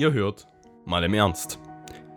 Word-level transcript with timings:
Ihr 0.00 0.14
hört 0.14 0.46
mal 0.86 1.04
im 1.04 1.12
Ernst. 1.12 1.58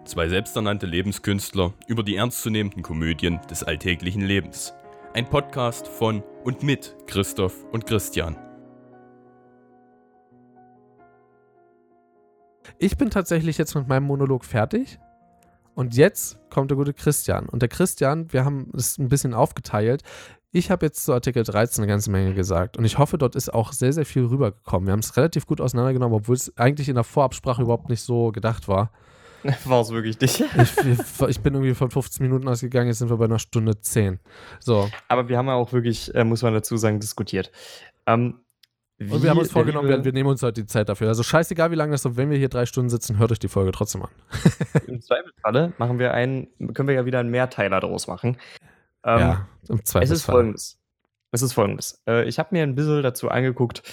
Zwei 0.06 0.30
selbsternannte 0.30 0.86
Lebenskünstler 0.86 1.74
über 1.86 2.02
die 2.02 2.16
ernstzunehmenden 2.16 2.82
Komödien 2.82 3.42
des 3.50 3.62
alltäglichen 3.62 4.22
Lebens. 4.22 4.74
Ein 5.14 5.30
Podcast 5.30 5.90
von 5.90 6.24
und 6.46 6.64
mit 6.64 6.96
Christoph 7.08 7.66
und 7.74 7.86
Christian. 7.86 8.38
Ich 12.80 12.96
bin 12.96 13.10
tatsächlich 13.10 13.58
jetzt 13.58 13.76
mit 13.76 13.90
meinem 13.90 14.06
Monolog 14.06 14.46
fertig. 14.46 14.98
Und 15.76 15.94
jetzt 15.94 16.40
kommt 16.50 16.72
der 16.72 16.78
gute 16.78 16.94
Christian. 16.94 17.50
Und 17.50 17.64
der 17.64 17.68
Christian, 17.68 18.32
wir 18.32 18.46
haben 18.46 18.72
es 18.78 18.98
ein 18.98 19.10
bisschen 19.10 19.34
aufgeteilt. 19.34 20.04
Ich 20.56 20.70
habe 20.70 20.86
jetzt 20.86 21.04
zu 21.04 21.14
Artikel 21.14 21.44
13 21.44 21.84
eine 21.84 21.92
ganze 21.92 22.12
Menge 22.12 22.36
gesagt. 22.36 22.78
Und 22.78 22.86
ich 22.86 23.00
hoffe, 23.00 23.18
dort 23.18 23.36
ist 23.36 23.52
auch 23.52 23.74
sehr, 23.74 23.92
sehr 23.92 24.06
viel 24.06 24.26
rübergekommen. 24.26 24.86
Wir 24.86 24.92
haben 24.92 25.00
es 25.00 25.18
relativ 25.18 25.48
gut 25.48 25.60
auseinandergenommen, 25.60 26.16
obwohl 26.16 26.36
es 26.36 26.56
eigentlich 26.56 26.90
in 26.90 26.96
der 26.96 27.04
Vorabsprache 27.04 27.64
überhaupt 27.64 27.90
nicht 27.90 28.02
so 28.02 28.32
gedacht 28.32 28.68
war. 28.68 28.92
War 29.66 29.82
es 29.82 29.90
wirklich 29.90 30.22
nicht. 30.22 30.42
ich, 30.58 31.28
ich, 31.28 31.40
bin 31.42 31.56
irgendwie 31.56 31.74
von 31.74 31.90
15 31.90 32.24
Minuten 32.24 32.48
ausgegangen, 32.48 32.88
jetzt 32.88 33.00
sind 33.00 33.10
wir 33.10 33.18
bei 33.18 33.26
einer 33.26 33.40
Stunde 33.40 33.82
10. 33.82 34.20
So. 34.60 34.90
Aber 35.08 35.28
wir 35.28 35.40
haben 35.40 35.48
ja 35.48 35.56
auch 35.56 35.74
wirklich, 35.74 36.14
äh, 36.14 36.24
muss 36.24 36.44
man 36.44 36.54
dazu 36.54 36.78
sagen, 36.78 37.00
diskutiert. 37.00 37.52
Ähm, 38.06 38.36
und 39.00 39.24
wir 39.24 39.32
haben 39.32 39.40
uns 39.40 39.52
vorgenommen, 39.52 39.90
wir, 39.90 40.06
wir, 40.06 40.14
nehmen 40.14 40.30
uns 40.30 40.44
heute 40.44 40.62
die 40.62 40.68
Zeit 40.68 40.88
dafür. 40.88 41.08
Also 41.08 41.24
scheißegal, 41.24 41.72
wie 41.72 41.76
lange 41.76 41.94
das 41.94 42.04
so, 42.04 42.16
wenn 42.16 42.30
wir 42.30 42.38
hier 42.38 42.48
drei 42.48 42.68
Stunden 42.68 42.92
sitzen, 42.92 43.18
hört 43.18 43.32
euch 43.32 43.40
die 43.40 43.48
Folge 43.48 43.72
trotzdem 43.72 44.04
an. 44.04 44.12
Im 44.88 45.02
Zweifelsfalle 45.02 45.74
machen 45.80 45.98
wir 45.98 46.14
einen, 46.14 46.48
können 46.76 46.88
wir 46.88 46.96
ja 46.96 47.06
wieder 47.06 47.20
einen 47.20 47.32
Mehrteiler 47.32 47.80
daraus 47.80 48.06
machen. 48.06 48.38
Ähm, 49.04 49.20
ja, 49.20 49.48
im 49.70 49.86
Zweifelsfall. 49.86 50.04
Es 50.04 50.12
ist 50.12 50.26
folgendes. 50.26 50.80
Es 51.32 51.42
ist 51.42 51.54
folgendes. 51.54 52.02
Äh, 52.08 52.28
ich 52.28 52.40
habe 52.40 52.50
mir 52.52 52.64
ein 52.64 52.76
bisschen 52.76 53.04
dazu 53.04 53.30
angeguckt, 53.30 53.84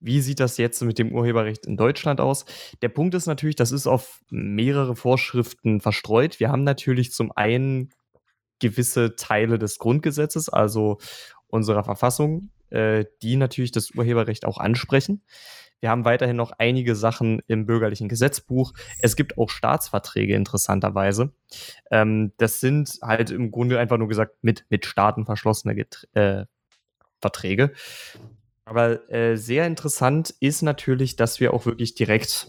wie 0.00 0.20
sieht 0.20 0.40
das 0.40 0.56
jetzt 0.56 0.82
mit 0.82 0.98
dem 0.98 1.12
Urheberrecht 1.12 1.64
in 1.64 1.76
Deutschland 1.76 2.20
aus? 2.20 2.44
Der 2.82 2.88
Punkt 2.88 3.14
ist 3.14 3.26
natürlich, 3.26 3.56
das 3.56 3.70
ist 3.70 3.86
auf 3.86 4.20
mehrere 4.30 4.96
Vorschriften 4.96 5.80
verstreut. 5.80 6.40
Wir 6.40 6.50
haben 6.50 6.64
natürlich 6.64 7.12
zum 7.12 7.30
einen 7.32 7.90
gewisse 8.58 9.16
Teile 9.16 9.58
des 9.58 9.78
Grundgesetzes, 9.78 10.48
also 10.48 10.98
unserer 11.46 11.84
Verfassung, 11.84 12.50
äh, 12.70 13.04
die 13.22 13.36
natürlich 13.36 13.70
das 13.70 13.92
Urheberrecht 13.92 14.44
auch 14.44 14.58
ansprechen. 14.58 15.22
Wir 15.82 15.90
haben 15.90 16.04
weiterhin 16.04 16.36
noch 16.36 16.52
einige 16.58 16.94
Sachen 16.94 17.42
im 17.48 17.66
bürgerlichen 17.66 18.08
Gesetzbuch. 18.08 18.72
Es 19.00 19.16
gibt 19.16 19.36
auch 19.36 19.50
Staatsverträge, 19.50 20.36
interessanterweise. 20.36 21.32
Ähm, 21.90 22.32
das 22.36 22.60
sind 22.60 23.00
halt 23.02 23.32
im 23.32 23.50
Grunde 23.50 23.80
einfach 23.80 23.98
nur 23.98 24.06
gesagt 24.06 24.36
mit, 24.42 24.64
mit 24.70 24.86
Staaten 24.86 25.26
verschlossene 25.26 25.74
Get 25.74 26.08
äh, 26.14 26.44
Verträge. 27.20 27.72
Aber 28.64 29.10
äh, 29.10 29.36
sehr 29.36 29.66
interessant 29.66 30.32
ist 30.38 30.62
natürlich, 30.62 31.16
dass 31.16 31.40
wir 31.40 31.52
auch 31.52 31.66
wirklich 31.66 31.96
direkt 31.96 32.46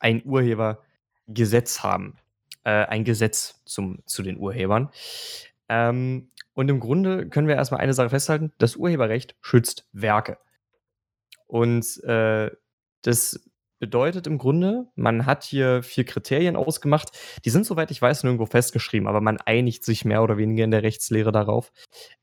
ein 0.00 0.24
Urhebergesetz 0.24 1.84
haben. 1.84 2.16
Äh, 2.64 2.86
ein 2.86 3.04
Gesetz 3.04 3.62
zum, 3.66 4.00
zu 4.04 4.24
den 4.24 4.36
Urhebern. 4.36 4.90
Ähm, 5.68 6.32
und 6.54 6.68
im 6.68 6.80
Grunde 6.80 7.28
können 7.28 7.46
wir 7.46 7.54
erstmal 7.54 7.80
eine 7.80 7.94
Sache 7.94 8.10
festhalten: 8.10 8.52
Das 8.58 8.74
Urheberrecht 8.74 9.36
schützt 9.40 9.86
Werke. 9.92 10.38
Und 11.52 12.02
äh, 12.04 12.50
das 13.02 13.46
bedeutet 13.78 14.26
im 14.26 14.38
Grunde, 14.38 14.86
man 14.94 15.26
hat 15.26 15.44
hier 15.44 15.82
vier 15.82 16.04
Kriterien 16.04 16.56
ausgemacht. 16.56 17.10
Die 17.44 17.50
sind, 17.50 17.66
soweit 17.66 17.90
ich 17.90 18.00
weiß, 18.00 18.22
nirgendwo 18.22 18.46
festgeschrieben, 18.46 19.06
aber 19.06 19.20
man 19.20 19.36
einigt 19.36 19.84
sich 19.84 20.06
mehr 20.06 20.22
oder 20.22 20.38
weniger 20.38 20.64
in 20.64 20.70
der 20.70 20.82
Rechtslehre 20.82 21.30
darauf. 21.30 21.70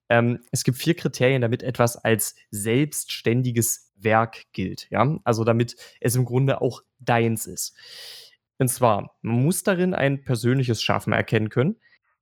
Ähm, 0.09 0.39
es 0.51 0.63
gibt 0.63 0.79
vier 0.79 0.95
Kriterien, 0.95 1.43
damit 1.43 1.61
etwas 1.61 1.95
als 1.95 2.33
selbstständiges 2.49 3.91
Werk 3.97 4.45
gilt. 4.51 4.87
Ja? 4.89 5.19
Also 5.25 5.43
damit 5.43 5.75
es 6.01 6.15
im 6.15 6.25
Grunde 6.25 6.59
auch 6.59 6.81
deins 6.97 7.45
ist. 7.45 7.77
Und 8.57 8.69
zwar, 8.69 9.15
man 9.21 9.43
muss 9.43 9.61
darin 9.61 9.93
ein 9.93 10.23
persönliches 10.23 10.81
Schaffen 10.81 11.13
erkennen 11.13 11.49
können 11.49 11.75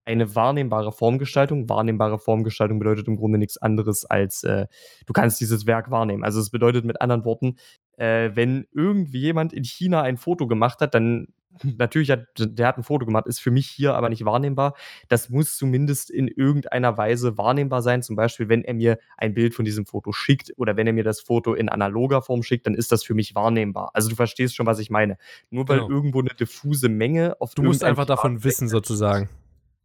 eine 0.08 0.36
wahrnehmbare 0.36 0.92
Formgestaltung. 0.92 1.70
Wahrnehmbare 1.70 2.18
Formgestaltung 2.18 2.80
bedeutet 2.80 3.08
im 3.08 3.18
Grunde 3.18 3.38
nichts 3.38 3.58
anderes 3.58 4.06
als, 4.06 4.44
äh, 4.44 4.68
du 5.06 5.14
kannst 5.14 5.40
dieses 5.42 5.68
Werk 5.68 5.92
wahrnehmen. 5.92 6.24
Also 6.24 6.40
es 6.40 6.50
bedeutet 6.50 6.86
mit 6.86 7.02
anderen 7.02 7.26
Worten, 7.26 7.58
äh, 7.98 8.32
wenn 8.34 8.66
irgendwie 8.72 9.20
jemand 9.20 9.54
in 9.54 9.64
China 9.64 10.02
ein 10.02 10.18
Foto 10.18 10.48
gemacht 10.48 10.80
hat, 10.80 10.94
dann 10.94 11.28
natürlich 11.78 12.12
hat 12.12 12.26
der 12.38 12.68
hat 12.68 12.78
ein 12.78 12.84
Foto 12.84 13.06
gemacht, 13.06 13.28
ist 13.28 13.40
für 13.40 13.52
mich 13.52 13.68
hier 13.68 13.96
aber 13.96 14.10
nicht 14.10 14.24
wahrnehmbar. 14.24 14.76
Das 15.10 15.30
muss 15.30 15.58
zumindest 15.58 16.10
in 16.10 16.28
irgendeiner 16.28 16.98
Weise 16.98 17.38
wahrnehmbar 17.38 17.82
sein. 17.82 18.02
Zum 18.02 18.16
Beispiel, 18.16 18.48
wenn 18.48 18.64
er 18.64 18.76
mir 18.76 19.00
ein 19.18 19.34
Bild 19.34 19.56
von 19.56 19.66
diesem 19.66 19.86
Foto 19.86 20.12
schickt 20.12 20.54
oder 20.58 20.78
wenn 20.78 20.88
er 20.88 20.94
mir 20.94 21.04
das 21.04 21.20
Foto 21.20 21.54
in 21.54 21.68
analoger 21.68 22.22
Form 22.22 22.44
schickt, 22.44 22.68
dann 22.68 22.76
ist 22.76 22.92
das 22.92 23.04
für 23.04 23.14
mich 23.14 23.36
wahrnehmbar. 23.36 23.92
Also 23.94 24.10
du 24.10 24.16
verstehst 24.16 24.56
schon, 24.56 24.68
was 24.68 24.80
ich 24.80 24.90
meine. 24.90 25.18
Nur 25.50 25.68
weil 25.68 25.80
genau. 25.80 25.90
irgendwo 25.90 26.20
eine 26.20 26.30
diffuse 26.30 26.90
Menge 26.90 27.36
auf 27.40 27.56
Du 27.56 27.64
musst 27.64 27.84
einfach 27.84 28.06
davon 28.06 28.44
wissen, 28.44 28.68
sozusagen 28.70 29.30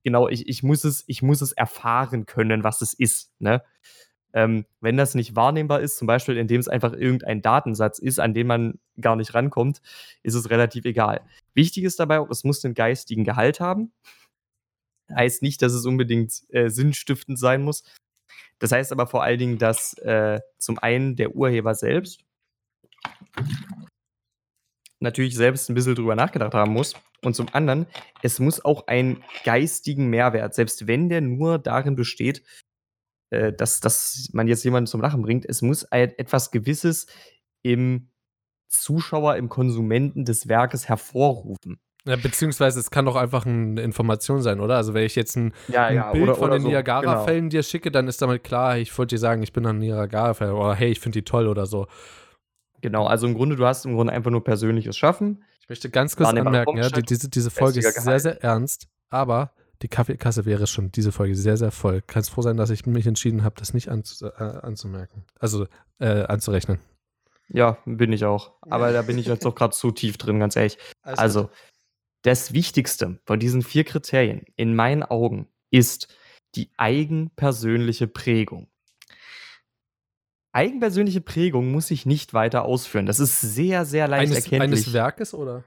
genau, 0.03 0.29
ich, 0.29 0.49
ich, 0.49 0.63
muss 0.63 0.85
es, 0.85 1.05
ich 1.07 1.23
muss 1.23 1.41
es 1.41 1.53
erfahren 1.53 2.27
können, 2.27 2.65
was 2.65 2.81
es 2.83 2.95
ist. 2.95 3.33
Ne? 3.39 3.63
Ähm, 4.35 4.65
wenn 4.81 4.97
das 4.97 5.15
nicht 5.15 5.37
wahrnehmbar 5.37 5.81
ist, 5.81 5.99
zum 5.99 6.07
Beispiel 6.07 6.37
indem 6.37 6.61
es 6.61 6.69
einfach 6.69 6.93
irgendein 6.93 7.43
Datensatz 7.43 7.99
ist, 7.99 8.19
an 8.19 8.35
den 8.35 8.47
man 8.47 8.79
gar 9.01 9.17
nicht 9.17 9.35
rankommt, 9.35 9.83
ist 10.23 10.35
es 10.35 10.51
relativ 10.51 10.85
egal. 10.85 11.21
Wichtig 11.55 11.85
ist 11.85 12.01
dabei 12.01 12.21
auch, 12.21 12.31
es 12.31 12.45
muss 12.45 12.65
einen 12.65 12.75
geistigen 12.75 13.25
Gehalt 13.25 13.61
haben. 13.61 13.93
Heißt 15.15 15.43
nicht, 15.43 15.61
dass 15.61 15.73
es 15.73 15.85
unbedingt 15.85 16.33
äh, 16.51 16.69
sinnstiftend 16.69 17.39
sein 17.39 17.63
muss. 17.63 17.83
Das 18.59 18.73
heißt 18.73 18.93
aber 18.93 19.07
vor 19.07 19.23
allen 19.23 19.39
Dingen, 19.39 19.59
dass 19.59 19.95
äh, 19.99 20.41
zum 20.57 20.79
einen 20.79 21.17
der 21.17 21.35
Urheber 21.35 21.75
selbst 21.75 22.25
natürlich 25.03 25.37
selbst 25.37 25.69
ein 25.69 25.75
bisschen 25.75 25.95
drüber 25.95 26.15
nachgedacht 26.15 26.55
haben 26.55 26.73
muss. 26.73 26.95
Und 27.23 27.37
zum 27.37 27.47
anderen, 27.53 27.87
es 28.23 28.41
muss 28.41 28.65
auch 28.65 28.87
einen 28.87 29.23
geistigen 29.45 30.09
Mehrwert, 30.09 30.55
selbst 30.55 30.87
wenn 30.87 31.09
der 31.09 31.21
nur 31.21 31.59
darin 31.59 31.95
besteht, 31.95 32.43
äh, 33.31 33.53
dass, 33.53 33.81
dass 33.81 34.29
man 34.33 34.49
jetzt 34.49 34.65
jemanden 34.65 34.87
zum 34.87 35.01
Lachen 35.01 35.23
bringt, 35.23 35.47
es 35.49 35.63
muss 35.63 35.85
etwas 35.85 36.51
Gewisses 36.51 37.07
im 37.63 38.11
Zuschauer, 38.69 39.37
im 39.37 39.49
Konsumenten 39.49 40.25
des 40.25 40.49
Werkes 40.49 40.89
hervorrufen. 40.89 41.79
Ja, 42.05 42.17
beziehungsweise 42.17 42.81
es 42.81 42.91
kann 42.91 43.05
doch 43.05 43.15
einfach 43.15 43.47
eine 43.47 43.81
Information 43.81 44.43
sein, 44.43 44.59
oder? 44.59 44.77
Also 44.77 44.93
wenn 44.93 45.05
ich 45.05 45.15
jetzt 45.15 45.37
ein, 45.37 45.53
ja, 45.69 45.87
ein 45.87 45.95
ja, 45.97 46.11
Bild 46.11 46.25
oder, 46.25 46.35
von 46.35 46.45
oder 46.47 46.59
den 46.59 46.63
so, 46.63 46.69
Niagara-Fällen 46.69 47.49
genau. 47.49 47.51
dir 47.51 47.63
schicke, 47.63 47.93
dann 47.93 48.09
ist 48.09 48.21
damit 48.21 48.43
klar, 48.43 48.79
ich 48.79 48.97
wollte 48.99 49.15
dir 49.15 49.21
sagen, 49.21 49.43
ich 49.43 49.53
bin 49.53 49.65
ein 49.67 49.79
Niagara-Fan 49.79 50.51
oder 50.51 50.75
hey, 50.75 50.91
ich 50.91 50.99
finde 50.99 51.21
die 51.21 51.25
toll 51.25 51.47
oder 51.47 51.67
so. 51.67 51.87
Genau, 52.83 53.07
also 53.07 53.27
im 53.27 53.35
Grunde, 53.35 53.57
du 53.57 53.65
hast 53.65 53.87
im 53.87 53.95
Grunde 53.95 54.13
einfach 54.13 54.31
nur 54.31 54.45
persönliches 54.45 54.97
Schaffen. 54.99 55.45
Ich 55.61 55.69
möchte 55.69 55.89
ganz 55.89 56.17
kurz 56.17 56.29
anmerken, 56.29 56.77
ja, 56.77 56.91
die, 56.91 57.03
diese, 57.03 57.31
diese 57.31 57.51
Folge 57.51 57.79
ist 57.79 58.03
sehr, 58.03 58.21
sehr 58.21 58.43
ernst, 58.43 58.89
aber 59.09 59.53
die 59.83 59.89
Kaffeekasse 59.89 60.45
wäre 60.45 60.67
schon 60.67 60.91
diese 60.91 61.13
Folge 61.13 61.37
sehr, 61.37 61.57
sehr 61.57 61.71
voll. 61.71 62.03
Kannst 62.05 62.31
froh 62.31 62.43
sein, 62.43 62.57
dass 62.57 62.71
ich 62.71 62.85
mich 62.85 63.07
entschieden 63.07 63.45
habe, 63.45 63.55
das 63.57 63.73
nicht 63.73 63.89
anzu, 63.89 64.27
äh, 64.27 64.43
anzumerken. 64.43 65.25
Also 65.39 65.67
äh, 66.01 66.25
anzurechnen. 66.25 66.81
Ja, 67.49 67.79
bin 67.85 68.13
ich 68.13 68.25
auch. 68.25 68.53
Aber 68.63 68.93
da 68.93 69.03
bin 69.03 69.17
ich 69.17 69.27
jetzt 69.27 69.45
doch 69.45 69.55
gerade 69.55 69.75
zu 69.75 69.93
tief 69.93 70.19
drin, 70.19 70.41
ganz 70.41 70.57
ehrlich. 70.57 70.77
Also, 71.03 71.43
gut. 71.43 71.51
das 72.23 72.53
Wichtigste 72.53 73.21
von 73.25 73.39
diesen 73.39 73.63
vier 73.63 73.85
Kriterien 73.85 74.45
in 74.57 74.75
meinen 74.75 75.05
Augen 75.05 75.47
ist 75.71 76.13
die 76.57 76.71
eigenpersönliche 76.77 78.09
Prägung. 78.09 78.69
Eigenpersönliche 80.53 81.23
Prägung 81.23 81.73
muss 81.73 81.91
ich 81.91 82.05
nicht 82.05 82.35
weiter 82.35 82.65
ausführen. 82.65 83.07
Das 83.07 83.21
ist 83.21 83.41
sehr, 83.41 83.87
sehr 83.87 84.07
leicht 84.07 84.33
eines, 84.33 84.45
erkenntlich. 84.45 84.81
Eines 84.85 84.93
Werkes 84.93 85.35
oder? 85.35 85.65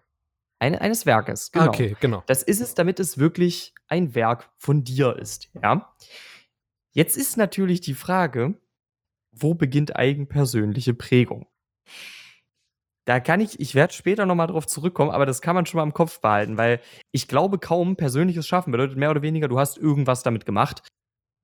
Eine, 0.60 0.80
eines 0.80 1.06
Werkes, 1.06 1.52
genau. 1.52 1.68
Okay, 1.68 1.98
genau. 2.00 2.24
Das 2.28 2.44
ist 2.44 2.62
es, 2.62 2.76
damit 2.76 3.00
es 3.00 3.18
wirklich 3.18 3.74
ein 3.88 4.16
Werk 4.16 4.50
von 4.58 4.84
dir 4.84 5.18
ist, 5.18 5.50
ja. 5.62 5.94
Jetzt 6.94 7.18
ist 7.18 7.36
natürlich 7.36 7.82
die 7.82 7.94
Frage, 7.94 8.54
wo 9.32 9.54
beginnt 9.54 9.98
eigenpersönliche 9.98 10.94
Prägung? 10.94 11.48
Da 13.06 13.20
kann 13.20 13.42
ich, 13.42 13.60
ich 13.60 13.76
werde 13.76 13.94
später 13.94 14.26
nochmal 14.26 14.48
drauf 14.48 14.66
zurückkommen, 14.66 15.12
aber 15.12 15.26
das 15.26 15.42
kann 15.42 15.56
man 15.56 15.66
schon 15.66 15.78
mal 15.80 15.84
im 15.84 15.94
Kopf 15.94 16.22
behalten, 16.22 16.58
weil 16.58 16.80
ich 17.12 17.28
glaube 17.28 17.60
kaum, 17.60 17.98
persönliches 17.98 18.48
Schaffen 18.48 18.72
bedeutet 18.72 18.98
mehr 18.98 19.12
oder 19.12 19.22
weniger, 19.22 19.48
du 19.48 19.60
hast 19.60 19.78
irgendwas 19.78 20.24
damit 20.24 20.46
gemacht 20.46 20.84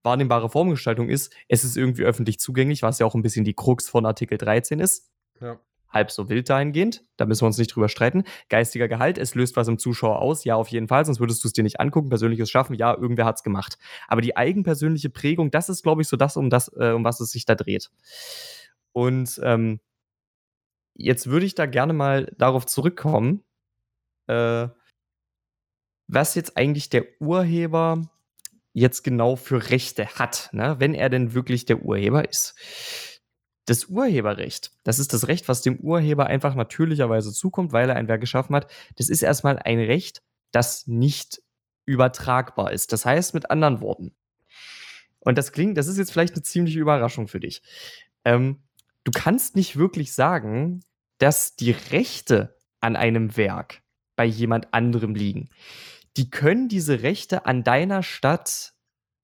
wahrnehmbare 0.03 0.50
Formgestaltung 0.50 1.09
ist, 1.09 1.33
es 1.48 1.63
ist 1.63 1.77
irgendwie 1.77 2.03
öffentlich 2.03 2.39
zugänglich, 2.39 2.83
was 2.83 3.00
ja 3.00 3.06
auch 3.06 3.15
ein 3.15 3.21
bisschen 3.21 3.45
die 3.45 3.53
Krux 3.53 3.89
von 3.89 4.06
Artikel 4.06 4.38
13 4.38 4.80
ist. 4.80 5.12
Ja. 5.39 5.59
Halb 5.89 6.09
so 6.09 6.30
wild 6.30 6.50
dahingehend, 6.50 7.03
da 7.18 7.25
müssen 7.25 7.42
wir 7.42 7.48
uns 7.48 7.57
nicht 7.57 7.75
drüber 7.75 7.89
streiten. 7.89 8.24
Geistiger 8.48 8.88
Gehalt, 8.88 9.18
es 9.18 9.36
löst 9.36 9.57
was 9.57 9.68
im 9.68 9.77
Zuschauer 9.77 10.19
aus, 10.19 10.45
ja, 10.45 10.56
auf 10.56 10.69
jeden 10.69 10.88
Fall, 10.88 11.06
sonst 11.06 11.19
würdest 11.19 11.44
du 11.44 11.50
es 11.50 11.53
dir 11.53 11.63
nicht 11.63 11.81
angucken. 11.81 12.09
Persönliches 12.09 12.50
Schaffen, 12.50 12.75
ja, 12.75 12.95
irgendwer 12.95 13.25
hat 13.25 13.36
es 13.36 13.44
gemacht. 13.44 13.77
Aber 14.07 14.21
die 14.21 14.38
eigenpersönliche 14.38 15.09
Prägung, 15.09 15.51
das 15.51 15.68
ist, 15.68 15.83
glaube 15.83 16.01
ich, 16.01 16.07
so 16.07 16.15
das, 16.15 16.38
um 16.38 16.50
das, 16.50 16.71
äh, 16.77 16.92
um 16.92 17.03
was 17.03 17.19
es 17.19 17.31
sich 17.31 17.45
da 17.45 17.56
dreht. 17.56 17.92
Und 18.94 19.39
ähm, 19.44 19.81
jetzt 20.95 21.27
würde 21.27 21.45
ich 21.45 21.56
da 21.56 21.65
gerne 21.65 21.94
mal 21.94 22.31
darauf 22.38 22.65
zurückkommen, 22.65 23.44
äh, 24.27 24.69
was 26.07 26.36
jetzt 26.36 26.57
eigentlich 26.57 26.89
der 26.89 27.06
Urheber 27.19 28.09
jetzt 28.73 29.03
genau 29.03 29.35
für 29.35 29.69
Rechte 29.69 30.07
hat, 30.15 30.50
ne? 30.53 30.75
wenn 30.79 30.94
er 30.94 31.09
denn 31.09 31.33
wirklich 31.33 31.65
der 31.65 31.83
Urheber 31.83 32.27
ist. 32.27 32.56
Das 33.65 33.85
Urheberrecht, 33.85 34.71
das 34.83 35.00
ist 35.00 35.13
das 35.13 35.27
Recht, 35.27 35.47
was 35.47 35.62
dem 35.62 35.77
Urheber 35.79 36.25
einfach 36.25 36.56
natürlicherweise 36.56 37.31
zukommt, 37.31 37.73
weil 37.73 37.89
er 37.89 37.95
ein 37.95 38.07
Werk 38.07 38.21
geschaffen 38.21 38.56
hat. 38.56 38.71
Das 38.95 39.09
ist 39.09 39.21
erstmal 39.21 39.59
ein 39.59 39.79
Recht, 39.79 40.23
das 40.51 40.88
nicht 40.88 41.41
übertragbar 41.85 42.71
ist. 42.71 42.91
Das 42.91 43.06
heißt 43.06 43.33
mit 43.33 43.51
anderen 43.51 43.81
Worten, 43.81 44.15
und 45.21 45.38
das 45.38 45.51
klingt, 45.51 45.77
das 45.77 45.88
ist 45.88 45.97
jetzt 45.97 46.12
vielleicht 46.12 46.33
eine 46.33 46.44
ziemliche 46.44 46.79
Überraschung 46.79 47.27
für 47.27 47.39
dich. 47.39 47.62
Ähm, 48.25 48.63
du 49.03 49.12
kannst 49.12 49.56
nicht 49.56 49.77
wirklich 49.77 50.13
sagen, 50.13 50.81
dass 51.19 51.56
die 51.56 51.71
Rechte 51.71 52.57
an 52.79 52.95
einem 52.95 53.38
Werk 53.38 53.83
bei 54.15 54.25
jemand 54.25 54.74
anderem 54.74 55.15
liegen. 55.15 55.50
Die 56.17 56.29
können 56.29 56.67
diese 56.67 57.03
Rechte 57.03 57.45
an 57.45 57.63
deiner 57.63 58.03
Stadt 58.03 58.73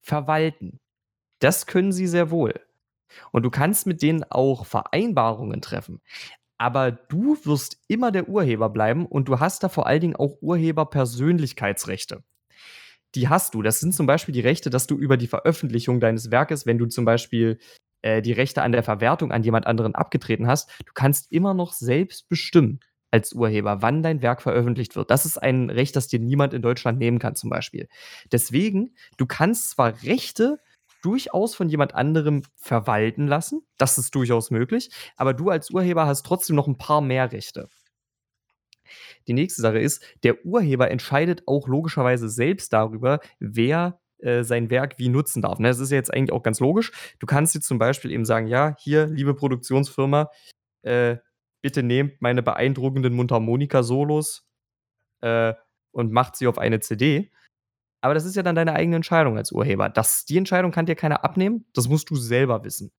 verwalten. 0.00 0.80
Das 1.40 1.66
können 1.66 1.92
sie 1.92 2.06
sehr 2.06 2.30
wohl. 2.30 2.54
Und 3.32 3.42
du 3.42 3.50
kannst 3.50 3.86
mit 3.86 4.02
denen 4.02 4.24
auch 4.24 4.66
Vereinbarungen 4.66 5.60
treffen. 5.60 6.00
Aber 6.58 6.90
du 6.90 7.38
wirst 7.44 7.78
immer 7.88 8.10
der 8.10 8.28
Urheber 8.28 8.68
bleiben 8.68 9.06
und 9.06 9.28
du 9.28 9.40
hast 9.40 9.62
da 9.62 9.68
vor 9.68 9.86
allen 9.86 10.00
Dingen 10.00 10.16
auch 10.16 10.42
Urheberpersönlichkeitsrechte 10.42 12.24
die 13.14 13.28
hast 13.28 13.54
du. 13.54 13.62
Das 13.62 13.80
sind 13.80 13.94
zum 13.94 14.06
Beispiel 14.06 14.32
die 14.32 14.40
Rechte, 14.40 14.70
dass 14.70 14.86
du 14.86 14.96
über 14.96 15.16
die 15.16 15.26
Veröffentlichung 15.26 16.00
deines 16.00 16.30
Werkes, 16.30 16.66
wenn 16.66 16.78
du 16.78 16.86
zum 16.86 17.04
Beispiel 17.04 17.58
äh, 18.02 18.22
die 18.22 18.32
Rechte 18.32 18.62
an 18.62 18.72
der 18.72 18.82
Verwertung 18.82 19.32
an 19.32 19.42
jemand 19.42 19.66
anderen 19.66 19.94
abgetreten 19.94 20.46
hast, 20.46 20.70
du 20.84 20.92
kannst 20.94 21.32
immer 21.32 21.54
noch 21.54 21.72
selbst 21.72 22.28
bestimmen 22.28 22.80
als 23.10 23.32
Urheber, 23.32 23.82
wann 23.82 24.02
dein 24.02 24.22
Werk 24.22 24.42
veröffentlicht 24.42 24.96
wird. 24.96 25.10
Das 25.10 25.24
ist 25.24 25.38
ein 25.38 25.70
Recht, 25.70 25.96
das 25.96 26.08
dir 26.08 26.18
niemand 26.18 26.54
in 26.54 26.62
Deutschland 26.62 26.98
nehmen 26.98 27.18
kann, 27.18 27.34
zum 27.34 27.50
Beispiel. 27.50 27.88
Deswegen, 28.32 28.94
du 29.16 29.26
kannst 29.26 29.70
zwar 29.70 30.02
Rechte 30.02 30.58
durchaus 31.02 31.54
von 31.54 31.68
jemand 31.68 31.94
anderem 31.94 32.42
verwalten 32.56 33.26
lassen, 33.26 33.62
das 33.78 33.98
ist 33.98 34.14
durchaus 34.14 34.50
möglich, 34.50 34.90
aber 35.16 35.32
du 35.32 35.48
als 35.48 35.70
Urheber 35.70 36.06
hast 36.06 36.26
trotzdem 36.26 36.56
noch 36.56 36.66
ein 36.66 36.78
paar 36.78 37.00
mehr 37.00 37.30
Rechte. 37.32 37.68
Die 39.26 39.34
nächste 39.34 39.62
Sache 39.62 39.78
ist, 39.78 40.02
der 40.22 40.44
Urheber 40.44 40.90
entscheidet 40.90 41.42
auch 41.46 41.68
logischerweise 41.68 42.28
selbst 42.28 42.72
darüber, 42.72 43.20
wer 43.38 44.00
äh, 44.18 44.42
sein 44.42 44.70
Werk 44.70 44.98
wie 44.98 45.08
nutzen 45.08 45.42
darf. 45.42 45.58
Ne? 45.58 45.68
Das 45.68 45.78
ist 45.78 45.90
ja 45.90 45.96
jetzt 45.96 46.12
eigentlich 46.12 46.32
auch 46.32 46.42
ganz 46.42 46.60
logisch. 46.60 46.92
Du 47.18 47.26
kannst 47.26 47.54
jetzt 47.54 47.66
zum 47.66 47.78
Beispiel 47.78 48.10
eben 48.10 48.24
sagen, 48.24 48.46
ja, 48.46 48.74
hier, 48.78 49.06
liebe 49.06 49.34
Produktionsfirma, 49.34 50.30
äh, 50.82 51.18
bitte 51.62 51.82
nehmt 51.82 52.20
meine 52.20 52.42
beeindruckenden 52.42 53.14
Mundharmonika-Solos 53.14 54.48
äh, 55.20 55.54
und 55.92 56.12
macht 56.12 56.36
sie 56.36 56.46
auf 56.46 56.58
eine 56.58 56.80
CD. 56.80 57.30
Aber 58.00 58.14
das 58.14 58.24
ist 58.24 58.36
ja 58.36 58.42
dann 58.42 58.54
deine 58.54 58.74
eigene 58.74 58.96
Entscheidung 58.96 59.36
als 59.36 59.50
Urheber. 59.50 59.88
Das, 59.88 60.24
die 60.24 60.38
Entscheidung 60.38 60.70
kann 60.70 60.86
dir 60.86 60.94
keiner 60.94 61.24
abnehmen. 61.24 61.66
Das 61.74 61.88
musst 61.88 62.10
du 62.10 62.16
selber 62.16 62.62
wissen. 62.64 62.92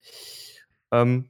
Ähm, 0.91 1.29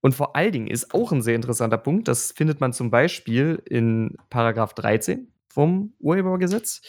und 0.00 0.14
vor 0.14 0.36
allen 0.36 0.52
Dingen 0.52 0.66
ist 0.66 0.92
auch 0.92 1.12
ein 1.12 1.22
sehr 1.22 1.34
interessanter 1.34 1.78
Punkt, 1.78 2.08
das 2.08 2.32
findet 2.32 2.60
man 2.60 2.74
zum 2.74 2.90
Beispiel 2.90 3.62
in 3.64 4.18
Paragraph 4.28 4.74
13 4.74 5.32
vom 5.48 5.94
Urhebergesetz. 5.98 6.82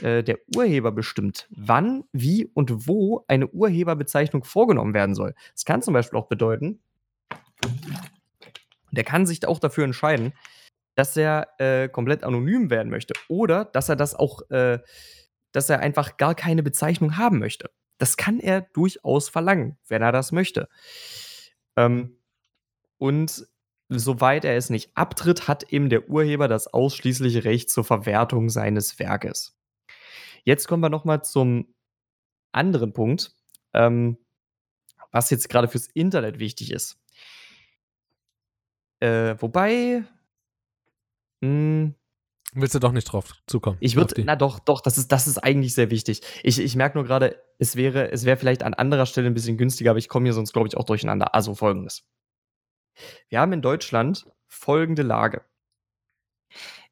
Äh, 0.00 0.24
der 0.24 0.38
Urheber 0.56 0.90
bestimmt, 0.90 1.46
wann, 1.50 2.02
wie 2.12 2.46
und 2.46 2.88
wo 2.88 3.24
eine 3.28 3.46
Urheberbezeichnung 3.46 4.42
vorgenommen 4.42 4.94
werden 4.94 5.14
soll. 5.14 5.34
Das 5.52 5.64
kann 5.64 5.82
zum 5.82 5.94
Beispiel 5.94 6.18
auch 6.18 6.26
bedeuten, 6.26 6.80
der 8.92 9.04
kann 9.04 9.26
sich 9.26 9.46
auch 9.46 9.58
dafür 9.58 9.84
entscheiden, 9.84 10.32
dass 10.94 11.16
er 11.16 11.48
äh, 11.58 11.88
komplett 11.88 12.22
anonym 12.22 12.70
werden 12.70 12.90
möchte 12.90 13.14
oder 13.28 13.64
dass 13.64 13.88
er 13.88 13.96
das 13.96 14.14
auch, 14.14 14.48
äh, 14.50 14.78
dass 15.52 15.70
er 15.70 15.80
einfach 15.80 16.16
gar 16.16 16.34
keine 16.34 16.62
Bezeichnung 16.62 17.16
haben 17.16 17.38
möchte. 17.38 17.70
Das 17.98 18.16
kann 18.16 18.38
er 18.38 18.60
durchaus 18.60 19.28
verlangen, 19.28 19.78
wenn 19.88 20.02
er 20.02 20.12
das 20.12 20.32
möchte. 20.32 20.68
Ähm, 21.76 22.18
und 22.98 23.46
soweit 23.88 24.44
er 24.44 24.56
es 24.56 24.70
nicht 24.70 24.96
abtritt, 24.96 25.48
hat 25.48 25.72
eben 25.72 25.88
der 25.88 26.08
Urheber 26.08 26.48
das 26.48 26.66
ausschließliche 26.66 27.44
Recht 27.44 27.70
zur 27.70 27.84
Verwertung 27.84 28.48
seines 28.48 28.98
Werkes. 28.98 29.56
Jetzt 30.44 30.68
kommen 30.68 30.82
wir 30.82 30.88
nochmal 30.88 31.24
zum 31.24 31.74
anderen 32.52 32.92
Punkt, 32.92 33.34
ähm, 33.72 34.18
was 35.10 35.30
jetzt 35.30 35.48
gerade 35.48 35.68
fürs 35.68 35.86
Internet 35.88 36.38
wichtig 36.38 36.72
ist. 36.72 37.01
Äh, 39.02 39.34
wobei. 39.42 40.04
Mh, 41.40 41.48
hm, 41.48 41.94
Willst 42.54 42.74
du 42.74 42.78
doch 42.78 42.92
nicht 42.92 43.04
drauf 43.10 43.32
zukommen? 43.46 43.78
Ich 43.80 43.96
würde, 43.96 44.22
na 44.24 44.36
doch, 44.36 44.58
doch, 44.58 44.82
das 44.82 44.98
ist, 44.98 45.10
das 45.10 45.26
ist 45.26 45.38
eigentlich 45.38 45.74
sehr 45.74 45.90
wichtig. 45.90 46.20
Ich, 46.42 46.60
ich 46.60 46.76
merke 46.76 46.98
nur 46.98 47.06
gerade, 47.06 47.42
es 47.58 47.76
wäre, 47.76 48.12
es 48.12 48.26
wäre 48.26 48.36
vielleicht 48.36 48.62
an 48.62 48.74
anderer 48.74 49.06
Stelle 49.06 49.26
ein 49.26 49.34
bisschen 49.34 49.56
günstiger, 49.56 49.90
aber 49.90 49.98
ich 49.98 50.08
komme 50.08 50.26
hier 50.26 50.34
sonst, 50.34 50.52
glaube 50.52 50.68
ich, 50.68 50.76
auch 50.76 50.84
durcheinander. 50.84 51.34
Also 51.34 51.54
folgendes. 51.54 52.04
Wir 53.28 53.40
haben 53.40 53.54
in 53.54 53.62
Deutschland 53.62 54.26
folgende 54.46 55.02
Lage. 55.02 55.46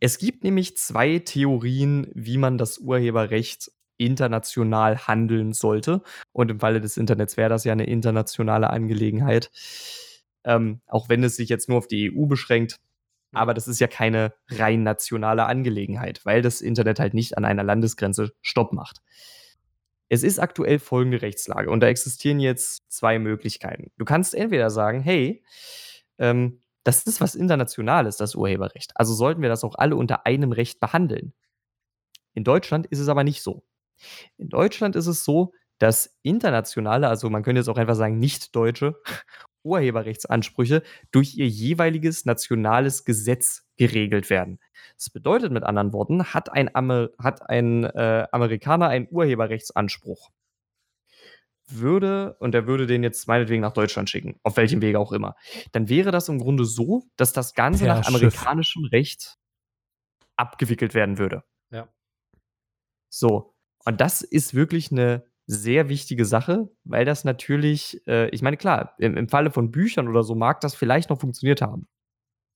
Es 0.00 0.16
gibt 0.16 0.44
nämlich 0.44 0.78
zwei 0.78 1.18
Theorien, 1.18 2.10
wie 2.14 2.38
man 2.38 2.56
das 2.56 2.78
Urheberrecht 2.78 3.70
international 3.98 5.06
handeln 5.06 5.52
sollte. 5.52 6.02
Und 6.32 6.50
im 6.50 6.58
Falle 6.58 6.80
des 6.80 6.96
Internets 6.96 7.36
wäre 7.36 7.50
das 7.50 7.64
ja 7.64 7.72
eine 7.72 7.84
internationale 7.84 8.70
Angelegenheit. 8.70 9.50
Ähm, 10.44 10.80
auch 10.86 11.08
wenn 11.08 11.22
es 11.24 11.36
sich 11.36 11.48
jetzt 11.48 11.68
nur 11.68 11.78
auf 11.78 11.86
die 11.86 12.12
EU 12.12 12.26
beschränkt. 12.26 12.80
Aber 13.32 13.54
das 13.54 13.68
ist 13.68 13.80
ja 13.80 13.86
keine 13.86 14.34
rein 14.48 14.82
nationale 14.82 15.46
Angelegenheit, 15.46 16.24
weil 16.24 16.42
das 16.42 16.60
Internet 16.60 16.98
halt 16.98 17.14
nicht 17.14 17.36
an 17.38 17.44
einer 17.44 17.62
Landesgrenze 17.62 18.32
Stopp 18.42 18.72
macht. 18.72 19.02
Es 20.08 20.24
ist 20.24 20.40
aktuell 20.40 20.80
folgende 20.80 21.22
Rechtslage 21.22 21.70
und 21.70 21.80
da 21.80 21.86
existieren 21.86 22.40
jetzt 22.40 22.82
zwei 22.90 23.20
Möglichkeiten. 23.20 23.92
Du 23.96 24.04
kannst 24.04 24.34
entweder 24.34 24.68
sagen, 24.70 25.00
hey, 25.00 25.44
ähm, 26.18 26.60
das 26.82 27.04
ist 27.04 27.20
was 27.20 27.34
Internationales, 27.34 28.16
das 28.16 28.34
Urheberrecht. 28.34 28.92
Also 28.96 29.14
sollten 29.14 29.42
wir 29.42 29.48
das 29.48 29.62
auch 29.62 29.76
alle 29.76 29.94
unter 29.94 30.26
einem 30.26 30.50
Recht 30.50 30.80
behandeln. 30.80 31.32
In 32.34 32.42
Deutschland 32.42 32.86
ist 32.86 32.98
es 32.98 33.08
aber 33.08 33.22
nicht 33.22 33.42
so. 33.42 33.62
In 34.38 34.48
Deutschland 34.48 34.96
ist 34.96 35.06
es 35.06 35.24
so, 35.24 35.52
dass 35.78 36.18
internationale, 36.22 37.08
also 37.08 37.30
man 37.30 37.42
könnte 37.42 37.60
jetzt 37.60 37.68
auch 37.68 37.76
einfach 37.76 37.94
sagen, 37.94 38.18
nicht 38.18 38.54
deutsche 38.56 39.00
Urheberrechtsansprüche 39.62 40.82
durch 41.10 41.36
ihr 41.36 41.48
jeweiliges 41.48 42.24
nationales 42.24 43.04
Gesetz 43.04 43.66
geregelt 43.76 44.30
werden. 44.30 44.58
Das 44.96 45.10
bedeutet 45.10 45.52
mit 45.52 45.64
anderen 45.64 45.92
Worten, 45.92 46.24
hat 46.24 46.52
ein, 46.52 46.74
Amer 46.74 47.10
hat 47.18 47.48
ein 47.48 47.84
äh, 47.84 48.26
Amerikaner 48.30 48.88
einen 48.88 49.08
Urheberrechtsanspruch, 49.10 50.30
würde, 51.72 52.36
und 52.40 52.54
er 52.54 52.66
würde 52.66 52.86
den 52.86 53.02
jetzt 53.02 53.26
meinetwegen 53.28 53.62
nach 53.62 53.72
Deutschland 53.72 54.10
schicken, 54.10 54.38
auf 54.42 54.56
welchem 54.56 54.82
Wege 54.82 54.98
auch 54.98 55.12
immer, 55.12 55.36
dann 55.72 55.88
wäre 55.88 56.10
das 56.10 56.28
im 56.28 56.38
Grunde 56.38 56.64
so, 56.64 57.04
dass 57.16 57.32
das 57.32 57.54
Ganze 57.54 57.84
per 57.84 57.96
nach 57.96 58.06
amerikanischem 58.06 58.84
Recht 58.86 59.38
abgewickelt 60.36 60.94
werden 60.94 61.18
würde. 61.18 61.44
Ja. 61.70 61.88
So. 63.08 63.54
Und 63.84 64.00
das 64.00 64.22
ist 64.22 64.54
wirklich 64.54 64.90
eine 64.92 65.24
sehr 65.50 65.88
wichtige 65.88 66.24
Sache, 66.24 66.70
weil 66.84 67.04
das 67.04 67.24
natürlich, 67.24 68.00
äh, 68.06 68.28
ich 68.30 68.42
meine, 68.42 68.56
klar, 68.56 68.94
im, 68.98 69.16
im 69.16 69.28
Falle 69.28 69.50
von 69.50 69.70
Büchern 69.70 70.08
oder 70.08 70.22
so 70.22 70.34
mag 70.34 70.60
das 70.60 70.74
vielleicht 70.74 71.10
noch 71.10 71.20
funktioniert 71.20 71.60
haben. 71.62 71.88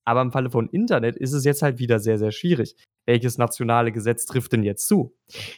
Aber 0.06 0.22
im 0.22 0.32
Falle 0.32 0.50
von 0.50 0.68
Internet 0.68 1.16
ist 1.16 1.32
es 1.32 1.44
jetzt 1.44 1.62
halt 1.62 1.78
wieder 1.78 1.98
sehr, 1.98 2.18
sehr 2.18 2.30
schwierig. 2.30 2.76
Welches 3.06 3.38
nationale 3.38 3.90
Gesetz 3.90 4.26
trifft 4.26 4.52
denn 4.52 4.62
jetzt 4.62 4.86
zu? 4.86 5.16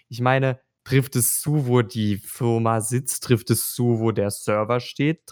Ich 0.08 0.20
meine, 0.20 0.60
Trifft 0.86 1.16
es 1.16 1.40
zu, 1.40 1.66
wo 1.66 1.82
die 1.82 2.16
Firma 2.16 2.80
sitzt? 2.80 3.24
Trifft 3.24 3.50
es 3.50 3.74
zu, 3.74 3.98
wo 3.98 4.12
der 4.12 4.30
Server 4.30 4.78
steht? 4.78 5.26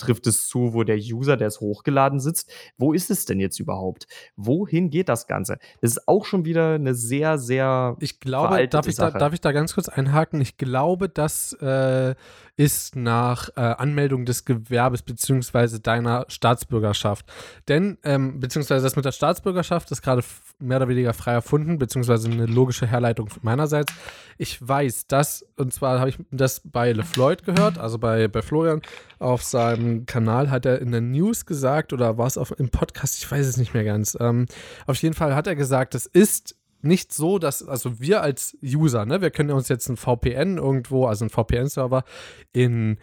Trifft 0.00 0.26
es 0.26 0.48
zu, 0.48 0.74
wo 0.74 0.84
der 0.84 0.96
User, 0.96 1.36
der 1.36 1.48
es 1.48 1.60
hochgeladen 1.60 2.20
sitzt? 2.20 2.52
Wo 2.76 2.92
ist 2.92 3.10
es 3.10 3.24
denn 3.24 3.40
jetzt 3.40 3.60
überhaupt? 3.60 4.06
Wohin 4.36 4.90
geht 4.90 5.08
das 5.08 5.26
Ganze? 5.26 5.58
Das 5.80 5.92
ist 5.92 6.08
auch 6.08 6.24
schon 6.24 6.44
wieder 6.44 6.74
eine 6.74 6.94
sehr, 6.94 7.38
sehr. 7.38 7.96
Ich 8.00 8.20
glaube, 8.20 8.66
darf 8.68 8.86
ich, 8.86 8.96
da, 8.96 9.10
darf 9.10 9.32
ich 9.32 9.40
da 9.40 9.52
ganz 9.52 9.74
kurz 9.74 9.88
einhaken? 9.88 10.40
Ich 10.40 10.56
glaube, 10.56 11.08
das 11.08 11.52
äh, 11.54 12.14
ist 12.60 12.94
nach 12.94 13.48
äh, 13.56 13.60
Anmeldung 13.60 14.26
des 14.26 14.44
Gewerbes 14.44 15.00
beziehungsweise 15.00 15.80
deiner 15.80 16.26
Staatsbürgerschaft. 16.28 17.24
Denn, 17.68 17.96
ähm, 18.04 18.38
beziehungsweise 18.38 18.82
das 18.84 18.96
mit 18.96 19.06
der 19.06 19.12
Staatsbürgerschaft 19.12 19.90
ist 19.90 20.02
gerade 20.02 20.22
mehr 20.58 20.76
oder 20.76 20.88
weniger 20.88 21.14
frei 21.14 21.32
erfunden, 21.32 21.78
beziehungsweise 21.78 22.30
eine 22.30 22.44
logische 22.44 22.86
Herleitung 22.86 23.30
meinerseits. 23.40 23.94
Ich 24.36 24.60
weiß 24.60 25.06
das, 25.06 25.46
und 25.56 25.72
zwar 25.72 26.00
habe 26.00 26.10
ich 26.10 26.18
das 26.30 26.60
bei 26.62 26.92
LeFloid 26.92 27.44
gehört, 27.44 27.78
also 27.78 27.98
bei, 27.98 28.28
bei 28.28 28.42
Florian 28.42 28.82
auf 29.18 29.42
seinem 29.42 30.04
Kanal 30.04 30.50
hat 30.50 30.66
er 30.66 30.82
in 30.82 30.92
der 30.92 31.00
News 31.00 31.46
gesagt, 31.46 31.94
oder 31.94 32.18
war 32.18 32.26
es 32.26 32.36
auf, 32.36 32.52
im 32.58 32.68
Podcast, 32.68 33.16
ich 33.16 33.30
weiß 33.30 33.46
es 33.46 33.56
nicht 33.56 33.72
mehr 33.72 33.84
ganz. 33.84 34.18
Ähm, 34.20 34.44
auf 34.86 35.00
jeden 35.00 35.14
Fall 35.14 35.34
hat 35.34 35.46
er 35.46 35.56
gesagt, 35.56 35.94
es 35.94 36.04
ist 36.04 36.59
nicht 36.82 37.12
so, 37.12 37.38
dass, 37.38 37.66
also 37.66 38.00
wir 38.00 38.22
als 38.22 38.56
User, 38.62 39.04
ne, 39.06 39.20
wir 39.20 39.30
können 39.30 39.50
uns 39.50 39.68
jetzt 39.68 39.88
ein 39.88 39.96
VPN 39.96 40.58
irgendwo, 40.58 41.06
also 41.06 41.24
ein 41.24 41.30
VPN-Server 41.30 42.04
in 42.52 42.98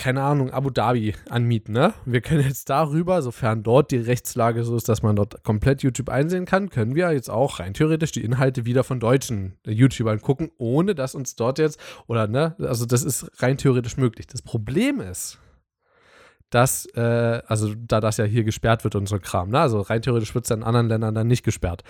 keine 0.00 0.22
Ahnung, 0.22 0.50
Abu 0.50 0.70
Dhabi 0.70 1.14
anmieten, 1.28 1.74
ne? 1.74 1.92
Wir 2.06 2.22
können 2.22 2.42
jetzt 2.42 2.70
darüber, 2.70 3.20
sofern 3.20 3.62
dort 3.62 3.90
die 3.90 3.98
Rechtslage 3.98 4.64
so 4.64 4.74
ist, 4.74 4.88
dass 4.88 5.02
man 5.02 5.14
dort 5.14 5.44
komplett 5.44 5.82
YouTube 5.82 6.08
einsehen 6.08 6.46
kann, 6.46 6.70
können 6.70 6.94
wir 6.94 7.12
jetzt 7.12 7.28
auch 7.28 7.60
rein 7.60 7.74
theoretisch 7.74 8.10
die 8.10 8.24
Inhalte 8.24 8.64
wieder 8.64 8.82
von 8.82 8.98
deutschen 8.98 9.58
YouTubern 9.66 10.22
gucken, 10.22 10.50
ohne 10.56 10.94
dass 10.94 11.14
uns 11.14 11.36
dort 11.36 11.58
jetzt, 11.58 11.78
oder 12.06 12.28
ne, 12.28 12.56
also 12.60 12.86
das 12.86 13.02
ist 13.02 13.30
rein 13.42 13.58
theoretisch 13.58 13.98
möglich. 13.98 14.26
Das 14.26 14.40
Problem 14.40 15.00
ist, 15.00 15.38
dass, 16.48 16.86
äh, 16.94 17.42
also 17.46 17.74
da 17.76 18.00
das 18.00 18.16
ja 18.16 18.24
hier 18.24 18.44
gesperrt 18.44 18.84
wird 18.84 18.94
und 18.94 19.06
so 19.06 19.18
Kram, 19.18 19.50
ne? 19.50 19.60
Also 19.60 19.80
rein 19.80 20.00
theoretisch 20.00 20.34
wird 20.34 20.46
es 20.46 20.50
in 20.50 20.62
anderen 20.62 20.88
Ländern 20.88 21.14
dann 21.14 21.26
nicht 21.26 21.44
gesperrt. 21.44 21.84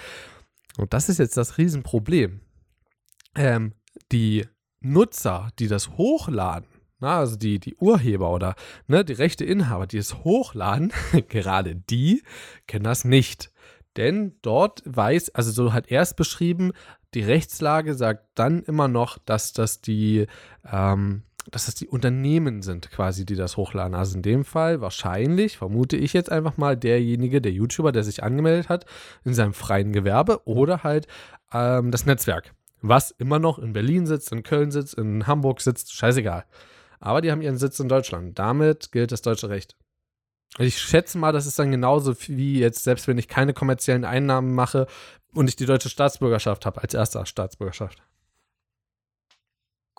Und 0.77 0.93
das 0.93 1.09
ist 1.09 1.19
jetzt 1.19 1.37
das 1.37 1.59
Riesenproblem. 1.59 2.41
Ähm, 3.35 3.75
die 4.13 4.47
Nutzer, 4.81 5.51
die 5.59 5.69
das 5.69 5.91
hochladen, 5.91 6.69
na, 7.01 7.19
also 7.19 7.37
die, 7.37 7.59
die 7.59 7.77
Urheber 7.77 8.31
oder 8.31 8.55
ne, 8.87 9.05
die 9.05 9.15
Rechteinhaber, 9.15 9.87
die 9.87 9.99
es 9.99 10.23
hochladen, 10.23 10.93
gerade 11.29 11.75
die 11.75 12.23
kennen 12.67 12.85
das 12.85 13.05
nicht. 13.05 13.51
Denn 13.97 14.37
dort 14.43 14.83
weiß, 14.85 15.35
also 15.35 15.51
so 15.51 15.73
hat 15.73 15.91
er 15.91 16.03
es 16.03 16.15
beschrieben, 16.15 16.73
die 17.15 17.23
Rechtslage 17.23 17.95
sagt 17.95 18.29
dann 18.35 18.63
immer 18.63 18.87
noch, 18.87 19.19
dass 19.19 19.53
das 19.53 19.81
die, 19.81 20.27
ähm, 20.71 21.25
dass 21.51 21.67
das 21.67 21.75
die 21.75 21.89
Unternehmen 21.89 22.63
sind, 22.63 22.91
quasi, 22.91 23.25
die 23.25 23.37
das 23.37 23.57
hochladen. 23.57 23.95
Also 23.95 24.17
in 24.17 24.23
dem 24.23 24.45
Fall 24.45 24.81
wahrscheinlich, 24.81 25.59
vermute 25.59 25.97
ich 25.97 26.13
jetzt 26.13 26.31
einfach 26.31 26.57
mal, 26.57 26.77
derjenige, 26.77 27.41
der 27.41 27.53
YouTuber, 27.53 27.93
der 27.93 28.05
sich 28.05 28.23
angemeldet 28.23 28.69
hat, 28.69 28.87
in 29.25 29.35
seinem 29.35 29.53
freien 29.53 29.93
Gewerbe 29.93 30.47
oder 30.47 30.83
halt 30.83 31.07
ähm, 31.53 31.91
das 31.91 32.07
Netzwerk, 32.07 32.55
was 32.83 33.11
immer 33.11 33.39
noch 33.39 33.59
in 33.59 33.73
Berlin 33.73 34.07
sitzt, 34.07 34.33
in 34.33 34.43
Köln 34.43 34.71
sitzt, 34.71 34.95
in 34.95 35.27
Hamburg 35.27 35.61
sitzt, 35.61 35.95
scheißegal. 35.95 36.45
Aber 37.01 37.21
die 37.21 37.31
haben 37.31 37.43
ihren 37.43 37.57
Sitz 37.59 37.81
in 37.81 37.89
Deutschland. 37.89 38.39
Damit 38.39 38.93
gilt 38.93 39.11
das 39.11 39.23
deutsche 39.23 39.49
Recht. 39.49 39.77
Ich 40.59 40.79
schätze 40.79 41.17
mal, 41.17 41.33
das 41.33 41.47
ist 41.47 41.59
dann 41.59 41.71
genauso 41.71 42.15
wie 42.27 42.59
jetzt, 42.59 42.85
selbst 42.85 43.09
wenn 43.09 43.19
ich 43.19 43.29
keine 43.29 43.55
kommerziellen 43.55 44.05
Einnahmen 44.05 44.55
mache 44.55 44.87
und 45.33 45.49
ich 45.49 45.57
die 45.57 45.67
deutsche 45.67 45.89
Staatsbürgerschaft 45.89 46.67
habe, 46.67 46.83
als 46.83 46.93
erster 46.93 47.25
Staatsbürgerschaft. 47.25 48.03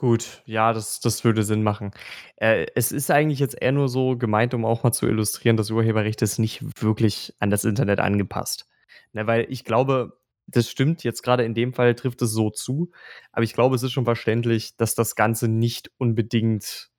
Gut, 0.01 0.41
ja, 0.47 0.73
das, 0.73 0.99
das 0.99 1.23
würde 1.23 1.43
Sinn 1.43 1.61
machen. 1.61 1.91
Äh, 2.37 2.65
es 2.73 2.91
ist 2.91 3.11
eigentlich 3.11 3.37
jetzt 3.37 3.61
eher 3.61 3.71
nur 3.71 3.87
so 3.87 4.17
gemeint, 4.17 4.55
um 4.55 4.65
auch 4.65 4.81
mal 4.81 4.91
zu 4.91 5.05
illustrieren, 5.05 5.57
das 5.57 5.69
Urheberrecht 5.69 6.23
ist 6.23 6.39
nicht 6.39 6.81
wirklich 6.81 7.35
an 7.37 7.51
das 7.51 7.65
Internet 7.65 7.99
angepasst. 7.99 8.67
Ne, 9.13 9.27
weil 9.27 9.45
ich 9.49 9.63
glaube, 9.63 10.17
das 10.47 10.71
stimmt, 10.71 11.03
jetzt 11.03 11.21
gerade 11.21 11.43
in 11.43 11.53
dem 11.53 11.71
Fall 11.71 11.93
trifft 11.93 12.23
es 12.23 12.31
so 12.31 12.49
zu, 12.49 12.89
aber 13.31 13.43
ich 13.43 13.53
glaube, 13.53 13.75
es 13.75 13.83
ist 13.83 13.91
schon 13.91 14.05
verständlich, 14.05 14.75
dass 14.75 14.95
das 14.95 15.15
Ganze 15.15 15.47
nicht 15.47 15.91
unbedingt 15.99 16.89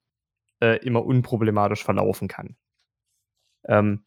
äh, 0.61 0.79
immer 0.87 1.05
unproblematisch 1.05 1.83
verlaufen 1.83 2.29
kann. 2.29 2.55
Ähm, 3.65 4.05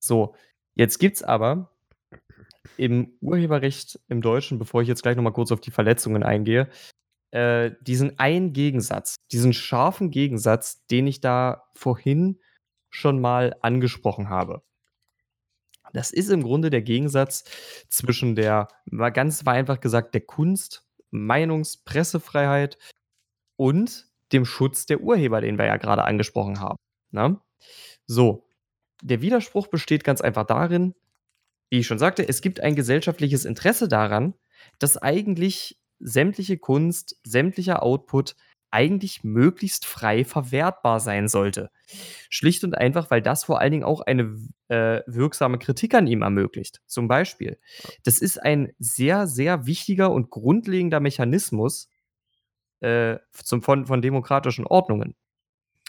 so, 0.00 0.34
jetzt 0.74 0.96
gibt 0.96 1.16
es 1.16 1.22
aber 1.22 1.70
im 2.78 3.12
Urheberrecht 3.20 4.00
im 4.08 4.22
Deutschen, 4.22 4.58
bevor 4.58 4.80
ich 4.80 4.88
jetzt 4.88 5.02
gleich 5.02 5.16
nochmal 5.16 5.34
kurz 5.34 5.52
auf 5.52 5.60
die 5.60 5.70
Verletzungen 5.70 6.22
eingehe, 6.22 6.70
äh, 7.30 7.72
diesen 7.80 8.18
einen 8.18 8.52
Gegensatz, 8.52 9.16
diesen 9.30 9.52
scharfen 9.52 10.10
Gegensatz, 10.10 10.86
den 10.86 11.06
ich 11.06 11.20
da 11.20 11.64
vorhin 11.74 12.40
schon 12.90 13.20
mal 13.20 13.54
angesprochen 13.60 14.28
habe. 14.28 14.62
Das 15.92 16.10
ist 16.10 16.30
im 16.30 16.42
Grunde 16.42 16.70
der 16.70 16.82
Gegensatz 16.82 17.44
zwischen 17.88 18.34
der, 18.34 18.68
mal 18.84 19.10
ganz 19.10 19.46
einfach 19.46 19.80
gesagt, 19.80 20.14
der 20.14 20.20
Kunst, 20.20 20.86
Meinungs-, 21.10 21.82
Pressefreiheit 21.84 22.78
und 23.56 24.06
dem 24.32 24.44
Schutz 24.44 24.86
der 24.86 25.00
Urheber, 25.00 25.40
den 25.40 25.58
wir 25.58 25.66
ja 25.66 25.76
gerade 25.76 26.04
angesprochen 26.04 26.60
haben. 26.60 26.76
Ne? 27.10 27.40
So, 28.06 28.46
der 29.02 29.22
Widerspruch 29.22 29.68
besteht 29.68 30.04
ganz 30.04 30.20
einfach 30.20 30.44
darin, 30.44 30.94
wie 31.70 31.80
ich 31.80 31.86
schon 31.86 31.98
sagte, 31.98 32.26
es 32.26 32.40
gibt 32.40 32.60
ein 32.60 32.74
gesellschaftliches 32.74 33.44
Interesse 33.44 33.88
daran, 33.88 34.34
dass 34.78 34.96
eigentlich 34.96 35.78
sämtliche 36.00 36.58
Kunst, 36.58 37.16
sämtlicher 37.24 37.82
Output 37.82 38.36
eigentlich 38.70 39.24
möglichst 39.24 39.86
frei 39.86 40.24
verwertbar 40.24 41.00
sein 41.00 41.28
sollte. 41.28 41.70
Schlicht 42.28 42.64
und 42.64 42.76
einfach, 42.76 43.10
weil 43.10 43.22
das 43.22 43.44
vor 43.44 43.60
allen 43.60 43.72
Dingen 43.72 43.84
auch 43.84 44.02
eine 44.02 44.36
äh, 44.68 45.00
wirksame 45.06 45.58
Kritik 45.58 45.94
an 45.94 46.06
ihm 46.06 46.22
ermöglicht. 46.22 46.82
Zum 46.86 47.08
Beispiel, 47.08 47.58
das 48.04 48.18
ist 48.18 48.42
ein 48.42 48.72
sehr, 48.78 49.26
sehr 49.26 49.66
wichtiger 49.66 50.10
und 50.10 50.30
grundlegender 50.30 51.00
Mechanismus 51.00 51.88
äh, 52.80 53.16
zum, 53.32 53.62
von, 53.62 53.86
von 53.86 54.02
demokratischen 54.02 54.66
Ordnungen. 54.66 55.14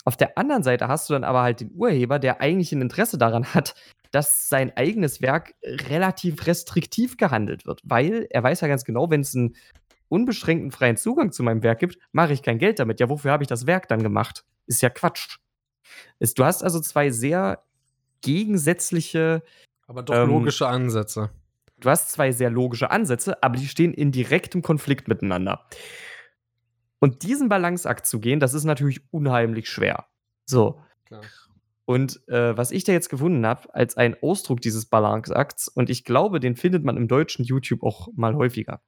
Auf 0.05 0.15
der 0.15 0.37
anderen 0.37 0.63
Seite 0.63 0.87
hast 0.87 1.09
du 1.09 1.13
dann 1.13 1.25
aber 1.25 1.41
halt 1.41 1.59
den 1.59 1.71
Urheber, 1.73 2.19
der 2.19 2.39
eigentlich 2.39 2.71
ein 2.71 2.81
Interesse 2.81 3.17
daran 3.17 3.53
hat, 3.53 3.75
dass 4.11 4.49
sein 4.49 4.75
eigenes 4.75 5.21
Werk 5.21 5.53
relativ 5.63 6.47
restriktiv 6.47 7.17
gehandelt 7.17 7.65
wird, 7.65 7.81
weil 7.83 8.25
er 8.29 8.41
weiß 8.41 8.61
ja 8.61 8.67
ganz 8.67 8.85
genau, 8.85 9.09
wenn 9.09 9.21
es 9.21 9.35
einen 9.35 9.55
unbeschränkten 10.09 10.71
freien 10.71 10.97
Zugang 10.97 11.31
zu 11.31 11.43
meinem 11.43 11.63
Werk 11.63 11.79
gibt, 11.79 11.97
mache 12.11 12.33
ich 12.33 12.43
kein 12.43 12.59
Geld 12.59 12.79
damit. 12.79 12.99
Ja, 12.99 13.09
wofür 13.09 13.31
habe 13.31 13.43
ich 13.43 13.47
das 13.47 13.65
Werk 13.65 13.87
dann 13.87 14.03
gemacht? 14.03 14.43
Ist 14.65 14.81
ja 14.81 14.89
Quatsch. 14.89 15.37
du 16.19 16.43
hast 16.43 16.63
also 16.63 16.79
zwei 16.81 17.09
sehr 17.11 17.63
gegensätzliche, 18.21 19.43
aber 19.87 20.03
doch 20.03 20.15
ähm, 20.15 20.29
logische 20.29 20.67
Ansätze. 20.67 21.29
Du 21.79 21.89
hast 21.89 22.11
zwei 22.11 22.31
sehr 22.31 22.49
logische 22.49 22.91
Ansätze, 22.91 23.41
aber 23.41 23.57
die 23.57 23.67
stehen 23.67 23.93
in 23.93 24.11
direktem 24.11 24.61
Konflikt 24.61 25.07
miteinander. 25.07 25.65
Und 26.99 27.23
diesen 27.23 27.47
Balanceakt 27.47 28.05
zu 28.05 28.19
gehen, 28.19 28.41
das 28.41 28.53
ist 28.53 28.65
natürlich 28.65 29.01
unheimlich 29.11 29.69
schwer. 29.69 30.07
So. 30.45 30.81
Klar. 31.05 31.21
Und 31.85 32.21
äh, 32.27 32.55
was 32.55 32.71
ich 32.71 32.83
da 32.83 32.91
jetzt 32.91 33.09
gefunden 33.09 33.45
habe, 33.47 33.73
als 33.73 33.97
ein 33.97 34.15
Ausdruck 34.21 34.61
dieses 34.61 34.85
Balanceakts, 34.85 35.69
und 35.69 35.89
ich 35.89 36.03
glaube, 36.03 36.39
den 36.39 36.55
findet 36.55 36.83
man 36.83 36.97
im 36.97 37.07
deutschen 37.07 37.45
YouTube 37.45 37.81
auch 37.81 38.09
mal 38.15 38.35
häufiger. 38.35 38.81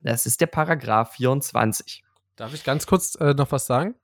Das 0.00 0.26
ist 0.26 0.40
der 0.40 0.46
Paragraph 0.46 1.12
24. 1.12 2.02
Darf 2.36 2.54
ich 2.54 2.64
ganz 2.64 2.86
kurz 2.86 3.14
äh, 3.16 3.34
noch 3.34 3.52
was 3.52 3.66
sagen? 3.66 3.94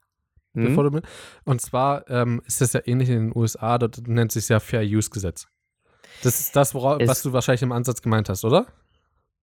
Hm? 0.55 0.75
Du 0.75 1.01
und 1.45 1.61
zwar 1.61 2.09
ähm, 2.09 2.43
ist 2.47 2.61
das 2.61 2.73
ja 2.73 2.81
ähnlich 2.85 3.11
in 3.11 3.29
den 3.29 3.37
USA, 3.37 3.77
dort 3.79 4.07
nennt 4.09 4.33
sich 4.33 4.49
ja 4.49 4.59
Fair 4.59 4.83
Use 4.83 5.11
Gesetz. 5.11 5.47
Das 6.23 6.41
ist 6.41 6.57
das, 6.57 6.75
worauf, 6.75 7.01
was 7.07 7.23
du 7.23 7.33
wahrscheinlich 7.33 7.63
im 7.63 7.73
Ansatz 7.73 8.01
gemeint 8.01 8.29
hast, 8.29 8.45
oder? 8.45 8.67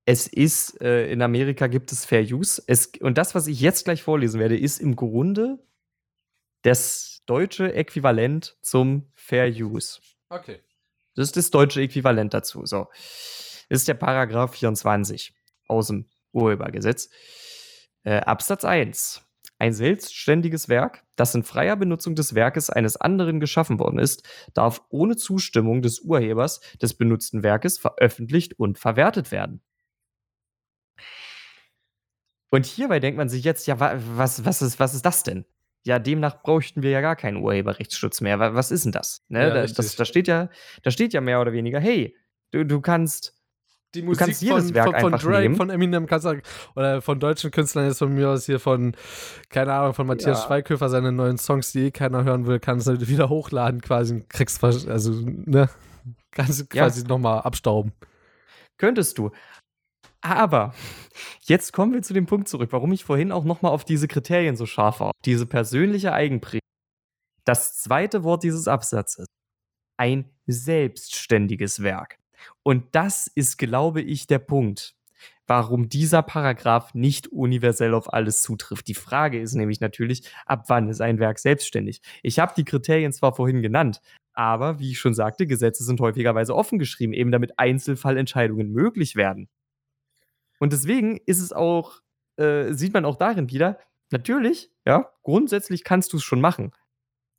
Es 0.05 0.27
ist, 0.27 0.81
äh, 0.81 1.11
in 1.11 1.21
Amerika 1.21 1.67
gibt 1.67 1.91
es 1.91 2.03
Fair 2.03 2.23
Use. 2.23 2.61
Es, 2.65 2.87
und 2.99 3.17
das, 3.17 3.35
was 3.35 3.47
ich 3.47 3.61
jetzt 3.61 3.85
gleich 3.85 4.03
vorlesen 4.03 4.39
werde, 4.39 4.57
ist 4.57 4.79
im 4.79 4.95
Grunde 4.95 5.59
das 6.63 7.21
deutsche 7.25 7.73
Äquivalent 7.73 8.57
zum 8.61 9.07
Fair 9.13 9.47
Use. 9.47 9.99
Okay. 10.29 10.59
Das 11.15 11.27
ist 11.27 11.37
das 11.37 11.51
deutsche 11.51 11.81
Äquivalent 11.81 12.33
dazu. 12.33 12.65
So. 12.65 12.87
Das 13.69 13.79
ist 13.79 13.87
der 13.87 13.93
Paragraph 13.93 14.55
24 14.55 15.33
aus 15.67 15.87
dem 15.87 16.09
Urhebergesetz. 16.33 17.09
Äh, 18.03 18.19
Absatz 18.19 18.65
1. 18.65 19.21
Ein 19.59 19.73
selbstständiges 19.73 20.67
Werk, 20.67 21.03
das 21.15 21.35
in 21.35 21.43
freier 21.43 21.77
Benutzung 21.77 22.15
des 22.15 22.35
Werkes 22.35 22.69
eines 22.69 22.97
anderen 22.97 23.39
geschaffen 23.39 23.79
worden 23.79 23.99
ist, 23.99 24.27
darf 24.53 24.81
ohne 24.89 25.15
Zustimmung 25.15 25.81
des 25.81 25.99
Urhebers 25.99 26.59
des 26.81 26.95
benutzten 26.95 27.43
Werkes 27.43 27.77
veröffentlicht 27.77 28.59
und 28.59 28.77
verwertet 28.77 29.31
werden. 29.31 29.61
Und 32.49 32.65
hierbei 32.65 32.99
denkt 32.99 33.17
man 33.17 33.29
sich 33.29 33.43
jetzt, 33.43 33.65
ja, 33.67 33.79
was, 33.79 34.45
was, 34.45 34.61
ist, 34.61 34.79
was 34.79 34.93
ist 34.93 35.05
das 35.05 35.23
denn? 35.23 35.45
Ja, 35.85 35.97
demnach 35.97 36.43
bräuchten 36.43 36.83
wir 36.83 36.91
ja 36.91 37.01
gar 37.01 37.15
keinen 37.15 37.37
Urheberrechtsschutz 37.37 38.21
mehr. 38.21 38.39
Was 38.39 38.71
ist 38.71 38.85
denn 38.85 38.91
das? 38.91 39.25
Ne? 39.27 39.47
Ja, 39.47 39.49
da, 39.53 39.65
das, 39.65 39.95
da, 39.95 40.05
steht 40.05 40.27
ja, 40.27 40.49
da 40.81 40.91
steht 40.91 41.13
ja 41.13 41.21
mehr 41.21 41.41
oder 41.41 41.51
weniger, 41.51 41.79
hey, 41.79 42.15
du, 42.51 42.65
du 42.65 42.79
kannst 42.79 43.35
die 43.93 44.01
Musik 44.01 44.35
von, 44.35 44.73
von, 44.73 44.99
von 44.99 45.11
Drake, 45.13 45.41
nehmen. 45.41 45.55
von 45.55 45.69
Eminem 45.69 46.05
kannst 46.05 46.25
du, 46.25 46.41
oder 46.75 47.01
von 47.01 47.19
deutschen 47.19 47.51
Künstlern 47.51 47.85
jetzt 47.85 47.99
von 47.99 48.13
mir 48.13 48.29
aus 48.29 48.45
hier 48.45 48.59
von, 48.59 48.95
keine 49.49 49.73
Ahnung, 49.73 49.93
von 49.93 50.07
Matthias 50.07 50.41
ja. 50.41 50.47
Schweighöfer, 50.47 50.89
seine 50.89 51.11
neuen 51.11 51.37
Songs, 51.37 51.71
die 51.71 51.87
eh 51.87 51.91
keiner 51.91 52.23
hören 52.23 52.47
will, 52.47 52.59
kannst 52.59 52.87
du 52.87 53.07
wieder 53.07 53.29
hochladen 53.29 53.81
quasi 53.81 54.23
kriegst, 54.29 54.63
also, 54.63 55.11
ne, 55.25 55.69
kannst 56.31 56.61
du 56.61 56.65
quasi 56.65 57.01
ja. 57.01 57.07
nochmal 57.07 57.41
abstauben. 57.41 57.93
Könntest 58.77 59.17
du. 59.17 59.31
Aber 60.21 60.73
jetzt 61.41 61.73
kommen 61.73 61.93
wir 61.93 62.01
zu 62.01 62.13
dem 62.13 62.25
Punkt 62.25 62.47
zurück, 62.47 62.71
warum 62.71 62.93
ich 62.93 63.03
vorhin 63.03 63.31
auch 63.31 63.43
nochmal 63.43 63.73
auf 63.73 63.83
diese 63.83 64.07
Kriterien 64.07 64.55
so 64.55 64.65
scharf 64.65 65.01
war. 65.01 65.11
Diese 65.25 65.45
persönliche 65.45 66.13
Eigenprägung. 66.13 66.61
Das 67.43 67.75
zweite 67.75 68.23
Wort 68.23 68.43
dieses 68.43 68.69
Absatzes. 68.69 69.25
Ein 69.97 70.29
selbstständiges 70.47 71.83
Werk. 71.83 72.17
Und 72.63 72.95
das 72.95 73.27
ist, 73.27 73.57
glaube 73.57 74.01
ich, 74.01 74.27
der 74.27 74.39
Punkt, 74.39 74.95
warum 75.47 75.89
dieser 75.89 76.21
Paragraph 76.21 76.93
nicht 76.93 77.27
universell 77.27 77.93
auf 77.93 78.13
alles 78.13 78.41
zutrifft. 78.41 78.87
Die 78.87 78.93
Frage 78.93 79.39
ist 79.39 79.55
nämlich 79.55 79.79
natürlich, 79.81 80.29
ab 80.45 80.65
wann 80.67 80.89
ist 80.89 81.01
ein 81.01 81.19
Werk 81.19 81.39
selbstständig? 81.39 82.01
Ich 82.21 82.39
habe 82.39 82.53
die 82.55 82.65
Kriterien 82.65 83.11
zwar 83.11 83.35
vorhin 83.35 83.61
genannt, 83.61 84.01
aber 84.33 84.79
wie 84.79 84.91
ich 84.91 84.99
schon 84.99 85.13
sagte, 85.13 85.45
Gesetze 85.45 85.83
sind 85.83 85.99
häufigerweise 85.99 86.55
offen 86.55 86.79
geschrieben, 86.79 87.13
eben 87.13 87.31
damit 87.31 87.59
Einzelfallentscheidungen 87.59 88.71
möglich 88.71 89.15
werden. 89.15 89.49
Und 90.59 90.73
deswegen 90.73 91.19
ist 91.25 91.41
es 91.41 91.51
auch, 91.51 92.01
äh, 92.37 92.73
sieht 92.73 92.93
man 92.93 93.05
auch 93.05 93.17
darin 93.17 93.49
wieder, 93.49 93.79
natürlich, 94.11 94.71
ja, 94.85 95.09
grundsätzlich 95.23 95.83
kannst 95.83 96.13
du 96.13 96.17
es 96.17 96.23
schon 96.23 96.41
machen. 96.41 96.71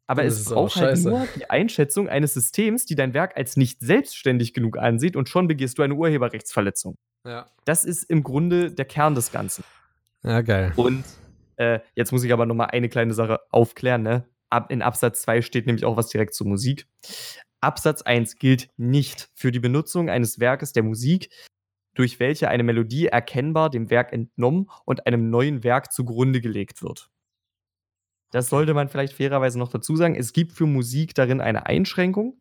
Aber 0.07 0.25
es 0.25 0.45
braucht 0.45 0.77
halt 0.77 1.03
nur 1.03 1.27
die 1.35 1.49
Einschätzung 1.49 2.09
eines 2.09 2.35
Systems, 2.35 2.85
die 2.85 2.95
dein 2.95 3.15
Werk 3.15 3.37
als 3.37 3.57
nicht 3.57 3.81
selbstständig 3.81 4.53
genug 4.53 4.77
ansieht 4.77 5.17
und 5.17 5.29
schon 5.29 5.49
begehst 5.49 5.79
du 5.79 5.83
eine 5.83 5.95
Urheberrechtsverletzung. 5.95 6.97
Ja. 7.27 7.47
Das 7.65 7.85
ist 7.85 8.05
im 8.05 8.23
Grunde 8.23 8.71
der 8.71 8.85
Kern 8.85 9.15
des 9.15 9.33
Ganzen. 9.33 9.65
Ja, 10.23 10.43
geil. 10.43 10.73
Und 10.77 11.05
äh, 11.57 11.81
jetzt 11.95 12.13
muss 12.13 12.23
ich 12.25 12.33
aber 12.33 12.45
noch 12.45 12.55
mal 12.55 12.67
eine 12.67 12.89
kleine 12.89 13.15
Sache 13.15 13.41
aufklären, 13.51 14.03
ne? 14.03 14.29
in 14.69 14.83
Absatz 14.83 15.23
2 15.23 15.43
steht 15.43 15.67
nämlich 15.67 15.85
auch 15.85 15.97
was 15.97 16.09
direkt 16.09 16.35
zur 16.35 16.47
Musik. 16.47 16.87
Absatz 17.61 18.03
1 18.03 18.37
gilt 18.39 18.69
nicht 18.77 19.31
für 19.35 19.51
die 19.51 19.59
Benutzung 19.59 20.11
eines 20.11 20.39
Werkes 20.39 20.73
der 20.73 20.83
Musik, 20.83 21.31
durch 21.95 22.21
welche 22.21 22.49
eine 22.49 22.63
Melodie 22.63 23.07
erkennbar 23.07 23.71
dem 23.71 23.91
Werk 23.91 24.13
entnommen 24.13 24.69
und 24.85 25.07
einem 25.07 25.31
neuen 25.31 25.65
Werk 25.65 25.93
zugrunde 25.93 26.41
gelegt 26.41 26.83
wird. 26.83 27.11
Das 28.35 28.49
sollte 28.49 28.75
man 28.75 28.89
vielleicht 28.89 29.13
fairerweise 29.13 29.61
noch 29.61 29.69
dazu 29.69 29.95
sagen. 29.95 30.17
Es 30.17 30.33
gibt 30.33 30.51
für 30.51 30.67
Musik 30.67 31.15
darin 31.15 31.41
eine 31.41 31.67
Einschränkung. 31.67 32.37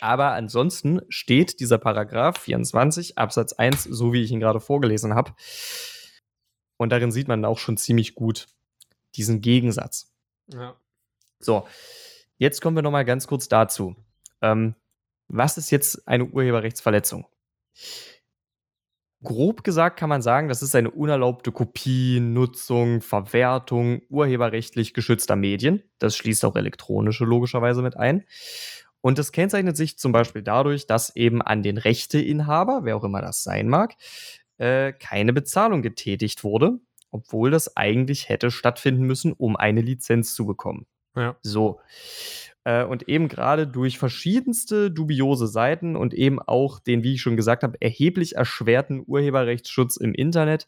Aber 0.00 0.32
ansonsten 0.32 1.00
steht 1.08 1.60
dieser 1.60 1.78
Paragraph 1.78 2.38
24 2.38 3.18
Absatz 3.18 3.52
1, 3.52 3.84
so 3.84 4.12
wie 4.12 4.24
ich 4.24 4.32
ihn 4.32 4.40
gerade 4.40 4.58
vorgelesen 4.58 5.14
habe. 5.14 5.32
Und 6.76 6.90
darin 6.90 7.12
sieht 7.12 7.28
man 7.28 7.44
auch 7.44 7.60
schon 7.60 7.76
ziemlich 7.76 8.16
gut 8.16 8.48
diesen 9.14 9.42
Gegensatz. 9.42 10.12
Ja. 10.48 10.74
So, 11.38 11.68
jetzt 12.36 12.60
kommen 12.60 12.76
wir 12.76 12.82
noch 12.82 12.90
mal 12.90 13.04
ganz 13.04 13.28
kurz 13.28 13.46
dazu. 13.46 13.94
Ähm, 14.42 14.74
was 15.28 15.56
ist 15.56 15.70
jetzt 15.70 16.08
eine 16.08 16.24
Urheberrechtsverletzung? 16.24 17.28
Grob 19.22 19.64
gesagt 19.64 19.98
kann 19.98 20.08
man 20.08 20.22
sagen, 20.22 20.48
das 20.48 20.62
ist 20.62 20.74
eine 20.74 20.90
unerlaubte 20.90 21.50
Kopie, 21.50 22.20
Nutzung, 22.20 23.00
Verwertung 23.00 24.02
urheberrechtlich 24.08 24.94
geschützter 24.94 25.36
Medien. 25.36 25.82
Das 25.98 26.16
schließt 26.16 26.44
auch 26.44 26.54
elektronische 26.54 27.24
logischerweise 27.24 27.82
mit 27.82 27.96
ein. 27.96 28.24
Und 29.00 29.18
das 29.18 29.32
kennzeichnet 29.32 29.76
sich 29.76 29.98
zum 29.98 30.12
Beispiel 30.12 30.42
dadurch, 30.42 30.86
dass 30.86 31.14
eben 31.14 31.40
an 31.40 31.62
den 31.62 31.78
Rechteinhaber, 31.78 32.80
wer 32.82 32.96
auch 32.96 33.04
immer 33.04 33.22
das 33.22 33.42
sein 33.42 33.68
mag, 33.68 33.94
äh, 34.58 34.92
keine 34.92 35.32
Bezahlung 35.32 35.82
getätigt 35.82 36.44
wurde, 36.44 36.78
obwohl 37.10 37.50
das 37.50 37.76
eigentlich 37.76 38.28
hätte 38.28 38.50
stattfinden 38.50 39.04
müssen, 39.04 39.32
um 39.32 39.56
eine 39.56 39.80
Lizenz 39.80 40.34
zu 40.34 40.44
bekommen. 40.44 40.86
Ja. 41.14 41.36
So. 41.42 41.80
Äh, 42.66 42.84
und 42.84 43.08
eben 43.08 43.28
gerade 43.28 43.68
durch 43.68 43.96
verschiedenste 43.96 44.90
dubiose 44.90 45.46
Seiten 45.46 45.94
und 45.94 46.12
eben 46.12 46.42
auch 46.42 46.80
den, 46.80 47.04
wie 47.04 47.14
ich 47.14 47.22
schon 47.22 47.36
gesagt 47.36 47.62
habe, 47.62 47.80
erheblich 47.80 48.34
erschwerten 48.34 49.04
Urheberrechtsschutz 49.06 49.96
im 49.96 50.12
Internet 50.12 50.66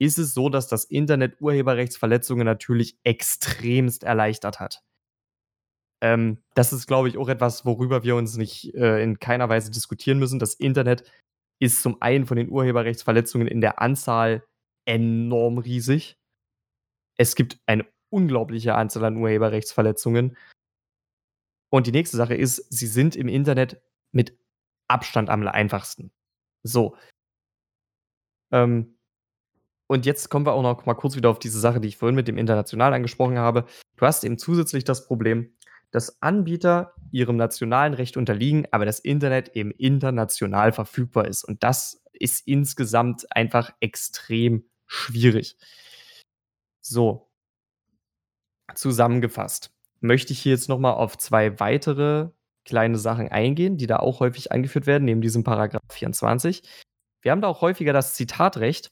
ist 0.00 0.18
es 0.18 0.34
so, 0.34 0.48
dass 0.48 0.66
das 0.68 0.84
Internet 0.84 1.40
Urheberrechtsverletzungen 1.40 2.44
natürlich 2.44 2.98
extremst 3.04 4.02
erleichtert 4.04 4.58
hat. 4.58 4.82
Ähm, 6.00 6.38
das 6.54 6.72
ist, 6.72 6.86
glaube 6.88 7.08
ich, 7.08 7.16
auch 7.18 7.28
etwas, 7.28 7.64
worüber 7.64 8.02
wir 8.02 8.16
uns 8.16 8.36
nicht 8.36 8.74
äh, 8.74 9.02
in 9.02 9.20
keiner 9.20 9.48
Weise 9.48 9.70
diskutieren 9.70 10.18
müssen. 10.18 10.38
Das 10.40 10.54
Internet 10.54 11.04
ist 11.60 11.82
zum 11.82 12.02
einen 12.02 12.26
von 12.26 12.36
den 12.36 12.50
Urheberrechtsverletzungen 12.50 13.48
in 13.48 13.60
der 13.60 13.80
Anzahl 13.80 14.44
enorm 14.86 15.58
riesig. 15.58 16.16
Es 17.16 17.34
gibt 17.36 17.58
eine 17.66 17.86
unglaubliche 18.10 18.74
Anzahl 18.74 19.04
an 19.04 19.16
Urheberrechtsverletzungen. 19.16 20.36
Und 21.70 21.86
die 21.86 21.92
nächste 21.92 22.16
Sache 22.16 22.34
ist, 22.34 22.64
sie 22.70 22.86
sind 22.86 23.16
im 23.16 23.28
Internet 23.28 23.80
mit 24.12 24.38
Abstand 24.88 25.28
am 25.28 25.46
einfachsten. 25.46 26.10
So. 26.62 26.96
Ähm, 28.50 28.96
und 29.86 30.06
jetzt 30.06 30.28
kommen 30.28 30.46
wir 30.46 30.52
auch 30.52 30.62
noch 30.62 30.86
mal 30.86 30.94
kurz 30.94 31.16
wieder 31.16 31.30
auf 31.30 31.38
diese 31.38 31.60
Sache, 31.60 31.80
die 31.80 31.88
ich 31.88 31.96
vorhin 31.96 32.16
mit 32.16 32.28
dem 32.28 32.38
International 32.38 32.92
angesprochen 32.92 33.38
habe. 33.38 33.66
Du 33.96 34.06
hast 34.06 34.24
eben 34.24 34.38
zusätzlich 34.38 34.84
das 34.84 35.06
Problem, 35.06 35.54
dass 35.90 36.20
Anbieter 36.22 36.94
ihrem 37.10 37.36
nationalen 37.36 37.94
Recht 37.94 38.16
unterliegen, 38.16 38.66
aber 38.70 38.84
das 38.84 39.00
Internet 39.00 39.50
eben 39.56 39.70
international 39.70 40.72
verfügbar 40.72 41.26
ist. 41.26 41.44
Und 41.44 41.62
das 41.62 42.02
ist 42.12 42.46
insgesamt 42.46 43.24
einfach 43.34 43.72
extrem 43.80 44.64
schwierig. 44.86 45.56
So, 46.82 47.30
zusammengefasst 48.74 49.77
möchte 50.00 50.32
ich 50.32 50.40
hier 50.40 50.52
jetzt 50.52 50.68
noch 50.68 50.78
mal 50.78 50.92
auf 50.92 51.18
zwei 51.18 51.58
weitere 51.60 52.30
kleine 52.64 52.98
Sachen 52.98 53.28
eingehen, 53.28 53.76
die 53.76 53.86
da 53.86 53.96
auch 53.96 54.20
häufig 54.20 54.52
eingeführt 54.52 54.86
werden, 54.86 55.04
neben 55.04 55.20
diesem 55.20 55.44
Paragraph 55.44 55.82
24. 55.90 56.62
Wir 57.22 57.32
haben 57.32 57.40
da 57.40 57.48
auch 57.48 57.62
häufiger 57.62 57.92
das 57.92 58.14
Zitatrecht. 58.14 58.88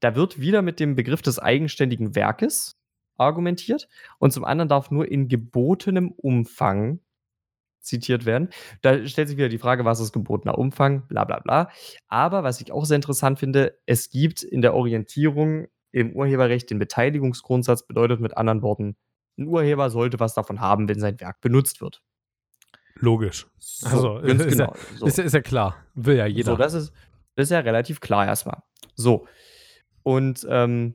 Da 0.00 0.16
wird 0.16 0.40
wieder 0.40 0.62
mit 0.62 0.80
dem 0.80 0.96
Begriff 0.96 1.22
des 1.22 1.38
eigenständigen 1.38 2.14
Werkes 2.14 2.72
argumentiert 3.18 3.88
und 4.18 4.32
zum 4.32 4.44
anderen 4.44 4.68
darf 4.68 4.90
nur 4.90 5.08
in 5.08 5.28
gebotenem 5.28 6.10
Umfang 6.10 7.00
zitiert 7.80 8.24
werden. 8.24 8.48
Da 8.80 9.06
stellt 9.06 9.28
sich 9.28 9.36
wieder 9.36 9.48
die 9.48 9.58
Frage, 9.58 9.84
was 9.84 10.00
ist 10.00 10.12
gebotener 10.12 10.58
Umfang, 10.58 11.06
bla 11.06 11.24
bla 11.24 11.40
bla. 11.40 11.70
Aber 12.08 12.42
was 12.42 12.60
ich 12.60 12.72
auch 12.72 12.84
sehr 12.84 12.96
interessant 12.96 13.38
finde, 13.38 13.78
es 13.86 14.10
gibt 14.10 14.42
in 14.42 14.62
der 14.62 14.74
Orientierung 14.74 15.66
im 15.90 16.16
Urheberrecht 16.16 16.70
den 16.70 16.78
Beteiligungsgrundsatz, 16.78 17.86
bedeutet 17.86 18.20
mit 18.20 18.36
anderen 18.36 18.62
Worten, 18.62 18.96
ein 19.38 19.46
Urheber 19.46 19.90
sollte 19.90 20.20
was 20.20 20.34
davon 20.34 20.60
haben, 20.60 20.88
wenn 20.88 21.00
sein 21.00 21.18
Werk 21.20 21.40
benutzt 21.40 21.80
wird. 21.80 22.02
Logisch. 22.96 23.46
So, 23.58 23.88
Also, 23.88 24.18
ist, 24.18 24.48
genau. 24.48 24.74
ja, 24.74 24.96
So. 24.98 25.06
ist 25.06 25.32
ja 25.34 25.40
klar. 25.40 25.76
Will 25.94 26.16
ja 26.16 26.26
jeder. 26.26 26.52
So, 26.52 26.56
das 26.56 26.74
ist, 26.74 26.92
das 27.36 27.44
ist 27.44 27.50
ja 27.50 27.60
relativ 27.60 28.00
klar 28.00 28.26
erstmal. 28.26 28.62
So. 28.94 29.26
Und 30.02 30.46
ähm, 30.48 30.94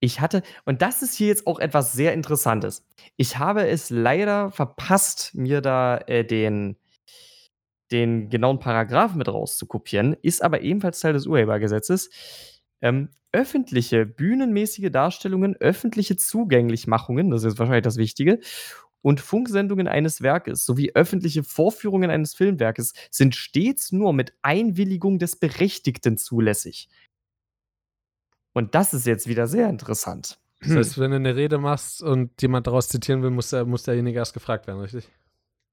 ich 0.00 0.20
hatte, 0.20 0.42
und 0.64 0.82
das 0.82 1.02
ist 1.02 1.14
hier 1.14 1.28
jetzt 1.28 1.46
auch 1.46 1.60
etwas 1.60 1.92
sehr 1.92 2.12
Interessantes. 2.12 2.84
Ich 3.16 3.38
habe 3.38 3.68
es 3.68 3.88
leider 3.90 4.50
verpasst, 4.50 5.34
mir 5.34 5.60
da 5.60 5.98
äh, 5.98 6.24
den, 6.24 6.76
den 7.92 8.28
genauen 8.28 8.58
Paragraphen 8.58 9.18
mit 9.18 9.28
rauszukopieren, 9.28 10.16
ist 10.22 10.42
aber 10.42 10.62
ebenfalls 10.62 10.98
Teil 11.00 11.12
des 11.12 11.26
Urhebergesetzes. 11.26 12.10
Ähm, 12.82 13.08
öffentliche, 13.32 14.04
bühnenmäßige 14.04 14.90
Darstellungen, 14.90 15.56
öffentliche 15.56 16.16
Zugänglichmachungen, 16.16 17.30
das 17.30 17.44
ist 17.44 17.58
wahrscheinlich 17.58 17.84
das 17.84 17.96
Wichtige, 17.96 18.40
und 19.00 19.20
Funksendungen 19.20 19.88
eines 19.88 20.22
Werkes 20.22 20.64
sowie 20.64 20.92
öffentliche 20.94 21.42
Vorführungen 21.42 22.10
eines 22.10 22.34
Filmwerkes 22.34 22.92
sind 23.10 23.34
stets 23.34 23.90
nur 23.90 24.12
mit 24.12 24.32
Einwilligung 24.42 25.18
des 25.18 25.36
Berechtigten 25.36 26.18
zulässig. 26.18 26.88
Und 28.52 28.74
das 28.74 28.94
ist 28.94 29.06
jetzt 29.06 29.26
wieder 29.26 29.46
sehr 29.46 29.68
interessant. 29.68 30.38
Das 30.60 30.76
heißt, 30.76 30.98
wenn 30.98 31.10
du 31.10 31.16
eine 31.16 31.34
Rede 31.34 31.58
machst 31.58 32.02
und 32.02 32.40
jemand 32.40 32.68
daraus 32.68 32.88
zitieren 32.88 33.22
will, 33.22 33.30
muss, 33.30 33.50
der, 33.50 33.64
muss 33.64 33.82
derjenige 33.82 34.18
erst 34.18 34.34
gefragt 34.34 34.68
werden, 34.68 34.80
richtig? 34.80 35.08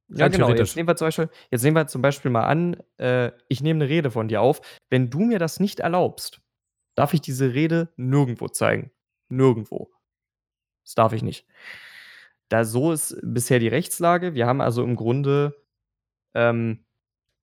Ja, 0.07 0.25
Rein 0.25 0.31
genau. 0.31 0.49
Jetzt 0.49 0.75
nehmen 0.75 0.87
wir 0.87 0.95
zum 0.95 1.07
Beispiel, 1.07 1.29
jetzt 1.51 1.61
nehmen 1.61 1.75
wir 1.75 1.85
zum 1.85 2.01
Beispiel 2.01 2.31
mal 2.31 2.45
an, 2.45 2.77
äh, 2.97 3.31
ich 3.47 3.61
nehme 3.61 3.83
eine 3.83 3.89
Rede 3.89 4.09
von 4.09 4.27
dir 4.27 4.41
auf. 4.41 4.61
Wenn 4.89 5.11
du 5.11 5.19
mir 5.19 5.37
das 5.37 5.59
nicht 5.59 5.81
erlaubst, 5.81 6.41
darf 6.99 7.13
ich 7.13 7.21
diese 7.21 7.53
Rede 7.53 7.93
nirgendwo 7.95 8.49
zeigen. 8.49 8.91
Nirgendwo. 9.29 9.89
Das 10.83 10.95
darf 10.95 11.13
ich 11.13 11.23
nicht. 11.23 11.47
Da 12.49 12.65
so 12.65 12.91
ist 12.91 13.17
bisher 13.23 13.59
die 13.59 13.69
Rechtslage. 13.69 14.33
Wir 14.33 14.45
haben 14.45 14.59
also 14.59 14.83
im 14.83 14.97
Grunde, 14.97 15.55
ähm, 16.33 16.83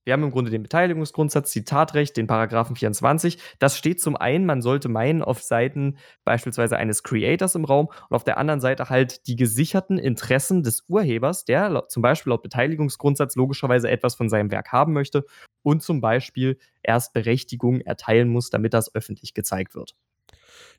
wir 0.05 0.12
haben 0.12 0.25
im 0.25 0.31
Grunde 0.31 0.51
den 0.51 0.62
Beteiligungsgrundsatz, 0.62 1.53
Zitatrecht, 1.53 2.19
den 2.19 2.27
Paragraphen 2.27 2.77
24. 2.77 3.38
Das 3.59 3.79
steht 3.79 3.99
zum 3.99 4.14
einen, 4.14 4.45
man 4.45 4.61
sollte 4.61 4.90
meinen, 4.90 5.23
auf 5.23 5.42
Seiten 5.42 5.97
beispielsweise 6.25 6.77
eines 6.77 7.03
Creators 7.03 7.55
im 7.55 7.64
Raum 7.64 7.87
und 8.11 8.14
auf 8.14 8.25
der 8.25 8.37
anderen 8.37 8.61
Seite 8.61 8.90
halt 8.90 9.27
die 9.27 9.37
gesicherten 9.37 9.97
Interessen 9.97 10.64
des 10.64 10.85
Urhebers, 10.87 11.47
der 11.47 11.88
zum 11.88 12.03
Beispiel 12.03 12.31
laut 12.31 12.42
Beteiligungsgrundsatz 12.42 13.37
logischerweise 13.37 13.88
etwas 13.88 14.16
von 14.16 14.29
seinem 14.29 14.51
Werk 14.51 14.71
haben 14.71 14.92
möchte 14.92 15.25
und 15.67 15.83
zum 15.83 16.01
Beispiel 16.01 16.59
erst 16.85 17.13
Berechtigung 17.13 17.81
erteilen 17.81 18.29
muss, 18.29 18.51
damit 18.51 18.73
das 18.73 18.95
öffentlich 18.95 19.35
gezeigt 19.35 19.75
wird. 19.75 19.97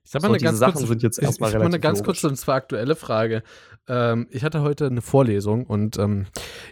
Ich 0.06 0.12
sag 0.12 0.22
So, 0.22 0.30
mal 0.30 0.30
eine 0.30 0.38
diese 0.38 0.46
ganz 0.46 0.60
Sachen 0.60 0.74
kurze, 0.76 0.88
sind 0.88 1.04
jetzt 1.04 1.18
ich, 1.18 1.26
erstmal 1.26 1.50
ich 1.50 1.56
hab 1.56 1.62
mal 1.62 1.68
eine 1.68 1.80
ganz 1.82 2.04
kurze 2.04 2.30
und 2.30 2.38
zwar 2.38 2.56
aktuelle 2.56 2.96
Frage. 2.96 3.44
Ähm, 3.90 4.28
ich 4.32 4.46
hatte 4.46 4.62
heute 4.62 4.86
eine 4.86 5.02
Vorlesung 5.02 5.66
und 5.66 6.00
ähm, 6.00 6.28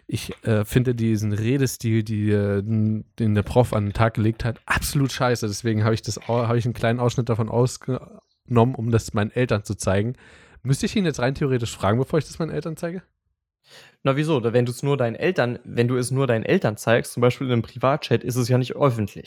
ich 0.08 0.32
äh, 0.46 0.64
finde 0.64 0.96
diesen 0.96 1.34
Redestil, 1.34 2.04
die, 2.04 2.32
äh, 2.32 2.62
den 2.64 3.36
der 3.36 3.44
Prof 3.44 3.74
an 3.74 3.88
den 3.88 3.94
Tag 3.94 4.14
gelegt 4.14 4.46
hat, 4.46 4.62
absolut 4.66 5.12
scheiße. 5.12 5.46
Deswegen 5.46 5.84
habe 5.84 5.94
ich 5.94 6.02
das, 6.02 6.18
habe 6.30 6.58
ich 6.58 6.64
einen 6.64 6.74
kleinen 6.74 7.02
Ausschnitt 7.02 7.28
davon 7.28 7.50
ausgenommen, 7.50 8.76
um 8.76 8.92
das 8.92 9.14
meinen 9.14 9.32
Eltern 9.32 9.66
zu 9.66 9.76
zeigen. 9.76 10.14
Müsste 10.64 10.86
ich 10.86 10.96
ihn 10.96 11.04
jetzt 11.04 11.20
rein 11.20 11.36
theoretisch 11.36 11.76
fragen, 11.76 12.00
bevor 12.00 12.18
ich 12.20 12.26
das 12.26 12.40
meinen 12.40 12.52
Eltern 12.52 12.78
zeige? 12.78 13.04
Na 14.06 14.16
wieso? 14.16 14.42
Wenn 14.44 14.66
du 14.66 14.72
es 14.72 14.84
nur 14.84 14.98
deinen 14.98 15.16
Eltern, 15.16 15.58
wenn 15.64 15.88
du 15.88 15.98
es 15.98 16.12
nur 16.12 16.28
deinen 16.28 16.46
Eltern 16.46 16.78
zeigst, 16.78 17.14
zum 17.14 17.22
Beispiel 17.22 17.48
in 17.48 17.54
einem 17.54 17.62
Privatchat, 17.64 18.24
ist 18.24 18.36
es 18.36 18.48
ja 18.48 18.60
nicht 18.60 18.76
öffentlich. 18.76 19.26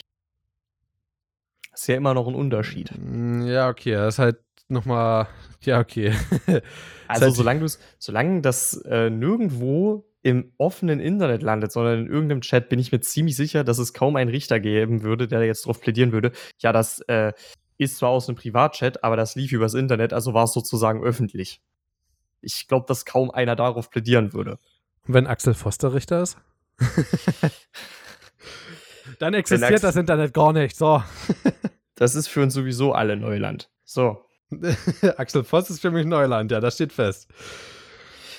Das 1.71 1.81
ist 1.81 1.87
ja 1.87 1.95
immer 1.95 2.13
noch 2.13 2.27
ein 2.27 2.35
Unterschied. 2.35 2.91
Mm, 2.97 3.45
Ja, 3.45 3.67
okay, 3.69 3.91
das 3.91 4.15
ist 4.15 4.19
halt 4.19 4.37
nochmal, 4.69 5.27
ja, 5.61 5.79
okay. 5.79 6.13
Also 7.07 7.25
heißt, 7.25 7.35
solange, 7.35 7.59
du's, 7.61 7.79
solange 7.97 8.41
das 8.41 8.77
äh, 8.85 9.09
nirgendwo 9.09 10.05
im 10.21 10.53
offenen 10.57 10.99
Internet 10.99 11.41
landet, 11.43 11.71
sondern 11.73 12.01
in 12.05 12.07
irgendeinem 12.07 12.41
Chat, 12.41 12.69
bin 12.69 12.79
ich 12.79 12.91
mir 12.91 13.01
ziemlich 13.01 13.35
sicher, 13.35 13.63
dass 13.63 13.79
es 13.79 13.93
kaum 13.93 14.15
einen 14.15 14.29
Richter 14.29 14.59
geben 14.59 15.01
würde, 15.03 15.27
der 15.27 15.43
jetzt 15.43 15.65
darauf 15.65 15.81
plädieren 15.81 16.11
würde, 16.13 16.31
ja, 16.59 16.71
das 16.71 16.99
äh, 17.07 17.33
ist 17.77 17.97
zwar 17.97 18.09
aus 18.11 18.29
einem 18.29 18.37
Privatchat, 18.37 19.03
aber 19.03 19.17
das 19.17 19.35
lief 19.35 19.51
übers 19.51 19.73
Internet, 19.73 20.13
also 20.13 20.33
war 20.33 20.43
es 20.45 20.53
sozusagen 20.53 21.03
öffentlich. 21.03 21.61
Ich 22.41 22.67
glaube, 22.67 22.85
dass 22.87 23.05
kaum 23.05 23.31
einer 23.31 23.55
darauf 23.55 23.89
plädieren 23.89 24.33
würde. 24.33 24.59
Wenn 25.11 25.25
Axel 25.25 25.55
Foster 25.55 25.91
Richter 25.95 26.21
ist? 26.21 26.37
Dann 29.19 29.33
existiert 29.33 29.73
Axel- 29.73 29.87
das 29.87 29.95
Internet 29.95 30.33
gar 30.35 30.53
nicht. 30.53 30.77
So. 30.77 31.03
Das 31.95 32.15
ist 32.15 32.27
für 32.29 32.41
uns 32.41 32.53
sowieso 32.53 32.93
alle 32.93 33.17
Neuland. 33.17 33.69
So. 33.83 34.23
Axel 35.17 35.43
Voss 35.43 35.69
ist 35.69 35.81
für 35.81 35.91
mich 35.91 36.05
Neuland, 36.05 36.49
ja, 36.49 36.61
das 36.61 36.75
steht 36.75 36.93
fest. 36.93 37.27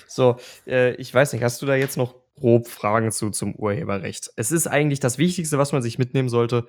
So, 0.09 0.39
äh, 0.67 0.95
ich 0.95 1.13
weiß 1.13 1.35
nicht, 1.35 1.43
hast 1.43 1.61
du 1.61 1.67
da 1.67 1.75
jetzt 1.75 1.99
noch 1.99 2.15
grob 2.37 2.69
Fragen 2.69 3.13
zu 3.13 3.29
zum 3.29 3.55
Urheberrecht? 3.55 4.31
Es 4.37 4.51
ist 4.51 4.67
eigentlich 4.67 4.99
das 4.99 5.19
Wichtigste, 5.19 5.59
was 5.59 5.73
man 5.73 5.83
sich 5.83 5.99
mitnehmen 5.99 6.31
sollte. 6.31 6.69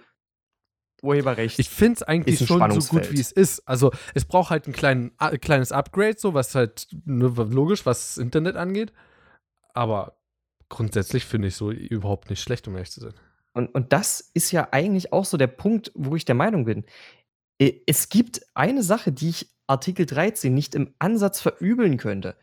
Urheberrecht. 1.02 1.60
Ich 1.60 1.70
finde 1.70 1.94
es 1.94 2.04
eigentlich 2.04 2.46
schon 2.46 2.82
so 2.82 2.90
gut, 2.90 3.10
wie 3.14 3.22
es 3.22 3.32
ist. 3.32 3.66
Also, 3.70 3.94
es 4.14 4.26
braucht 4.26 4.50
halt 4.50 4.68
ein 4.68 4.74
klein, 4.74 5.12
a, 5.18 5.38
kleines 5.38 5.72
Upgrade, 5.72 6.18
so 6.18 6.34
was 6.34 6.56
halt 6.56 6.90
ne, 7.06 7.28
logisch, 7.28 7.86
was 7.86 8.16
das 8.16 8.18
Internet 8.18 8.58
angeht. 8.58 8.92
Aber 9.74 10.18
grundsätzlich 10.70 11.26
finde 11.26 11.50
ich 11.50 11.56
so 11.56 11.72
überhaupt 11.72 12.30
nicht 12.30 12.42
schlecht, 12.42 12.68
um 12.68 12.76
ehrlich 12.76 12.92
zu 12.92 13.02
sein. 13.02 13.14
Und, 13.54 13.68
und 13.76 13.94
das 13.94 14.32
ist 14.34 14.52
ja 14.52 14.70
eigentlich 14.72 15.14
auch 15.14 15.26
so 15.26 15.38
der 15.38 15.48
Punkt, 15.48 15.92
wo 15.96 16.16
ich 16.16 16.26
der 16.26 16.36
Meinung 16.36 16.66
bin. 16.66 16.86
Es 17.86 18.10
gibt 18.10 18.42
eine 18.54 18.82
Sache, 18.82 19.12
die 19.12 19.30
ich 19.30 19.50
Artikel 19.68 20.06
13 20.06 20.54
nicht 20.54 20.74
im 20.76 20.94
Ansatz 21.00 21.40
verübeln 21.40 21.98
könnte. 21.98 22.36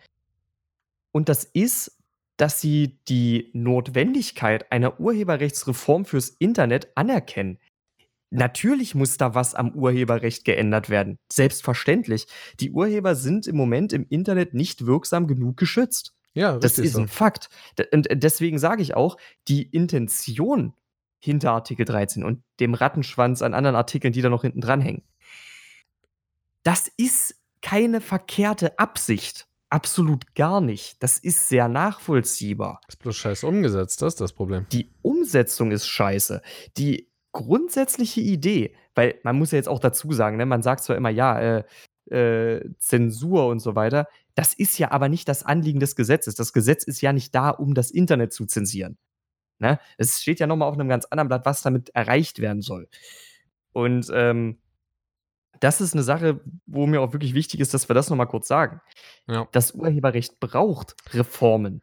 Und 1.12 1.28
das 1.28 1.44
ist, 1.44 1.98
dass 2.36 2.60
sie 2.60 3.00
die 3.08 3.50
Notwendigkeit 3.52 4.70
einer 4.70 5.00
Urheberrechtsreform 5.00 6.04
fürs 6.04 6.28
Internet 6.28 6.96
anerkennen. 6.96 7.58
Natürlich 8.30 8.94
muss 8.94 9.16
da 9.16 9.34
was 9.34 9.54
am 9.54 9.72
Urheberrecht 9.72 10.44
geändert 10.44 10.90
werden. 10.90 11.18
Selbstverständlich. 11.32 12.26
Die 12.60 12.70
Urheber 12.70 13.14
sind 13.14 13.46
im 13.46 13.56
Moment 13.56 13.92
im 13.92 14.06
Internet 14.08 14.54
nicht 14.54 14.86
wirksam 14.86 15.26
genug 15.26 15.56
geschützt. 15.56 16.14
Ja, 16.34 16.58
das 16.58 16.78
ist 16.78 16.92
so. 16.92 17.00
ein 17.00 17.08
Fakt. 17.08 17.48
Und 17.92 18.08
deswegen 18.12 18.58
sage 18.58 18.82
ich 18.82 18.94
auch, 18.94 19.16
die 19.48 19.62
Intention 19.62 20.74
hinter 21.18 21.52
Artikel 21.52 21.84
13 21.84 22.22
und 22.24 22.42
dem 22.60 22.74
Rattenschwanz 22.74 23.42
an 23.42 23.54
anderen 23.54 23.76
Artikeln, 23.76 24.12
die 24.12 24.22
da 24.22 24.28
noch 24.28 24.42
hinten 24.42 24.60
dranhängen, 24.60 25.02
das 26.62 26.90
ist 26.96 27.34
keine 27.60 28.00
verkehrte 28.00 28.78
Absicht. 28.78 29.46
Absolut 29.70 30.34
gar 30.34 30.60
nicht. 30.60 31.02
Das 31.02 31.18
ist 31.18 31.48
sehr 31.48 31.68
nachvollziehbar. 31.68 32.80
Das 32.86 32.94
ist 32.94 33.00
bloß 33.00 33.16
scheiße 33.16 33.46
umgesetzt, 33.46 34.00
das 34.00 34.14
ist 34.14 34.20
das 34.20 34.32
Problem. 34.32 34.66
Die 34.72 34.90
Umsetzung 35.02 35.72
ist 35.72 35.86
scheiße. 35.86 36.40
Die 36.76 37.08
grundsätzliche 37.32 38.20
Idee, 38.20 38.74
weil 38.94 39.18
man 39.24 39.36
muss 39.36 39.50
ja 39.50 39.56
jetzt 39.56 39.68
auch 39.68 39.80
dazu 39.80 40.12
sagen, 40.12 40.38
ne, 40.38 40.46
man 40.46 40.62
sagt 40.62 40.84
zwar 40.84 40.96
immer, 40.96 41.10
ja, 41.10 41.38
äh, 41.38 41.64
äh, 42.10 42.70
Zensur 42.78 43.46
und 43.48 43.60
so 43.60 43.74
weiter, 43.74 44.08
das 44.38 44.54
ist 44.54 44.78
ja 44.78 44.92
aber 44.92 45.08
nicht 45.08 45.28
das 45.28 45.42
Anliegen 45.42 45.80
des 45.80 45.96
Gesetzes. 45.96 46.36
Das 46.36 46.52
Gesetz 46.52 46.84
ist 46.84 47.00
ja 47.00 47.12
nicht 47.12 47.34
da, 47.34 47.50
um 47.50 47.74
das 47.74 47.90
Internet 47.90 48.32
zu 48.32 48.46
zensieren. 48.46 48.96
Ne? 49.58 49.80
Es 49.96 50.22
steht 50.22 50.38
ja 50.38 50.46
nochmal 50.46 50.68
auf 50.68 50.74
einem 50.74 50.88
ganz 50.88 51.06
anderen 51.06 51.26
Blatt, 51.26 51.44
was 51.44 51.62
damit 51.62 51.88
erreicht 51.90 52.38
werden 52.38 52.62
soll. 52.62 52.88
Und 53.72 54.08
ähm, 54.14 54.58
das 55.58 55.80
ist 55.80 55.92
eine 55.92 56.04
Sache, 56.04 56.40
wo 56.66 56.86
mir 56.86 57.02
auch 57.02 57.12
wirklich 57.12 57.34
wichtig 57.34 57.58
ist, 57.58 57.74
dass 57.74 57.90
wir 57.90 57.94
das 57.94 58.10
nochmal 58.10 58.28
kurz 58.28 58.46
sagen. 58.46 58.80
Ja. 59.26 59.48
Das 59.50 59.72
Urheberrecht 59.72 60.38
braucht 60.38 60.94
Reformen. 61.12 61.82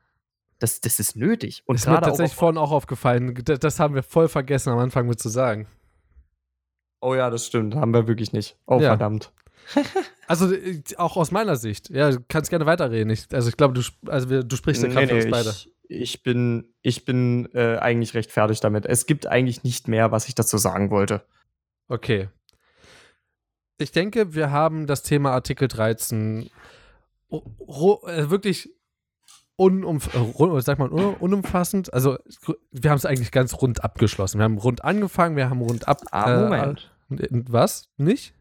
Das, 0.60 0.80
das 0.80 1.02
ist 1.02 1.18
nötig. 1.18 1.62
Und 1.65 1.76
ist 1.76 1.89
mir 1.89 2.00
tatsächlich 2.00 2.32
auch 2.32 2.39
vorhin 2.39 2.58
auch 2.58 2.72
aufgefallen. 2.72 3.34
Das 3.44 3.82
haben 3.82 3.96
wir 3.96 4.04
voll 4.04 4.30
vergessen 4.30 4.70
am 4.70 4.80
Anfang 4.80 5.08
mit 5.08 5.20
zu 5.20 5.28
sagen. 5.28 5.68
Oh 7.02 7.15
ja, 7.15 7.30
das 7.30 7.46
stimmt. 7.46 7.76
Haben 7.76 7.94
wir 7.94 8.08
wirklich 8.08 8.32
nicht. 8.32 8.58
Oh, 8.65 8.80
ja. 8.80 8.91
verdammt. 8.91 9.34
also 10.27 10.53
äh, 10.53 10.81
auch 10.97 11.17
aus 11.17 11.31
meiner 11.31 11.55
Sicht. 11.55 11.89
Ja, 11.89 12.11
du 12.11 12.19
kannst 12.27 12.49
gerne 12.49 12.65
weiterreden. 12.65 13.09
Ich, 13.09 13.27
also 13.31 13.49
ich 13.49 13.57
glaube, 13.57 13.73
du, 13.73 13.81
also 14.09 14.41
du 14.41 14.55
sprichst 14.55 14.83
ja 14.83 14.89
gerade 14.89 15.07
nee, 15.07 15.13
nee, 15.13 15.21
uns 15.21 15.31
beide. 15.31 15.49
Ich, 15.49 15.69
ich 15.88 16.23
bin, 16.23 16.73
ich 16.81 17.05
bin 17.05 17.49
äh, 17.53 17.77
eigentlich 17.77 18.13
recht 18.13 18.31
fertig 18.31 18.59
damit. 18.59 18.85
Es 18.85 19.05
gibt 19.05 19.27
eigentlich 19.27 19.63
nicht 19.63 19.88
mehr, 19.88 20.11
was 20.11 20.27
ich 20.27 20.35
dazu 20.35 20.57
sagen 20.57 20.89
wollte. 20.89 21.23
Okay. 21.88 22.29
Ich 23.77 23.91
denke, 23.91 24.33
wir 24.33 24.51
haben 24.51 24.88
das 24.88 25.03
Thema 25.03 25.31
Artikel 25.31 25.67
13 25.67 26.49
äh, 27.29 28.29
wirklich 28.29 28.69
unumf 29.57 30.13
äh, 30.13 30.61
sag 30.61 30.79
mal, 30.79 30.89
unumfassend. 30.89 31.93
Also, 31.93 32.17
wir 32.71 32.89
haben 32.89 32.97
es 32.97 33.05
eigentlich 33.05 33.31
ganz 33.31 33.61
rund 33.61 33.83
abgeschlossen. 33.83 34.39
Wir 34.39 34.45
haben 34.45 34.57
rund 34.57 34.83
angefangen, 34.83 35.35
wir 35.35 35.49
haben 35.49 35.61
rund 35.61 35.88
ab. 35.88 36.01
Ah, 36.11 36.41
Moment. 36.41 36.91
Äh, 37.11 37.27
was? 37.29 37.89
Nicht? 37.97 38.35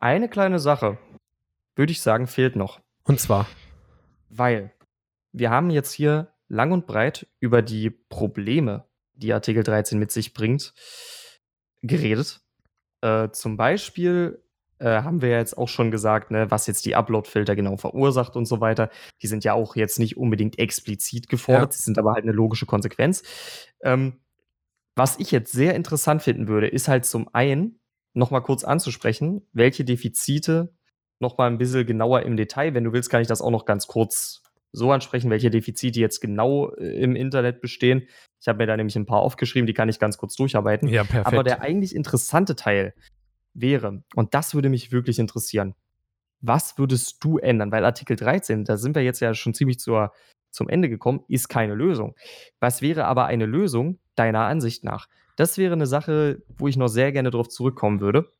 Eine 0.00 0.28
kleine 0.28 0.60
Sache, 0.60 0.96
würde 1.74 1.90
ich 1.90 2.00
sagen, 2.02 2.28
fehlt 2.28 2.54
noch. 2.54 2.80
Und 3.02 3.18
zwar? 3.18 3.48
Weil 4.30 4.72
wir 5.32 5.50
haben 5.50 5.70
jetzt 5.70 5.92
hier 5.92 6.32
lang 6.46 6.70
und 6.70 6.86
breit 6.86 7.26
über 7.40 7.62
die 7.62 7.90
Probleme, 7.90 8.84
die 9.14 9.32
Artikel 9.32 9.64
13 9.64 9.98
mit 9.98 10.12
sich 10.12 10.34
bringt, 10.34 10.72
geredet. 11.82 12.40
Äh, 13.00 13.30
zum 13.30 13.56
Beispiel 13.56 14.40
äh, 14.78 15.02
haben 15.02 15.20
wir 15.20 15.30
jetzt 15.30 15.58
auch 15.58 15.68
schon 15.68 15.90
gesagt, 15.90 16.30
ne, 16.30 16.48
was 16.48 16.68
jetzt 16.68 16.86
die 16.86 16.94
Upload-Filter 16.94 17.56
genau 17.56 17.76
verursacht 17.76 18.36
und 18.36 18.46
so 18.46 18.60
weiter. 18.60 18.90
Die 19.22 19.26
sind 19.26 19.42
ja 19.42 19.54
auch 19.54 19.74
jetzt 19.74 19.98
nicht 19.98 20.16
unbedingt 20.16 20.60
explizit 20.60 21.28
gefordert, 21.28 21.74
ja. 21.74 21.80
sind 21.80 21.98
aber 21.98 22.12
halt 22.12 22.22
eine 22.22 22.32
logische 22.32 22.66
Konsequenz. 22.66 23.24
Ähm, 23.82 24.20
was 24.94 25.18
ich 25.18 25.32
jetzt 25.32 25.50
sehr 25.50 25.74
interessant 25.74 26.22
finden 26.22 26.46
würde, 26.46 26.68
ist 26.68 26.86
halt 26.86 27.04
zum 27.04 27.28
einen 27.32 27.80
nochmal 28.18 28.42
kurz 28.42 28.64
anzusprechen, 28.64 29.46
welche 29.52 29.84
Defizite 29.84 30.74
nochmal 31.20 31.50
ein 31.50 31.58
bisschen 31.58 31.86
genauer 31.86 32.22
im 32.22 32.36
Detail, 32.36 32.74
wenn 32.74 32.84
du 32.84 32.92
willst, 32.92 33.10
kann 33.10 33.22
ich 33.22 33.28
das 33.28 33.40
auch 33.40 33.50
noch 33.50 33.64
ganz 33.64 33.86
kurz 33.86 34.42
so 34.72 34.92
ansprechen, 34.92 35.30
welche 35.30 35.50
Defizite 35.50 35.98
jetzt 35.98 36.20
genau 36.20 36.70
äh, 36.74 37.00
im 37.00 37.16
Internet 37.16 37.60
bestehen. 37.60 38.06
Ich 38.40 38.48
habe 38.48 38.58
mir 38.58 38.66
da 38.66 38.76
nämlich 38.76 38.96
ein 38.96 39.06
paar 39.06 39.20
aufgeschrieben, 39.20 39.66
die 39.66 39.74
kann 39.74 39.88
ich 39.88 39.98
ganz 39.98 40.18
kurz 40.18 40.36
durcharbeiten. 40.36 40.88
Ja, 40.88 41.04
perfekt. 41.04 41.26
Aber 41.26 41.42
der 41.42 41.62
eigentlich 41.62 41.94
interessante 41.94 42.54
Teil 42.54 42.94
wäre, 43.54 44.02
und 44.14 44.34
das 44.34 44.54
würde 44.54 44.68
mich 44.68 44.92
wirklich 44.92 45.18
interessieren, 45.18 45.74
was 46.40 46.78
würdest 46.78 47.24
du 47.24 47.38
ändern? 47.38 47.72
Weil 47.72 47.84
Artikel 47.84 48.14
13, 48.16 48.64
da 48.64 48.76
sind 48.76 48.94
wir 48.94 49.02
jetzt 49.02 49.20
ja 49.20 49.34
schon 49.34 49.54
ziemlich 49.54 49.80
zur, 49.80 50.12
zum 50.50 50.68
Ende 50.68 50.88
gekommen, 50.88 51.24
ist 51.28 51.48
keine 51.48 51.74
Lösung. 51.74 52.14
Was 52.60 52.82
wäre 52.82 53.06
aber 53.06 53.26
eine 53.26 53.46
Lösung 53.46 53.98
deiner 54.14 54.44
Ansicht 54.44 54.84
nach? 54.84 55.08
Das 55.38 55.56
wäre 55.56 55.72
eine 55.74 55.86
Sache, 55.86 56.42
wo 56.48 56.66
ich 56.66 56.76
noch 56.76 56.88
sehr 56.88 57.12
gerne 57.12 57.30
darauf 57.30 57.48
zurückkommen 57.48 58.00
würde. 58.00 58.32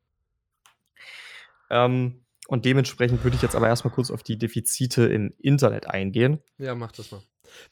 Ähm, 1.71 2.25
und 2.49 2.65
dementsprechend 2.65 3.23
würde 3.23 3.37
ich 3.37 3.43
jetzt 3.43 3.55
aber 3.55 3.69
erstmal 3.69 3.95
kurz 3.95 4.11
auf 4.11 4.25
die 4.25 4.37
Defizite 4.37 5.07
im 5.07 5.33
Internet 5.39 5.87
eingehen. 5.87 6.43
Ja, 6.59 6.75
mach 6.75 6.91
das 6.91 7.13
mal. 7.13 7.23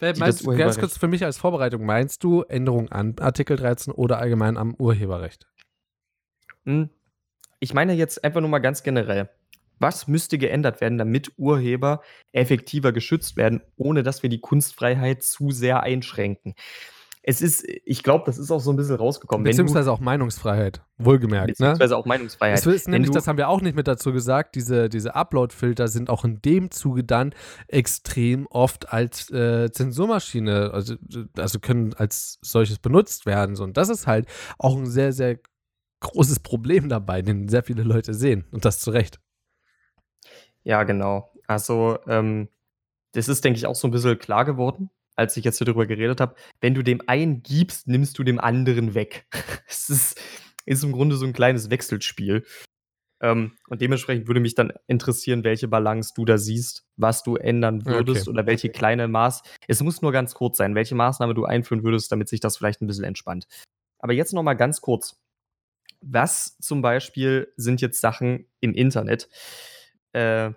Meinst 0.00 0.46
du, 0.46 0.56
ganz 0.56 0.78
kurz 0.78 0.96
für 0.96 1.08
mich 1.08 1.24
als 1.24 1.38
Vorbereitung, 1.38 1.84
meinst 1.84 2.22
du 2.22 2.42
Änderungen 2.42 2.92
an 2.92 3.16
Artikel 3.18 3.56
13 3.56 3.92
oder 3.92 4.20
allgemein 4.20 4.56
am 4.56 4.76
Urheberrecht? 4.76 5.48
Hm, 6.64 6.90
ich 7.58 7.74
meine 7.74 7.94
jetzt 7.94 8.22
einfach 8.22 8.40
nur 8.40 8.50
mal 8.50 8.60
ganz 8.60 8.84
generell. 8.84 9.28
Was 9.80 10.06
müsste 10.06 10.38
geändert 10.38 10.80
werden, 10.80 10.98
damit 10.98 11.32
Urheber 11.36 12.00
effektiver 12.30 12.92
geschützt 12.92 13.36
werden, 13.36 13.60
ohne 13.74 14.04
dass 14.04 14.22
wir 14.22 14.30
die 14.30 14.40
Kunstfreiheit 14.40 15.24
zu 15.24 15.50
sehr 15.50 15.82
einschränken? 15.82 16.54
Es 17.28 17.42
ist, 17.42 17.66
ich 17.84 18.04
glaube, 18.04 18.22
das 18.24 18.38
ist 18.38 18.52
auch 18.52 18.60
so 18.60 18.70
ein 18.70 18.76
bisschen 18.76 18.94
rausgekommen. 18.94 19.42
Beziehungsweise 19.42 19.90
auch 19.90 19.98
Meinungsfreiheit, 19.98 20.82
wohlgemerkt. 20.96 21.48
Ne? 21.48 21.52
Beziehungsweise 21.54 21.94
ne? 21.94 21.98
auch 21.98 22.06
Meinungsfreiheit. 22.06 22.56
Das, 22.56 22.66
ist 22.66 22.86
nämlich, 22.86 23.10
das 23.10 23.26
haben 23.26 23.36
wir 23.36 23.48
auch 23.48 23.60
nicht 23.60 23.74
mit 23.74 23.88
dazu 23.88 24.12
gesagt, 24.12 24.54
diese, 24.54 24.88
diese 24.88 25.16
Upload-Filter 25.16 25.88
sind 25.88 26.08
auch 26.08 26.24
in 26.24 26.40
dem 26.40 26.70
Zuge 26.70 27.02
dann 27.02 27.34
extrem 27.66 28.46
oft 28.46 28.92
als 28.92 29.28
äh, 29.32 29.72
Zensurmaschine, 29.72 30.70
also, 30.72 30.94
also 31.36 31.58
können 31.58 31.94
als 31.94 32.38
solches 32.42 32.78
benutzt 32.78 33.26
werden. 33.26 33.56
So. 33.56 33.64
Und 33.64 33.76
das 33.76 33.88
ist 33.88 34.06
halt 34.06 34.28
auch 34.56 34.76
ein 34.76 34.86
sehr, 34.86 35.12
sehr 35.12 35.40
großes 35.98 36.38
Problem 36.38 36.88
dabei, 36.88 37.22
den 37.22 37.48
sehr 37.48 37.64
viele 37.64 37.82
Leute 37.82 38.14
sehen. 38.14 38.44
Und 38.52 38.64
das 38.64 38.78
zu 38.78 38.92
Recht. 38.92 39.18
Ja, 40.62 40.84
genau. 40.84 41.32
Also, 41.48 41.98
ähm, 42.06 42.48
das 43.14 43.26
ist, 43.26 43.44
denke 43.44 43.56
ich, 43.56 43.66
auch 43.66 43.74
so 43.74 43.88
ein 43.88 43.90
bisschen 43.90 44.16
klar 44.16 44.44
geworden, 44.44 44.90
als 45.16 45.36
ich 45.36 45.44
jetzt 45.44 45.60
darüber 45.60 45.86
geredet 45.86 46.20
habe. 46.20 46.36
Wenn 46.60 46.74
du 46.74 46.82
dem 46.82 47.00
einen 47.06 47.42
gibst, 47.42 47.88
nimmst 47.88 48.18
du 48.18 48.24
dem 48.24 48.38
anderen 48.38 48.94
weg. 48.94 49.26
Es 49.68 49.90
ist, 49.90 50.20
ist 50.64 50.84
im 50.84 50.92
Grunde 50.92 51.16
so 51.16 51.26
ein 51.26 51.32
kleines 51.32 51.70
Wechselspiel. 51.70 52.44
Ähm, 53.20 53.52
und 53.68 53.80
dementsprechend 53.80 54.28
würde 54.28 54.40
mich 54.40 54.54
dann 54.54 54.72
interessieren, 54.86 55.42
welche 55.42 55.68
Balance 55.68 56.12
du 56.14 56.24
da 56.24 56.36
siehst, 56.38 56.86
was 56.96 57.22
du 57.22 57.36
ändern 57.36 57.86
würdest 57.86 58.22
okay. 58.22 58.30
oder 58.30 58.46
welche 58.46 58.68
kleine 58.68 59.08
Maß. 59.08 59.42
Es 59.66 59.82
muss 59.82 60.02
nur 60.02 60.12
ganz 60.12 60.34
kurz 60.34 60.58
sein, 60.58 60.74
welche 60.74 60.94
Maßnahme 60.94 61.34
du 61.34 61.44
einführen 61.44 61.82
würdest, 61.82 62.12
damit 62.12 62.28
sich 62.28 62.40
das 62.40 62.58
vielleicht 62.58 62.82
ein 62.82 62.86
bisschen 62.86 63.04
entspannt. 63.04 63.46
Aber 63.98 64.12
jetzt 64.12 64.34
noch 64.34 64.42
mal 64.42 64.54
ganz 64.54 64.80
kurz. 64.80 65.20
Was 66.02 66.58
zum 66.58 66.82
Beispiel 66.82 67.52
sind 67.56 67.80
jetzt 67.80 68.00
Sachen 68.00 68.46
im 68.60 68.74
Internet, 68.74 69.28
äh, 70.12 70.50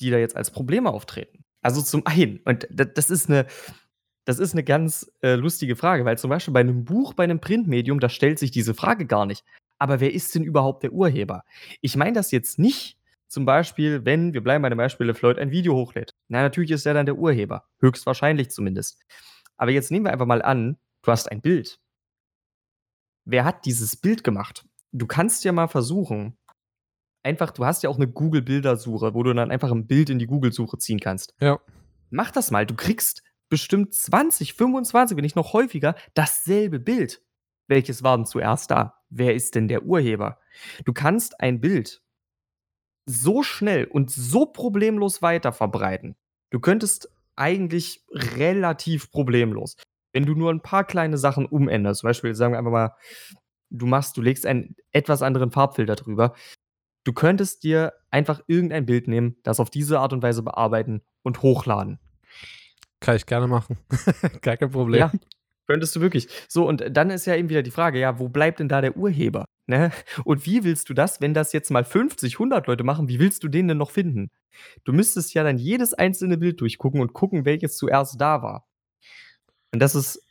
die 0.00 0.10
da 0.10 0.16
jetzt 0.16 0.34
als 0.34 0.50
Probleme 0.50 0.90
auftreten? 0.90 1.44
Also 1.62 1.82
zum 1.82 2.06
einen, 2.06 2.40
und 2.44 2.68
das 2.70 3.10
ist 3.10 3.28
eine, 3.28 3.46
das 4.24 4.38
ist 4.38 4.52
eine 4.52 4.64
ganz 4.64 5.10
äh, 5.22 5.34
lustige 5.34 5.76
Frage, 5.76 6.04
weil 6.04 6.18
zum 6.18 6.30
Beispiel 6.30 6.54
bei 6.54 6.60
einem 6.60 6.84
Buch, 6.84 7.14
bei 7.14 7.24
einem 7.24 7.40
Printmedium, 7.40 8.00
da 8.00 8.08
stellt 8.08 8.38
sich 8.38 8.50
diese 8.50 8.74
Frage 8.74 9.06
gar 9.06 9.26
nicht. 9.26 9.44
Aber 9.78 10.00
wer 10.00 10.12
ist 10.12 10.34
denn 10.34 10.44
überhaupt 10.44 10.82
der 10.82 10.92
Urheber? 10.92 11.44
Ich 11.80 11.96
meine 11.96 12.14
das 12.14 12.30
jetzt 12.30 12.58
nicht 12.58 12.98
zum 13.26 13.44
Beispiel, 13.44 14.04
wenn, 14.04 14.32
wir 14.32 14.42
bleiben 14.42 14.62
bei 14.62 14.70
dem 14.70 14.78
Beispiel, 14.78 15.12
Floyd 15.14 15.38
ein 15.38 15.50
Video 15.50 15.74
hochlädt. 15.74 16.14
Na, 16.28 16.42
natürlich 16.42 16.70
ist 16.70 16.86
er 16.86 16.94
dann 16.94 17.06
der 17.06 17.16
Urheber. 17.16 17.64
Höchstwahrscheinlich 17.80 18.50
zumindest. 18.50 19.00
Aber 19.56 19.70
jetzt 19.70 19.90
nehmen 19.90 20.06
wir 20.06 20.12
einfach 20.12 20.26
mal 20.26 20.42
an, 20.42 20.78
du 21.02 21.12
hast 21.12 21.30
ein 21.30 21.40
Bild 21.40 21.78
wer 23.28 23.44
hat 23.44 23.66
dieses 23.66 23.94
Bild 23.94 24.24
gemacht? 24.24 24.64
Du 24.90 25.06
kannst 25.06 25.44
ja 25.44 25.52
mal 25.52 25.68
versuchen, 25.68 26.36
einfach, 27.22 27.50
du 27.50 27.64
hast 27.64 27.82
ja 27.82 27.90
auch 27.90 27.96
eine 27.96 28.08
Google-Bildersuche, 28.08 29.14
wo 29.14 29.22
du 29.22 29.32
dann 29.34 29.50
einfach 29.50 29.70
ein 29.70 29.86
Bild 29.86 30.10
in 30.10 30.18
die 30.18 30.26
Google-Suche 30.26 30.78
ziehen 30.78 31.00
kannst. 31.00 31.34
Ja. 31.40 31.58
Mach 32.10 32.30
das 32.30 32.50
mal. 32.50 32.66
Du 32.66 32.74
kriegst 32.74 33.22
bestimmt 33.48 33.94
20, 33.94 34.54
25, 34.54 35.16
wenn 35.16 35.22
nicht 35.22 35.36
noch 35.36 35.52
häufiger, 35.52 35.94
dasselbe 36.14 36.78
Bild. 36.78 37.22
Welches 37.66 38.02
war 38.02 38.16
denn 38.16 38.26
zuerst 38.26 38.70
da? 38.70 38.94
Wer 39.10 39.34
ist 39.34 39.54
denn 39.54 39.68
der 39.68 39.84
Urheber? 39.84 40.38
Du 40.84 40.92
kannst 40.92 41.40
ein 41.40 41.60
Bild 41.60 42.02
so 43.06 43.42
schnell 43.42 43.84
und 43.84 44.10
so 44.10 44.46
problemlos 44.46 45.22
weiterverbreiten. 45.22 46.16
Du 46.50 46.60
könntest 46.60 47.10
eigentlich 47.36 48.04
relativ 48.10 49.10
problemlos, 49.10 49.76
wenn 50.12 50.26
du 50.26 50.34
nur 50.34 50.50
ein 50.50 50.62
paar 50.62 50.84
kleine 50.84 51.16
Sachen 51.16 51.46
umänderst. 51.46 52.00
Zum 52.00 52.08
Beispiel, 52.08 52.34
sagen 52.34 52.52
wir 52.52 52.58
einfach 52.58 52.70
mal, 52.70 52.94
du 53.70 53.86
machst, 53.86 54.16
du 54.16 54.22
legst 54.22 54.44
einen 54.44 54.76
etwas 54.92 55.22
anderen 55.22 55.50
Farbfilter 55.50 55.96
drüber. 55.96 56.34
Du 57.08 57.14
könntest 57.14 57.64
dir 57.64 57.94
einfach 58.10 58.42
irgendein 58.48 58.84
Bild 58.84 59.08
nehmen, 59.08 59.36
das 59.42 59.60
auf 59.60 59.70
diese 59.70 59.98
Art 59.98 60.12
und 60.12 60.22
Weise 60.22 60.42
bearbeiten 60.42 61.00
und 61.22 61.40
hochladen. 61.40 61.98
Kann 63.00 63.16
ich 63.16 63.24
gerne 63.24 63.46
machen. 63.46 63.78
Gar 64.42 64.58
kein 64.58 64.70
Problem. 64.70 65.00
Ja, 65.00 65.12
könntest 65.66 65.96
du 65.96 66.02
wirklich. 66.02 66.28
So, 66.48 66.68
und 66.68 66.84
dann 66.90 67.08
ist 67.08 67.24
ja 67.24 67.34
eben 67.34 67.48
wieder 67.48 67.62
die 67.62 67.70
Frage, 67.70 67.98
ja, 67.98 68.18
wo 68.18 68.28
bleibt 68.28 68.60
denn 68.60 68.68
da 68.68 68.82
der 68.82 68.94
Urheber? 68.94 69.46
Ne? 69.66 69.90
Und 70.24 70.44
wie 70.44 70.64
willst 70.64 70.90
du 70.90 70.92
das, 70.92 71.18
wenn 71.22 71.32
das 71.32 71.54
jetzt 71.54 71.70
mal 71.70 71.82
50, 71.82 72.34
100 72.34 72.66
Leute 72.66 72.84
machen, 72.84 73.08
wie 73.08 73.20
willst 73.20 73.42
du 73.42 73.48
den 73.48 73.68
denn 73.68 73.78
noch 73.78 73.90
finden? 73.90 74.28
Du 74.84 74.92
müsstest 74.92 75.32
ja 75.32 75.42
dann 75.42 75.56
jedes 75.56 75.94
einzelne 75.94 76.36
Bild 76.36 76.60
durchgucken 76.60 77.00
und 77.00 77.14
gucken, 77.14 77.46
welches 77.46 77.78
zuerst 77.78 78.20
da 78.20 78.42
war. 78.42 78.68
Und 79.72 79.80
das 79.80 79.94
ist 79.94 80.22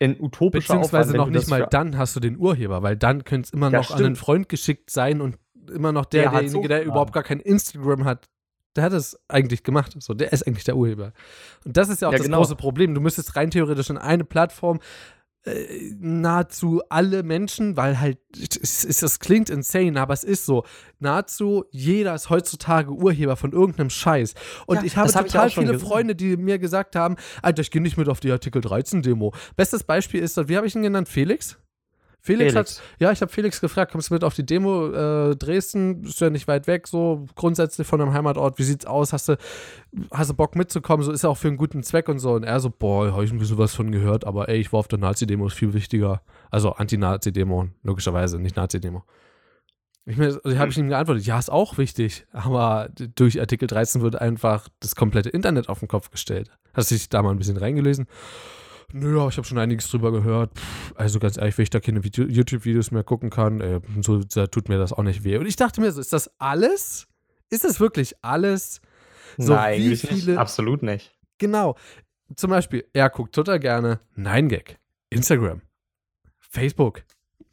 ein 0.00 0.20
utopischer 0.20 0.74
Beziehungsweise 0.74 1.12
Aufwand, 1.12 1.16
noch 1.16 1.30
nicht 1.30 1.48
mal 1.48 1.66
dann 1.70 1.96
hast 1.96 2.16
du 2.16 2.20
den 2.20 2.38
Urheber, 2.38 2.82
weil 2.82 2.96
dann 2.96 3.24
könnte 3.24 3.46
es 3.46 3.52
immer 3.52 3.70
Ja, 3.70 3.78
noch 3.78 3.90
an 3.90 3.96
einen 3.96 4.04
stimmt. 4.04 4.18
Freund 4.18 4.48
geschickt 4.48 4.90
sein 4.90 5.20
und 5.20 5.38
immer 5.70 5.92
noch 5.92 6.04
der, 6.06 6.22
Der 6.22 6.32
hat's 6.32 6.40
derjenige, 6.52 6.68
der 6.68 6.84
überhaupt 6.84 7.12
gar 7.12 7.22
kein 7.22 7.40
Instagram 7.40 8.04
hat, 8.04 8.28
der 8.76 8.84
hat 8.84 8.92
es 8.92 9.18
eigentlich 9.28 9.62
gemacht. 9.62 9.94
So, 9.98 10.14
der 10.14 10.32
ist 10.32 10.46
eigentlich 10.46 10.64
der 10.64 10.76
Urheber. 10.76 11.12
Und 11.64 11.76
das 11.76 11.88
ist 11.88 12.02
ja 12.02 12.08
auch 12.08 12.12
Ja, 12.12 12.18
das 12.18 12.26
genau. 12.26 12.38
große 12.38 12.56
Problem. 12.56 12.94
Du 12.94 13.00
müsstest 13.00 13.34
rein 13.36 13.50
theoretisch 13.50 13.90
in 13.90 13.98
eine 13.98 14.24
Plattform 14.24 14.80
äh, 15.44 15.94
nahezu 15.98 16.82
alle 16.90 17.22
Menschen, 17.22 17.76
weil 17.76 17.98
halt, 17.98 18.18
es, 18.38 18.84
es, 18.84 19.02
es 19.02 19.18
klingt 19.20 19.48
insane, 19.48 19.98
aber 19.98 20.12
es 20.12 20.22
ist 20.22 20.44
so, 20.44 20.64
nahezu 20.98 21.64
jeder 21.70 22.14
ist 22.14 22.28
heutzutage 22.28 22.90
Urheber 22.92 23.36
von 23.36 23.52
irgendeinem 23.52 23.88
Scheiß. 23.88 24.34
Und 24.66 24.76
Ja, 24.76 24.82
ich 24.84 24.96
habe 24.98 25.06
das 25.06 25.16
hab 25.16 25.26
ich 25.26 25.32
total 25.32 25.50
schon 25.50 25.62
viele 25.64 25.74
gesehen. 25.74 25.88
Freunde, 25.88 26.14
die 26.14 26.36
mir 26.36 26.58
gesagt 26.58 26.94
haben, 26.94 27.16
Alter, 27.40 27.62
ich 27.62 27.70
gehe 27.70 27.80
nicht 27.80 27.96
mit 27.96 28.08
auf 28.10 28.20
die 28.20 28.30
Artikel 28.30 28.60
13 28.60 29.00
Demo. 29.00 29.32
Bestes 29.56 29.82
Beispiel 29.82 30.20
ist, 30.22 30.36
wie 30.48 30.56
habe 30.58 30.66
ich 30.66 30.74
ihn 30.74 30.82
genannt? 30.82 31.08
Felix? 31.08 31.58
Felix, 32.22 32.52
Felix. 32.52 32.78
hat, 32.78 32.82
ja, 32.98 33.12
ich 33.12 33.22
habe 33.22 33.32
Felix 33.32 33.60
gefragt, 33.60 33.92
kommst 33.92 34.10
du 34.10 34.14
mit 34.14 34.24
auf 34.24 34.34
die 34.34 34.44
Demo 34.44 34.88
äh, 34.88 35.36
Dresden? 35.36 36.04
Ist 36.04 36.20
ja 36.20 36.28
nicht 36.28 36.46
weit 36.48 36.66
weg, 36.66 36.86
so 36.86 37.26
grundsätzlich 37.34 37.86
von 37.86 37.98
deinem 37.98 38.12
Heimatort. 38.12 38.58
Wie 38.58 38.62
sieht's 38.62 38.84
aus? 38.84 39.12
Hast 39.12 39.28
du, 39.28 39.36
hast 40.12 40.30
du 40.30 40.34
Bock 40.34 40.54
mitzukommen? 40.54 41.02
So 41.02 41.12
ist 41.12 41.22
ja 41.22 41.30
auch 41.30 41.38
für 41.38 41.48
einen 41.48 41.56
guten 41.56 41.82
Zweck 41.82 42.08
und 42.08 42.18
so. 42.18 42.32
Und 42.32 42.44
er 42.44 42.60
so, 42.60 42.70
boah, 42.70 43.12
habe 43.12 43.24
ich 43.24 43.32
ein 43.32 43.38
bisschen 43.38 43.58
was 43.58 43.74
von 43.74 43.90
gehört, 43.90 44.26
aber 44.26 44.48
ey, 44.48 44.58
ich 44.58 44.72
war 44.72 44.80
auf 44.80 44.88
der 44.88 44.98
Nazi-Demo, 44.98 45.46
ist 45.46 45.54
viel 45.54 45.72
wichtiger. 45.72 46.22
Also 46.50 46.72
Anti-Nazi-Demo, 46.72 47.68
logischerweise, 47.82 48.38
nicht 48.38 48.56
Nazi-Demo. 48.56 49.02
Ich 50.06 50.16
mir, 50.16 50.40
also 50.42 50.58
habe 50.58 50.70
ich 50.70 50.78
ihm 50.78 50.88
geantwortet, 50.88 51.24
ja, 51.24 51.38
ist 51.38 51.52
auch 51.52 51.78
wichtig, 51.78 52.26
aber 52.32 52.88
durch 53.14 53.38
Artikel 53.38 53.68
13 53.68 54.02
wird 54.02 54.20
einfach 54.20 54.68
das 54.80 54.96
komplette 54.96 55.28
Internet 55.28 55.68
auf 55.68 55.78
den 55.78 55.88
Kopf 55.88 56.10
gestellt. 56.10 56.50
Hast 56.74 56.90
du 56.90 56.94
dich 56.94 57.08
da 57.08 57.22
mal 57.22 57.30
ein 57.30 57.38
bisschen 57.38 57.56
reingelesen? 57.56 58.06
Nö, 58.92 59.20
aber 59.20 59.28
ich 59.28 59.36
habe 59.36 59.46
schon 59.46 59.58
einiges 59.58 59.88
drüber 59.88 60.10
gehört. 60.12 60.56
Pff, 60.58 60.92
also 60.96 61.18
ganz 61.18 61.36
ehrlich, 61.36 61.56
wenn 61.58 61.62
ich 61.64 61.70
da 61.70 61.80
keine 61.80 62.02
Video- 62.04 62.26
YouTube-Videos 62.26 62.90
mehr 62.90 63.04
gucken 63.04 63.30
kann, 63.30 63.60
äh, 63.60 63.80
so 64.02 64.22
tut 64.22 64.68
mir 64.68 64.78
das 64.78 64.92
auch 64.92 65.02
nicht 65.02 65.22
weh. 65.24 65.36
Und 65.36 65.46
ich 65.46 65.56
dachte 65.56 65.80
mir 65.80 65.92
so, 65.92 66.00
ist 66.00 66.12
das 66.12 66.30
alles? 66.38 67.06
Ist 67.50 67.64
das 67.64 67.80
wirklich 67.80 68.14
alles? 68.22 68.80
So 69.38 69.54
Nein, 69.54 69.80
wie 69.80 69.88
nicht. 69.88 70.06
viele- 70.06 70.38
Absolut 70.38 70.82
nicht. 70.82 71.12
Genau. 71.38 71.76
Zum 72.36 72.50
Beispiel, 72.50 72.84
er 72.92 73.10
guckt 73.10 73.34
total 73.34 73.58
gerne 73.58 74.00
9gag, 74.16 74.76
Instagram, 75.10 75.62
Facebook. 76.38 77.02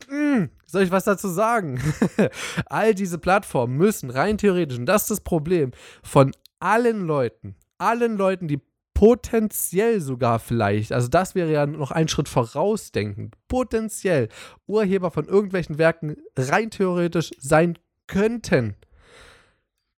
Hm, 0.07 0.49
soll 0.67 0.83
ich 0.83 0.91
was 0.91 1.05
dazu 1.05 1.27
sagen? 1.29 1.81
All 2.67 2.93
diese 2.93 3.17
Plattformen 3.17 3.77
müssen 3.77 4.09
rein 4.11 4.37
theoretisch, 4.37 4.77
und 4.77 4.85
das 4.85 5.03
ist 5.03 5.11
das 5.11 5.21
Problem, 5.21 5.71
von 6.03 6.31
allen 6.59 7.01
Leuten, 7.07 7.55
allen 7.79 8.17
Leuten, 8.17 8.47
die 8.47 8.59
potenziell 8.97 10.01
sogar 10.01 10.39
vielleicht, 10.39 10.91
also 10.91 11.07
das 11.07 11.35
wäre 11.35 11.51
ja 11.51 11.67
noch 11.67 11.91
ein 11.91 12.07
Schritt 12.07 12.27
vorausdenken, 12.27 13.29
potenziell 13.47 14.27
Urheber 14.65 15.11
von 15.11 15.25
irgendwelchen 15.25 15.77
Werken 15.77 16.17
rein 16.35 16.71
theoretisch 16.71 17.29
sein 17.37 17.77
könnten. 18.07 18.75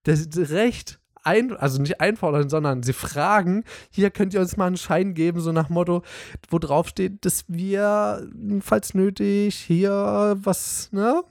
Das 0.03 0.27
Recht 0.35 0.99
ein, 1.23 1.55
also 1.55 1.81
nicht 1.81 2.01
einfordern, 2.01 2.49
sondern 2.49 2.83
sie 2.83 2.91
fragen, 2.91 3.63
hier 3.89 4.09
könnt 4.09 4.33
ihr 4.33 4.41
uns 4.41 4.57
mal 4.57 4.67
einen 4.67 4.75
Schein 4.75 5.13
geben, 5.13 5.39
so 5.39 5.53
nach 5.53 5.69
Motto, 5.69 6.03
wo 6.49 6.59
drauf 6.59 6.89
steht, 6.89 7.23
dass 7.23 7.45
wir, 7.47 8.27
falls 8.59 8.95
nötig, 8.95 9.55
hier 9.55 10.35
was, 10.41 10.91
ne, 10.91 11.23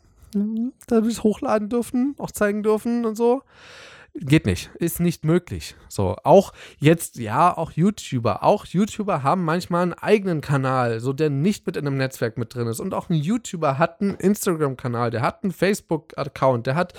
da 0.87 1.03
wir 1.03 1.11
es 1.11 1.23
hochladen 1.23 1.69
dürfen, 1.69 2.15
auch 2.17 2.31
zeigen 2.31 2.63
dürfen 2.63 3.05
und 3.05 3.17
so. 3.17 3.43
Geht 4.21 4.47
nicht, 4.47 4.71
ist 4.81 4.99
nicht 4.99 5.25
möglich. 5.25 5.77
So, 5.89 6.17
auch 6.25 6.53
jetzt, 6.79 7.17
ja, 7.17 7.57
auch 7.57 7.71
YouTuber. 7.71 8.43
Auch 8.43 8.67
YouTuber 8.67 9.23
haben 9.23 9.45
manchmal 9.45 9.83
einen 9.83 9.95
eigenen 9.95 10.41
Kanal, 10.41 10.99
so 10.99 11.13
der 11.13 11.31
nicht 11.31 11.67
mit 11.67 11.77
in 11.77 11.87
einem 11.87 11.97
Netzwerk 11.97 12.37
mit 12.37 12.53
drin 12.53 12.67
ist. 12.67 12.81
Und 12.81 12.95
auch 12.95 13.09
ein 13.11 13.15
YouTuber 13.15 13.79
hat 13.79 14.01
einen 14.01 14.15
Instagram-Kanal, 14.15 15.11
der 15.11 15.23
hat 15.23 15.45
einen 15.45 15.53
Facebook-Account, 15.53 16.67
der 16.67 16.75
hat 16.75 16.95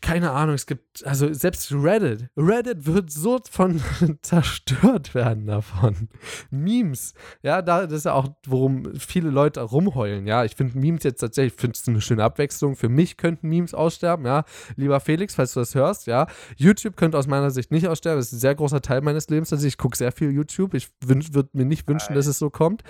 keine 0.00 0.30
Ahnung, 0.30 0.54
es 0.54 0.66
gibt, 0.66 1.04
also 1.04 1.32
selbst 1.32 1.72
Reddit, 1.72 2.28
Reddit 2.36 2.86
wird 2.86 3.10
so 3.10 3.38
von 3.50 3.80
zerstört 4.22 5.14
werden 5.14 5.46
davon. 5.46 6.08
Memes, 6.50 7.14
ja, 7.42 7.62
da 7.62 7.86
das 7.86 7.98
ist 7.98 8.04
ja 8.04 8.14
auch, 8.14 8.28
worum 8.46 8.94
viele 8.98 9.30
Leute 9.30 9.60
rumheulen, 9.60 10.26
ja. 10.26 10.44
Ich 10.44 10.56
finde 10.56 10.78
Memes 10.78 11.02
jetzt 11.02 11.20
tatsächlich, 11.20 11.58
finde 11.58 11.76
es 11.76 11.88
eine 11.88 12.00
schöne 12.00 12.24
Abwechslung. 12.24 12.76
Für 12.76 12.88
mich 12.88 13.16
könnten 13.16 13.48
Memes 13.48 13.74
aussterben, 13.74 14.24
ja. 14.24 14.44
Lieber 14.76 15.00
Felix, 15.00 15.34
falls 15.34 15.54
du 15.54 15.60
das 15.60 15.74
hörst, 15.74 16.06
ja. 16.06 16.26
YouTube 16.56 16.96
könnte 16.96 17.18
aus 17.18 17.26
meiner 17.26 17.50
Sicht 17.50 17.70
nicht 17.70 17.88
aussterben, 17.88 18.18
das 18.18 18.26
ist 18.28 18.34
ein 18.34 18.40
sehr 18.40 18.54
großer 18.54 18.80
Teil 18.80 19.02
meines 19.02 19.28
Lebens. 19.28 19.52
Also 19.52 19.66
ich 19.66 19.76
gucke 19.76 19.96
sehr 19.96 20.12
viel 20.12 20.30
YouTube. 20.30 20.74
Ich 20.74 20.88
würde 21.04 21.50
mir 21.52 21.64
nicht 21.64 21.88
wünschen, 21.88 22.14
dass 22.14 22.26
es 22.26 22.38
so 22.38 22.50
kommt. 22.50 22.82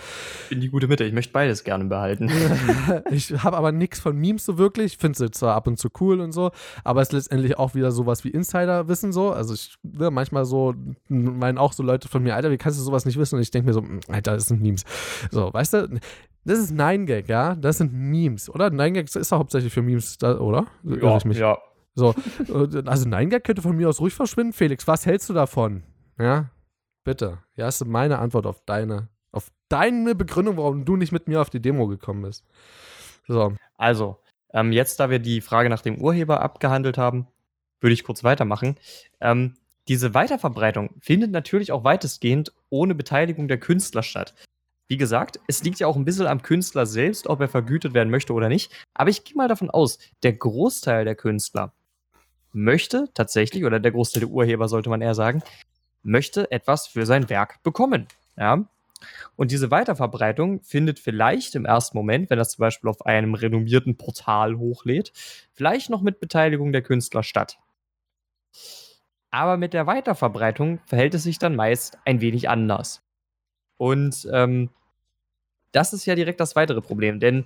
In 0.50 0.60
die 0.60 0.68
gute 0.68 0.86
Mitte. 0.86 1.04
Ich 1.04 1.12
möchte 1.12 1.32
beides 1.32 1.64
gerne 1.64 1.84
behalten. 1.84 2.30
ich 3.10 3.30
habe 3.42 3.56
aber 3.56 3.72
nichts 3.72 3.98
von 4.00 4.16
Memes 4.16 4.44
so 4.44 4.58
wirklich. 4.58 4.92
Ich 4.92 4.98
finde 4.98 5.18
sie 5.18 5.30
zwar 5.30 5.54
ab 5.54 5.66
und 5.66 5.78
zu 5.78 5.88
cool 6.00 6.20
und 6.20 6.32
so, 6.32 6.50
aber 6.84 6.99
es 7.02 7.08
ist 7.08 7.12
letztendlich 7.12 7.58
auch 7.58 7.74
wieder 7.74 7.90
sowas 7.92 8.24
wie 8.24 8.28
Insider-Wissen 8.30 9.12
so. 9.12 9.30
Also 9.32 9.54
ich, 9.54 9.76
ne, 9.82 10.10
manchmal 10.10 10.44
so, 10.44 10.74
meinen 11.08 11.58
auch 11.58 11.72
so 11.72 11.82
Leute 11.82 12.08
von 12.08 12.22
mir, 12.22 12.34
Alter, 12.34 12.50
wie 12.50 12.58
kannst 12.58 12.78
du 12.78 12.82
sowas 12.82 13.04
nicht 13.04 13.18
wissen? 13.18 13.36
Und 13.36 13.42
ich 13.42 13.50
denke 13.50 13.66
mir 13.68 13.72
so, 13.74 13.82
"Mm, 13.82 14.00
Alter, 14.08 14.34
das 14.34 14.46
sind 14.46 14.62
Memes. 14.62 14.84
So, 15.30 15.52
weißt 15.52 15.74
du, 15.74 16.00
das 16.44 16.58
ist 16.58 16.72
9gag, 16.72 17.28
ja? 17.28 17.54
Das 17.54 17.78
sind 17.78 17.92
Memes, 17.92 18.48
oder? 18.48 18.66
9gag 18.70 19.16
ist 19.16 19.32
doch 19.32 19.38
hauptsächlich 19.38 19.72
für 19.72 19.82
Memes, 19.82 20.16
da, 20.18 20.38
oder? 20.38 20.66
Irre 20.84 21.16
ich 21.18 21.24
mich? 21.24 21.38
ja. 21.38 21.58
So, 21.94 22.14
äh, 22.48 22.82
also 22.86 23.08
9gag 23.08 23.40
könnte 23.40 23.62
von 23.62 23.76
mir 23.76 23.88
aus 23.88 24.00
ruhig 24.00 24.14
verschwinden. 24.14 24.52
Felix, 24.52 24.86
was 24.86 25.04
hältst 25.06 25.28
du 25.28 25.34
davon? 25.34 25.82
Ja, 26.18 26.50
bitte. 27.04 27.38
Ja, 27.56 27.68
ist 27.68 27.84
meine 27.84 28.18
Antwort 28.20 28.46
auf 28.46 28.62
deine, 28.64 29.08
auf 29.32 29.48
deine 29.68 30.14
Begründung, 30.14 30.56
warum 30.56 30.84
du 30.84 30.96
nicht 30.96 31.12
mit 31.12 31.28
mir 31.28 31.40
auf 31.40 31.50
die 31.50 31.60
Demo 31.60 31.88
gekommen 31.88 32.22
bist. 32.22 32.44
So, 33.26 33.52
Also, 33.76 34.18
ähm, 34.52 34.72
jetzt, 34.72 35.00
da 35.00 35.10
wir 35.10 35.18
die 35.18 35.40
Frage 35.40 35.70
nach 35.70 35.82
dem 35.82 36.00
Urheber 36.00 36.40
abgehandelt 36.40 36.98
haben, 36.98 37.26
würde 37.80 37.94
ich 37.94 38.04
kurz 38.04 38.24
weitermachen. 38.24 38.76
Ähm, 39.20 39.56
diese 39.88 40.14
Weiterverbreitung 40.14 40.90
findet 41.00 41.30
natürlich 41.30 41.72
auch 41.72 41.84
weitestgehend 41.84 42.52
ohne 42.68 42.94
Beteiligung 42.94 43.48
der 43.48 43.58
Künstler 43.58 44.02
statt. 44.02 44.34
Wie 44.86 44.96
gesagt, 44.96 45.40
es 45.46 45.62
liegt 45.62 45.78
ja 45.78 45.86
auch 45.86 45.96
ein 45.96 46.04
bisschen 46.04 46.26
am 46.26 46.42
Künstler 46.42 46.84
selbst, 46.84 47.28
ob 47.28 47.40
er 47.40 47.48
vergütet 47.48 47.94
werden 47.94 48.10
möchte 48.10 48.32
oder 48.32 48.48
nicht. 48.48 48.72
Aber 48.92 49.10
ich 49.10 49.24
gehe 49.24 49.36
mal 49.36 49.48
davon 49.48 49.70
aus, 49.70 49.98
der 50.22 50.32
Großteil 50.32 51.04
der 51.04 51.14
Künstler 51.14 51.72
möchte 52.52 53.08
tatsächlich, 53.14 53.64
oder 53.64 53.78
der 53.78 53.92
Großteil 53.92 54.20
der 54.20 54.30
Urheber 54.30 54.68
sollte 54.68 54.90
man 54.90 55.00
eher 55.00 55.14
sagen, 55.14 55.42
möchte 56.02 56.50
etwas 56.50 56.88
für 56.88 57.06
sein 57.06 57.30
Werk 57.30 57.62
bekommen. 57.62 58.08
Ja? 58.36 58.64
Und 59.36 59.50
diese 59.50 59.70
Weiterverbreitung 59.70 60.62
findet 60.62 60.98
vielleicht 60.98 61.54
im 61.54 61.64
ersten 61.64 61.96
Moment, 61.96 62.30
wenn 62.30 62.38
das 62.38 62.52
zum 62.52 62.62
Beispiel 62.62 62.90
auf 62.90 63.06
einem 63.06 63.34
renommierten 63.34 63.96
Portal 63.96 64.58
hochlädt, 64.58 65.12
vielleicht 65.52 65.90
noch 65.90 66.02
mit 66.02 66.20
Beteiligung 66.20 66.72
der 66.72 66.82
Künstler 66.82 67.22
statt. 67.22 67.58
Aber 69.30 69.56
mit 69.56 69.72
der 69.72 69.86
Weiterverbreitung 69.86 70.80
verhält 70.86 71.14
es 71.14 71.22
sich 71.22 71.38
dann 71.38 71.56
meist 71.56 71.98
ein 72.04 72.20
wenig 72.20 72.48
anders. 72.48 73.02
Und 73.76 74.28
ähm, 74.32 74.70
das 75.72 75.92
ist 75.92 76.04
ja 76.04 76.14
direkt 76.14 76.40
das 76.40 76.56
weitere 76.56 76.80
Problem, 76.80 77.20
denn 77.20 77.44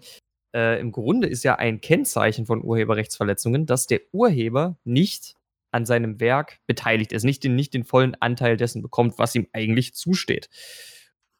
äh, 0.55 0.81
im 0.81 0.93
Grunde 0.93 1.29
ist 1.29 1.43
ja 1.43 1.57
ein 1.57 1.81
Kennzeichen 1.81 2.47
von 2.47 2.65
Urheberrechtsverletzungen, 2.65 3.67
dass 3.67 3.87
der 3.87 4.01
Urheber 4.13 4.77
nicht 4.85 5.37
an 5.73 5.85
seinem 5.85 6.21
Werk 6.21 6.61
beteiligt 6.67 7.13
ist, 7.13 7.25
nicht 7.25 7.43
den, 7.45 7.57
nicht 7.57 7.75
den 7.75 7.85
vollen 7.85 8.15
Anteil 8.21 8.57
dessen 8.57 8.81
bekommt, 8.81 9.19
was 9.19 9.35
ihm 9.35 9.49
eigentlich 9.53 9.95
zusteht. 9.95 10.49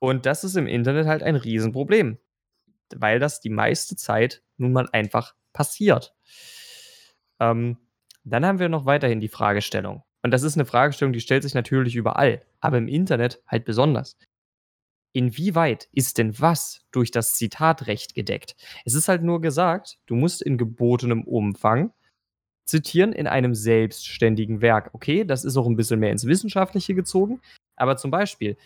Und 0.05 0.27
das 0.27 0.45
ist 0.45 0.57
im 0.57 0.67
Internet 0.67 1.07
halt 1.07 1.23
ein 1.23 1.37
Riesenproblem, 1.37 2.19
weil 2.95 3.19
das 3.19 3.41
die 3.41 3.51
meiste 3.51 3.97
Zeit 3.97 4.43
nun 4.57 4.73
mal 4.73 4.89
einfach 4.93 5.35
passiert. 5.53 6.15
Ähm, 7.41 7.79
dann 8.25 8.45
haben 8.45 8.59
wir 8.59 8.69
noch 8.69 8.87
weiterhin 8.87 9.21
die 9.21 9.29
Fragestellung. 9.29 10.03
Und 10.23 10.31
das 10.31 10.43
ist 10.43 10.57
eine 10.57 10.65
Fragestellung, 10.65 11.13
die 11.13 11.21
stellt 11.21 11.43
sich 11.43 11.55
natürlich 11.55 11.97
überall, 11.97 12.43
aber 12.61 12.79
im 12.79 12.89
Internet 12.89 13.43
halt 13.47 13.65
besonders. 13.65 14.17
Inwieweit 15.13 15.89
ist 15.93 16.19
denn 16.19 16.39
was 16.41 16.85
durch 16.91 17.11
das 17.11 17.35
Zitatrecht 17.35 18.15
gedeckt? 18.15 18.57
Es 18.85 18.95
ist 18.95 19.09
halt 19.09 19.23
nur 19.23 19.41
gesagt, 19.41 19.99
du 20.07 20.17
musst 20.17 20.43
in 20.43 20.59
gebotenem 20.59 21.25
Umfang 21.25 21.93
zitieren 22.67 23.13
in 23.13 23.27
einem 23.27 23.55
selbstständigen 23.55 24.61
Werk. 24.61 24.91
Okay, 24.93 25.25
das 25.25 25.45
ist 25.45 25.57
auch 25.57 25.67
ein 25.67 25.77
bisschen 25.77 26.01
mehr 26.01 26.11
ins 26.11 26.27
Wissenschaftliche 26.27 26.95
gezogen, 26.95 27.41
aber 27.77 27.97
zum 27.97 28.11
Beispiel, 28.11 28.57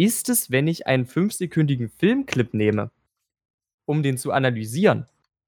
ist 0.00 0.30
es, 0.30 0.50
wenn 0.50 0.66
ich 0.66 0.86
einen 0.86 1.04
fünfsekündigen 1.04 1.90
Filmclip 1.90 2.54
nehme, 2.54 2.90
um 3.84 4.02
den 4.02 4.16
zu 4.16 4.32
analysieren, 4.32 5.04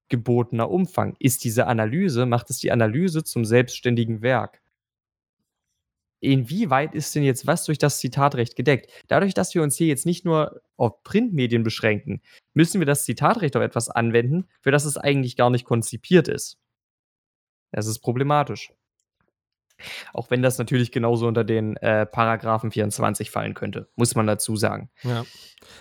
gebotener 0.09 0.69
Umfang? 0.69 1.15
Ist 1.17 1.43
diese 1.43 1.65
Analyse, 1.65 2.27
macht 2.27 2.51
es 2.51 2.59
die 2.59 2.71
Analyse 2.71 3.23
zum 3.23 3.45
selbstständigen 3.45 4.21
Werk? 4.21 4.61
Inwieweit 6.19 6.93
ist 6.93 7.15
denn 7.15 7.23
jetzt 7.23 7.47
was 7.47 7.65
durch 7.65 7.79
das 7.79 7.97
Zitatrecht 7.97 8.55
gedeckt? 8.55 8.91
Dadurch, 9.07 9.33
dass 9.33 9.55
wir 9.55 9.63
uns 9.63 9.75
hier 9.75 9.87
jetzt 9.87 10.05
nicht 10.05 10.23
nur 10.23 10.61
auf 10.77 11.01
Printmedien 11.01 11.63
beschränken, 11.63 12.21
müssen 12.53 12.79
wir 12.79 12.85
das 12.85 13.05
Zitatrecht 13.05 13.55
auf 13.55 13.63
etwas 13.63 13.89
anwenden, 13.89 14.47
für 14.61 14.69
das 14.69 14.85
es 14.85 14.97
eigentlich 14.97 15.35
gar 15.35 15.49
nicht 15.49 15.65
konzipiert 15.65 16.27
ist. 16.27 16.59
Das 17.71 17.87
ist 17.87 18.01
problematisch. 18.01 18.71
Auch 20.13 20.29
wenn 20.29 20.41
das 20.41 20.57
natürlich 20.57 20.91
genauso 20.91 21.27
unter 21.27 21.43
den 21.43 21.77
äh, 21.77 22.05
Paragraphen 22.05 22.71
24 22.71 23.31
fallen 23.31 23.53
könnte, 23.53 23.87
muss 23.95 24.15
man 24.15 24.27
dazu 24.27 24.55
sagen. 24.55 24.89
Ja. 25.03 25.25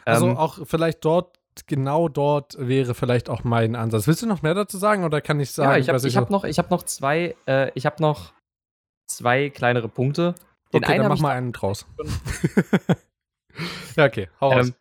Also 0.05 0.29
ähm, 0.29 0.37
auch 0.37 0.59
vielleicht 0.65 1.05
dort, 1.05 1.39
genau 1.67 2.09
dort 2.09 2.57
wäre 2.59 2.95
vielleicht 2.95 3.29
auch 3.29 3.45
mein 3.45 3.77
Ansatz. 3.77 4.07
Willst 4.07 4.23
du 4.23 4.27
noch 4.27 4.43
mehr 4.43 4.55
dazu 4.55 4.79
sagen 4.79 5.05
oder 5.05 5.21
kann 5.21 5.41
ich 5.41 5.51
sagen? 5.51 5.71
Ja, 5.73 5.79
ich 5.79 5.89
habe 5.89 6.07
ich 6.07 6.17
hab 6.17 6.31
noch, 6.31 6.45
hab 6.45 6.71
noch 6.71 6.83
zwei, 6.83 7.37
äh, 7.47 7.71
ich 7.75 7.87
habe 7.87 8.01
noch 8.01 8.33
zwei 9.07 9.51
kleinere 9.51 9.89
Punkte. 9.89 10.35
Den 10.73 10.85
okay, 10.85 10.93
einen 10.95 11.03
dann 11.03 11.13
mach 11.13 11.21
mal 11.21 11.37
einen 11.37 11.53
draus. 11.53 11.87
ja, 13.97 14.07
okay, 14.07 14.29
hau 14.41 14.53
ähm, 14.53 14.75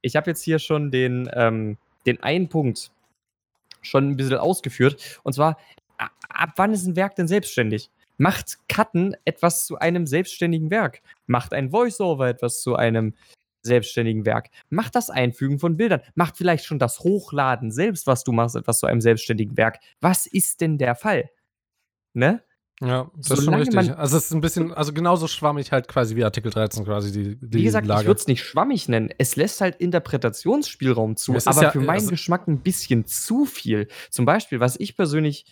Ich 0.00 0.16
habe 0.16 0.30
jetzt 0.30 0.42
hier 0.42 0.58
schon 0.58 0.90
den, 0.90 1.30
ähm, 1.32 1.78
den 2.06 2.22
einen 2.22 2.48
Punkt 2.48 2.90
schon 3.82 4.10
ein 4.10 4.16
bisschen 4.16 4.38
ausgeführt. 4.38 5.20
Und 5.22 5.32
zwar, 5.32 5.58
ab 6.28 6.52
wann 6.56 6.72
ist 6.72 6.86
ein 6.86 6.96
Werk 6.96 7.14
denn 7.16 7.28
selbstständig? 7.28 7.90
Macht 8.18 8.58
Cutten 8.68 9.14
etwas 9.24 9.66
zu 9.66 9.78
einem 9.78 10.06
selbstständigen 10.06 10.70
Werk? 10.70 11.02
Macht 11.26 11.52
ein 11.52 11.72
Voiceover 11.72 12.28
etwas 12.28 12.62
zu 12.62 12.76
einem 12.76 13.14
selbstständigen 13.62 14.24
Werk? 14.24 14.48
Macht 14.70 14.94
das 14.94 15.10
Einfügen 15.10 15.58
von 15.58 15.76
Bildern? 15.76 16.00
Macht 16.14 16.36
vielleicht 16.36 16.64
schon 16.64 16.78
das 16.78 17.00
Hochladen 17.00 17.70
selbst, 17.70 18.06
was 18.06 18.24
du 18.24 18.32
machst, 18.32 18.56
etwas 18.56 18.78
zu 18.78 18.86
einem 18.86 19.00
selbstständigen 19.00 19.56
Werk? 19.56 19.78
Was 20.00 20.26
ist 20.26 20.60
denn 20.60 20.78
der 20.78 20.94
Fall? 20.94 21.30
Ne? 22.14 22.42
Ja, 22.80 23.10
das 23.16 23.38
Solange 23.40 23.62
ist 23.62 23.72
schon 23.72 23.78
richtig. 23.78 23.96
Also 23.96 24.16
es 24.18 24.26
ist 24.26 24.32
ein 24.32 24.42
bisschen, 24.42 24.72
also 24.72 24.92
genauso 24.92 25.28
schwammig 25.28 25.72
halt 25.72 25.88
quasi 25.88 26.14
wie 26.14 26.24
Artikel 26.24 26.50
13 26.50 26.84
quasi 26.84 27.10
die, 27.10 27.36
die 27.36 27.58
Wie 27.58 27.64
gesagt, 27.64 27.86
Lage. 27.86 28.02
ich 28.02 28.06
würde 28.06 28.20
es 28.20 28.26
nicht 28.26 28.44
schwammig 28.44 28.88
nennen. 28.88 29.08
Es 29.16 29.36
lässt 29.36 29.62
halt 29.62 29.76
Interpretationsspielraum 29.76 31.16
zu, 31.16 31.36
aber 31.46 31.62
ja, 31.62 31.70
für 31.70 31.80
meinen 31.80 32.00
also 32.00 32.10
Geschmack 32.10 32.46
ein 32.48 32.60
bisschen 32.60 33.06
zu 33.06 33.46
viel. 33.46 33.88
Zum 34.10 34.26
Beispiel, 34.26 34.60
was 34.60 34.78
ich 34.78 34.94
persönlich 34.94 35.46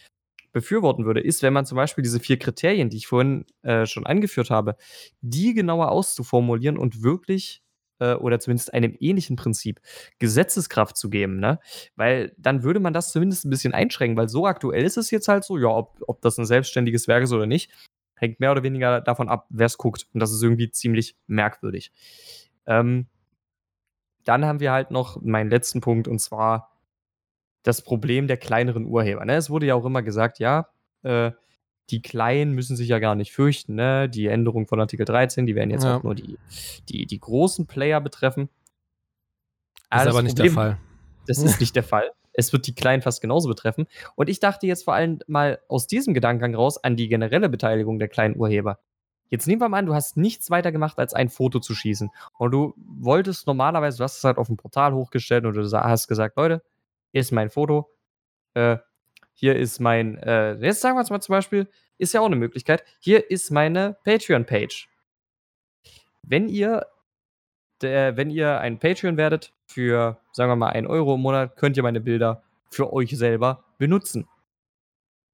befürworten 0.54 1.04
würde, 1.04 1.20
ist, 1.20 1.42
wenn 1.42 1.52
man 1.52 1.66
zum 1.66 1.76
Beispiel 1.76 2.02
diese 2.02 2.20
vier 2.20 2.38
Kriterien, 2.38 2.88
die 2.88 2.96
ich 2.96 3.06
vorhin 3.06 3.44
äh, 3.62 3.84
schon 3.84 4.06
angeführt 4.06 4.48
habe, 4.48 4.76
die 5.20 5.52
genauer 5.52 5.90
auszuformulieren 5.90 6.78
und 6.78 7.02
wirklich 7.02 7.62
äh, 7.98 8.14
oder 8.14 8.40
zumindest 8.40 8.72
einem 8.72 8.96
ähnlichen 8.98 9.36
Prinzip 9.36 9.80
Gesetzeskraft 10.18 10.96
zu 10.96 11.10
geben, 11.10 11.38
ne? 11.38 11.58
Weil 11.96 12.32
dann 12.38 12.62
würde 12.62 12.80
man 12.80 12.94
das 12.94 13.12
zumindest 13.12 13.44
ein 13.44 13.50
bisschen 13.50 13.74
einschränken, 13.74 14.16
weil 14.16 14.28
so 14.28 14.46
aktuell 14.46 14.84
ist 14.84 14.96
es 14.96 15.10
jetzt 15.10 15.28
halt 15.28 15.44
so, 15.44 15.58
ja, 15.58 15.68
ob, 15.68 16.00
ob 16.06 16.22
das 16.22 16.38
ein 16.38 16.46
selbstständiges 16.46 17.08
Werk 17.08 17.24
ist 17.24 17.32
oder 17.32 17.46
nicht, 17.46 17.70
hängt 18.16 18.40
mehr 18.40 18.52
oder 18.52 18.62
weniger 18.62 19.00
davon 19.00 19.28
ab, 19.28 19.46
wer 19.50 19.66
es 19.66 19.76
guckt. 19.76 20.06
Und 20.14 20.20
das 20.20 20.32
ist 20.32 20.42
irgendwie 20.42 20.70
ziemlich 20.70 21.16
merkwürdig. 21.26 21.92
Ähm, 22.66 23.08
dann 24.24 24.44
haben 24.44 24.60
wir 24.60 24.72
halt 24.72 24.90
noch 24.90 25.20
meinen 25.20 25.50
letzten 25.50 25.80
Punkt 25.80 26.08
und 26.08 26.20
zwar 26.20 26.73
das 27.64 27.82
Problem 27.82 28.28
der 28.28 28.36
kleineren 28.36 28.86
Urheber. 28.86 29.24
Ne? 29.24 29.34
Es 29.34 29.50
wurde 29.50 29.66
ja 29.66 29.74
auch 29.74 29.84
immer 29.84 30.02
gesagt, 30.02 30.38
ja, 30.38 30.68
äh, 31.02 31.32
die 31.90 32.02
Kleinen 32.02 32.52
müssen 32.52 32.76
sich 32.76 32.88
ja 32.88 32.98
gar 32.98 33.14
nicht 33.14 33.32
fürchten. 33.32 33.74
Ne? 33.74 34.08
Die 34.08 34.26
Änderung 34.26 34.66
von 34.66 34.80
Artikel 34.80 35.04
13, 35.04 35.46
die 35.46 35.54
werden 35.54 35.70
jetzt 35.70 35.84
ja. 35.84 35.96
auch 35.96 36.02
nur 36.02 36.14
die, 36.14 36.38
die, 36.88 37.06
die 37.06 37.20
großen 37.20 37.66
Player 37.66 38.00
betreffen. 38.00 38.48
Das 39.90 40.02
ist 40.02 40.08
aber 40.08 40.22
nicht 40.22 40.36
Problem, 40.36 40.54
der 40.54 40.62
Fall. 40.62 40.78
Das 41.26 41.38
ist 41.38 41.60
nicht 41.60 41.74
der 41.74 41.82
Fall. 41.82 42.10
Es 42.32 42.52
wird 42.52 42.66
die 42.66 42.74
Kleinen 42.74 43.00
fast 43.00 43.20
genauso 43.20 43.48
betreffen. 43.48 43.86
Und 44.14 44.28
ich 44.28 44.40
dachte 44.40 44.66
jetzt 44.66 44.84
vor 44.84 44.94
allem 44.94 45.20
mal 45.26 45.60
aus 45.68 45.86
diesem 45.86 46.14
Gedankengang 46.14 46.54
raus 46.54 46.82
an 46.82 46.96
die 46.96 47.08
generelle 47.08 47.48
Beteiligung 47.48 47.98
der 47.98 48.08
kleinen 48.08 48.36
Urheber. 48.36 48.78
Jetzt 49.30 49.46
nehmen 49.46 49.60
wir 49.60 49.68
mal 49.68 49.78
an, 49.78 49.86
du 49.86 49.94
hast 49.94 50.16
nichts 50.16 50.50
weiter 50.50 50.70
gemacht, 50.70 50.98
als 50.98 51.14
ein 51.14 51.28
Foto 51.28 51.60
zu 51.60 51.74
schießen. 51.74 52.10
Und 52.38 52.50
du 52.50 52.74
wolltest 52.76 53.46
normalerweise, 53.46 53.98
du 53.98 54.04
hast 54.04 54.18
es 54.18 54.24
halt 54.24 54.36
auf 54.36 54.48
dem 54.48 54.56
Portal 54.56 54.92
hochgestellt 54.94 55.44
und 55.46 55.54
du 55.54 55.62
hast 55.62 56.08
gesagt, 56.08 56.36
Leute, 56.36 56.62
hier 57.14 57.20
ist 57.20 57.30
mein 57.30 57.48
Foto, 57.48 57.88
äh, 58.54 58.78
hier 59.34 59.54
ist 59.54 59.78
mein, 59.78 60.18
äh, 60.18 60.54
jetzt 60.54 60.80
sagen 60.80 60.96
wir 60.96 61.02
es 61.02 61.10
mal 61.10 61.20
zum 61.20 61.34
Beispiel, 61.34 61.68
ist 61.96 62.12
ja 62.12 62.20
auch 62.20 62.26
eine 62.26 62.34
Möglichkeit, 62.34 62.82
hier 62.98 63.30
ist 63.30 63.52
meine 63.52 63.96
Patreon-Page. 64.02 64.88
Wenn 66.24 66.48
ihr, 66.48 66.88
der, 67.82 68.16
wenn 68.16 68.30
ihr 68.30 68.58
ein 68.58 68.80
Patreon 68.80 69.16
werdet 69.16 69.52
für, 69.64 70.18
sagen 70.32 70.50
wir 70.50 70.56
mal, 70.56 70.70
1 70.70 70.88
Euro 70.88 71.14
im 71.14 71.20
Monat, 71.20 71.56
könnt 71.56 71.76
ihr 71.76 71.84
meine 71.84 72.00
Bilder 72.00 72.42
für 72.68 72.92
euch 72.92 73.16
selber 73.16 73.62
benutzen. 73.78 74.26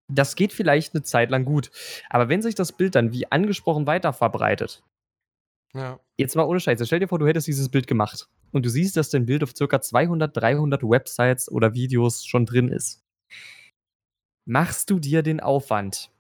Das 0.07 0.37
geht 0.37 0.53
vielleicht 0.53 0.95
eine 0.95 1.03
Zeit 1.03 1.31
lang 1.31 1.47
gut. 1.47 1.71
Aber 2.11 2.29
wenn 2.29 2.43
sich 2.43 2.55
das 2.55 2.73
Bild 2.73 2.95
dann 2.95 3.13
wie 3.13 3.33
angesprochen 3.33 3.87
weiter 3.87 4.13
verbreitet, 4.13 4.83
ja. 5.75 6.01
jetzt 6.17 6.37
mal 6.37 6.45
ohne 6.45 6.61
Scheiße, 6.61 6.87
stell 6.87 7.01
dir 7.01 7.09
vor, 7.09 7.19
du 7.19 7.27
hättest 7.27 7.47
dieses 7.47 7.69
Bild 7.69 7.87
gemacht 7.87 8.29
und 8.53 8.65
du 8.65 8.71
siehst, 8.71 8.97
dass 8.97 9.11
dein 9.11 9.27
Bild 9.27 9.43
auf 9.43 9.55
ca. 9.55 9.81
200, 9.81 10.37
300 10.37 10.83
Websites 10.83 11.51
oder 11.51 11.75
Videos 11.75 12.25
schon 12.25 12.47
drin 12.47 12.69
ist. 12.69 13.03
Machst 14.47 14.91
du 14.91 14.99
dir 14.99 15.23
den 15.23 15.41
Aufwand, 15.41 16.11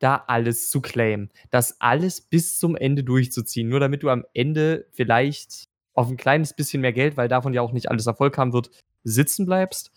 da 0.00 0.24
alles 0.26 0.70
zu 0.70 0.80
claimen, 0.80 1.30
das 1.50 1.80
alles 1.80 2.20
bis 2.20 2.58
zum 2.58 2.76
Ende 2.76 3.04
durchzuziehen, 3.04 3.68
nur 3.68 3.80
damit 3.80 4.02
du 4.02 4.10
am 4.10 4.24
Ende 4.34 4.86
vielleicht 4.90 5.64
auf 5.94 6.08
ein 6.08 6.16
kleines 6.16 6.54
bisschen 6.54 6.80
mehr 6.80 6.92
Geld, 6.92 7.16
weil 7.16 7.28
davon 7.28 7.52
ja 7.54 7.62
auch 7.62 7.72
nicht 7.72 7.90
alles 7.90 8.06
Erfolg 8.06 8.36
haben 8.38 8.52
wird, 8.52 8.70
sitzen 9.04 9.46
bleibst? 9.46 9.92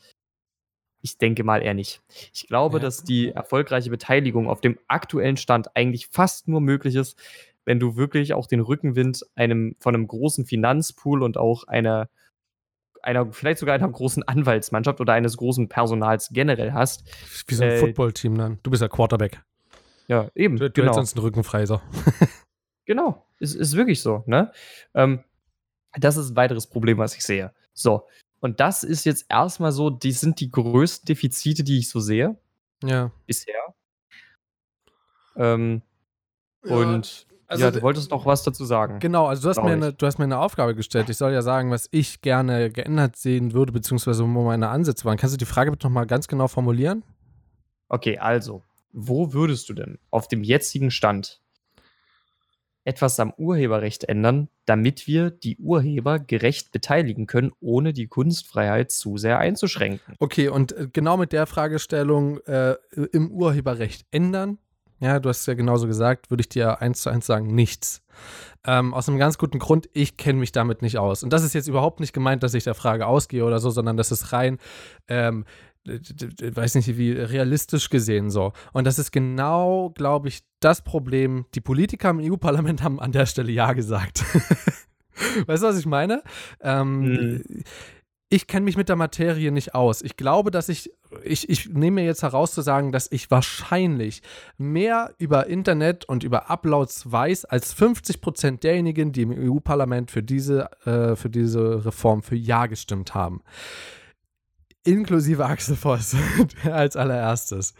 Ich 1.01 1.17
denke 1.17 1.43
mal 1.43 1.61
eher 1.61 1.73
nicht. 1.73 2.01
Ich 2.33 2.47
glaube, 2.47 2.77
ja. 2.77 2.83
dass 2.83 3.03
die 3.03 3.29
erfolgreiche 3.29 3.89
Beteiligung 3.89 4.47
auf 4.47 4.61
dem 4.61 4.79
aktuellen 4.87 5.35
Stand 5.35 5.75
eigentlich 5.75 6.07
fast 6.07 6.47
nur 6.47 6.61
möglich 6.61 6.95
ist, 6.95 7.17
wenn 7.65 7.79
du 7.79 7.95
wirklich 7.95 8.33
auch 8.33 8.47
den 8.47 8.59
Rückenwind 8.59 9.23
einem, 9.35 9.75
von 9.79 9.95
einem 9.95 10.07
großen 10.07 10.45
Finanzpool 10.45 11.23
und 11.23 11.37
auch 11.37 11.65
einer, 11.65 12.09
einer, 13.01 13.31
vielleicht 13.31 13.59
sogar 13.59 13.75
einer 13.75 13.89
großen 13.89 14.23
Anwaltsmannschaft 14.23 14.99
oder 15.01 15.13
eines 15.13 15.37
großen 15.37 15.69
Personals 15.69 16.29
generell 16.31 16.73
hast. 16.73 17.07
Wie 17.47 17.55
so 17.55 17.63
ein 17.63 17.71
äh, 17.71 17.77
Footballteam 17.77 18.37
dann. 18.37 18.59
Du 18.63 18.71
bist 18.71 18.81
ja 18.81 18.87
Quarterback. 18.87 19.43
Ja, 20.07 20.29
eben. 20.35 20.57
Du, 20.57 20.69
du 20.69 20.81
genau. 20.81 20.93
sonst 20.93 21.15
einen 21.15 21.23
Rücken 21.23 21.43
frei, 21.43 21.65
so. 21.65 21.81
genau. 22.85 23.25
Ist, 23.39 23.55
ist 23.55 23.75
wirklich 23.75 24.01
so, 24.01 24.23
ne? 24.25 24.51
Ähm, 24.93 25.23
das 25.99 26.17
ist 26.17 26.31
ein 26.31 26.35
weiteres 26.35 26.67
Problem, 26.67 26.97
was 26.97 27.15
ich 27.15 27.23
sehe. 27.23 27.53
So. 27.73 28.07
Und 28.39 28.59
das 28.59 28.83
ist 28.83 29.05
jetzt 29.05 29.25
erstmal 29.29 29.71
so, 29.71 29.89
die 29.89 30.11
sind 30.11 30.39
die 30.39 30.51
größten 30.51 31.05
Defizite, 31.05 31.63
die 31.63 31.79
ich 31.79 31.89
so 31.89 31.99
sehe. 31.99 32.37
Ja. 32.83 33.11
Bisher. 33.25 33.75
Ähm, 35.37 35.81
ja. 36.65 36.75
Und 36.75 37.27
also, 37.53 37.65
ja, 37.65 37.71
du 37.71 37.81
wolltest 37.81 38.11
noch 38.11 38.25
was 38.25 38.43
dazu 38.43 38.65
sagen. 38.65 38.99
Genau, 38.99 39.27
also 39.27 39.43
du 39.43 39.49
hast, 39.49 39.63
mir 39.63 39.71
eine, 39.71 39.93
du 39.93 40.05
hast 40.05 40.17
mir 40.17 40.25
eine 40.25 40.39
Aufgabe 40.39 40.75
gestellt. 40.75 41.09
Ich 41.09 41.17
soll 41.17 41.31
ja 41.31 41.41
sagen, 41.41 41.71
was 41.71 41.87
ich 41.91 42.21
gerne 42.21 42.69
geändert 42.69 43.15
sehen 43.15 43.53
würde, 43.53 43.71
beziehungsweise 43.71 44.23
wo 44.23 44.27
meine 44.27 44.69
Ansätze 44.69 45.05
waren. 45.05 45.17
Kannst 45.17 45.33
du 45.33 45.37
die 45.37 45.45
Frage 45.45 45.71
bitte 45.71 45.87
nochmal 45.87 46.05
ganz 46.05 46.27
genau 46.27 46.47
formulieren? 46.47 47.03
Okay, 47.89 48.17
also, 48.17 48.63
wo 48.91 49.33
würdest 49.33 49.69
du 49.69 49.73
denn 49.73 49.99
auf 50.09 50.27
dem 50.27 50.43
jetzigen 50.43 50.91
Stand 50.91 51.41
etwas 52.85 53.19
am 53.19 53.33
Urheberrecht 53.37 54.03
ändern, 54.03 54.49
damit 54.65 55.07
wir 55.07 55.31
die 55.31 55.57
Urheber 55.57 56.19
gerecht 56.19 56.71
beteiligen 56.71 57.27
können, 57.27 57.51
ohne 57.61 57.93
die 57.93 58.07
Kunstfreiheit 58.07 58.91
zu 58.91 59.17
sehr 59.17 59.39
einzuschränken? 59.39 60.15
Okay, 60.19 60.49
und 60.49 60.73
äh, 60.73 60.87
genau 60.91 61.17
mit 61.17 61.31
der 61.31 61.45
Fragestellung 61.45 62.39
äh, 62.41 62.75
im 63.11 63.31
Urheberrecht 63.31 64.05
ändern, 64.11 64.57
ja, 65.03 65.19
du 65.19 65.29
hast 65.29 65.45
ja 65.45 65.53
genauso 65.53 65.85
gesagt, 65.85 66.31
würde 66.31 66.41
ich 66.41 66.49
dir 66.49 66.81
eins 66.81 67.01
zu 67.01 67.09
eins 67.09 67.25
sagen, 67.25 67.47
nichts. 67.47 68.01
Ähm, 68.65 68.93
aus 68.93 69.09
einem 69.09 69.17
ganz 69.17 69.37
guten 69.37 69.59
Grund, 69.59 69.89
ich 69.91 70.15
kenne 70.15 70.39
mich 70.39 70.53
damit 70.53 70.81
nicht 70.81 70.97
aus. 70.97 71.23
Und 71.23 71.33
das 71.33 71.43
ist 71.43 71.53
jetzt 71.53 71.67
überhaupt 71.67 71.99
nicht 71.99 72.13
gemeint, 72.13 72.41
dass 72.41 72.53
ich 72.53 72.63
der 72.63 72.73
Frage 72.73 73.05
ausgehe 73.05 73.43
oder 73.43 73.59
so, 73.59 73.69
sondern 73.69 73.97
das 73.97 74.11
ist 74.11 74.31
rein, 74.31 74.59
ähm, 75.09 75.43
weiß 75.85 76.75
nicht, 76.75 76.97
wie 76.97 77.11
realistisch 77.11 77.89
gesehen 77.89 78.29
so. 78.29 78.53
Und 78.71 78.85
das 78.85 78.97
ist 78.97 79.11
genau, 79.11 79.89
glaube 79.89 80.29
ich, 80.29 80.39
das 80.61 80.81
Problem. 80.81 81.45
Die 81.53 81.61
Politiker 81.61 82.09
im 82.09 82.21
EU-Parlament 82.21 82.81
haben 82.81 83.01
an 83.01 83.11
der 83.11 83.25
Stelle 83.25 83.51
Ja 83.51 83.73
gesagt. 83.73 84.23
weißt 85.45 85.63
du, 85.63 85.67
was 85.67 85.77
ich 85.77 85.85
meine? 85.85 86.23
Ähm, 86.61 87.01
mhm 87.01 87.43
ich 88.33 88.47
kenne 88.47 88.63
mich 88.63 88.77
mit 88.77 88.89
der 88.89 88.95
Materie 88.95 89.51
nicht 89.51 89.75
aus. 89.75 90.01
Ich 90.01 90.17
glaube, 90.17 90.49
dass 90.49 90.67
ich 90.67 90.91
ich, 91.23 91.47
ich 91.49 91.69
nehme 91.69 92.01
mir 92.01 92.05
jetzt 92.05 92.23
heraus 92.23 92.51
zu 92.51 92.63
sagen, 92.63 92.91
dass 92.91 93.11
ich 93.11 93.29
wahrscheinlich 93.29 94.23
mehr 94.57 95.13
über 95.19 95.45
Internet 95.45 96.05
und 96.05 96.23
über 96.23 96.49
Uploads 96.49 97.11
weiß 97.11 97.45
als 97.45 97.73
50 97.73 98.21
Prozent 98.21 98.63
derjenigen, 98.63 99.11
die 99.11 99.21
im 99.21 99.31
EU-Parlament 99.31 100.09
für 100.09 100.23
diese, 100.23 100.71
äh, 100.87 101.15
für 101.15 101.29
diese 101.29 101.85
Reform 101.85 102.23
für 102.23 102.35
Ja 102.35 102.65
gestimmt 102.65 103.13
haben. 103.13 103.43
Inklusive 104.83 105.45
Axel 105.45 105.75
Voss 105.75 106.15
als 106.63 106.95
allererstes. 106.95 107.75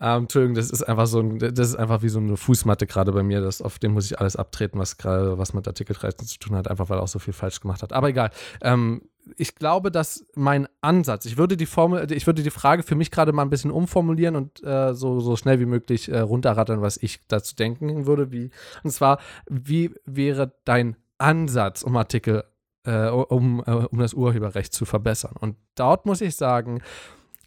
Ähm, 0.00 0.22
Entschuldigung, 0.22 0.54
das 0.54 0.70
ist 0.70 0.84
einfach 0.84 1.08
so 1.08 1.18
ein, 1.18 1.40
das 1.40 1.70
ist 1.70 1.74
einfach 1.74 2.02
wie 2.02 2.08
so 2.08 2.20
eine 2.20 2.36
Fußmatte 2.36 2.86
gerade 2.86 3.10
bei 3.10 3.24
mir. 3.24 3.40
Das, 3.40 3.60
auf 3.60 3.80
dem 3.80 3.94
muss 3.94 4.06
ich 4.06 4.20
alles 4.20 4.36
abtreten, 4.36 4.78
was 4.78 4.96
gerade 4.96 5.38
was 5.38 5.54
mit 5.54 5.66
Artikel 5.66 5.96
13 5.96 6.24
zu 6.28 6.38
tun 6.38 6.56
hat, 6.56 6.68
einfach 6.68 6.88
weil 6.88 6.98
er 6.98 7.02
auch 7.02 7.08
so 7.08 7.18
viel 7.18 7.34
falsch 7.34 7.58
gemacht 7.60 7.82
hat. 7.82 7.92
Aber 7.92 8.08
egal. 8.08 8.30
Ähm, 8.62 9.02
ich 9.36 9.54
glaube, 9.54 9.90
dass 9.90 10.26
mein 10.34 10.68
Ansatz, 10.80 11.24
ich 11.26 11.36
würde 11.36 11.56
die 11.56 11.66
Formel, 11.66 12.10
ich 12.12 12.26
würde 12.26 12.42
die 12.42 12.50
Frage 12.50 12.82
für 12.82 12.94
mich 12.94 13.10
gerade 13.10 13.32
mal 13.32 13.42
ein 13.42 13.50
bisschen 13.50 13.70
umformulieren 13.70 14.36
und 14.36 14.62
äh, 14.64 14.94
so, 14.94 15.20
so 15.20 15.36
schnell 15.36 15.60
wie 15.60 15.66
möglich 15.66 16.08
äh, 16.08 16.20
runterrattern, 16.20 16.82
was 16.82 16.96
ich 16.96 17.20
dazu 17.28 17.54
denken 17.56 18.06
würde. 18.06 18.32
Wie, 18.32 18.50
und 18.82 18.90
zwar, 18.90 19.18
wie 19.48 19.94
wäre 20.04 20.52
dein 20.64 20.96
Ansatz, 21.18 21.82
um 21.82 21.96
Artikel, 21.96 22.44
äh, 22.84 23.08
um, 23.08 23.62
äh, 23.66 23.70
um 23.70 23.98
das 23.98 24.14
Urheberrecht 24.14 24.72
zu 24.72 24.84
verbessern? 24.84 25.34
Und 25.38 25.56
dort 25.74 26.06
muss 26.06 26.20
ich 26.20 26.36
sagen, 26.36 26.82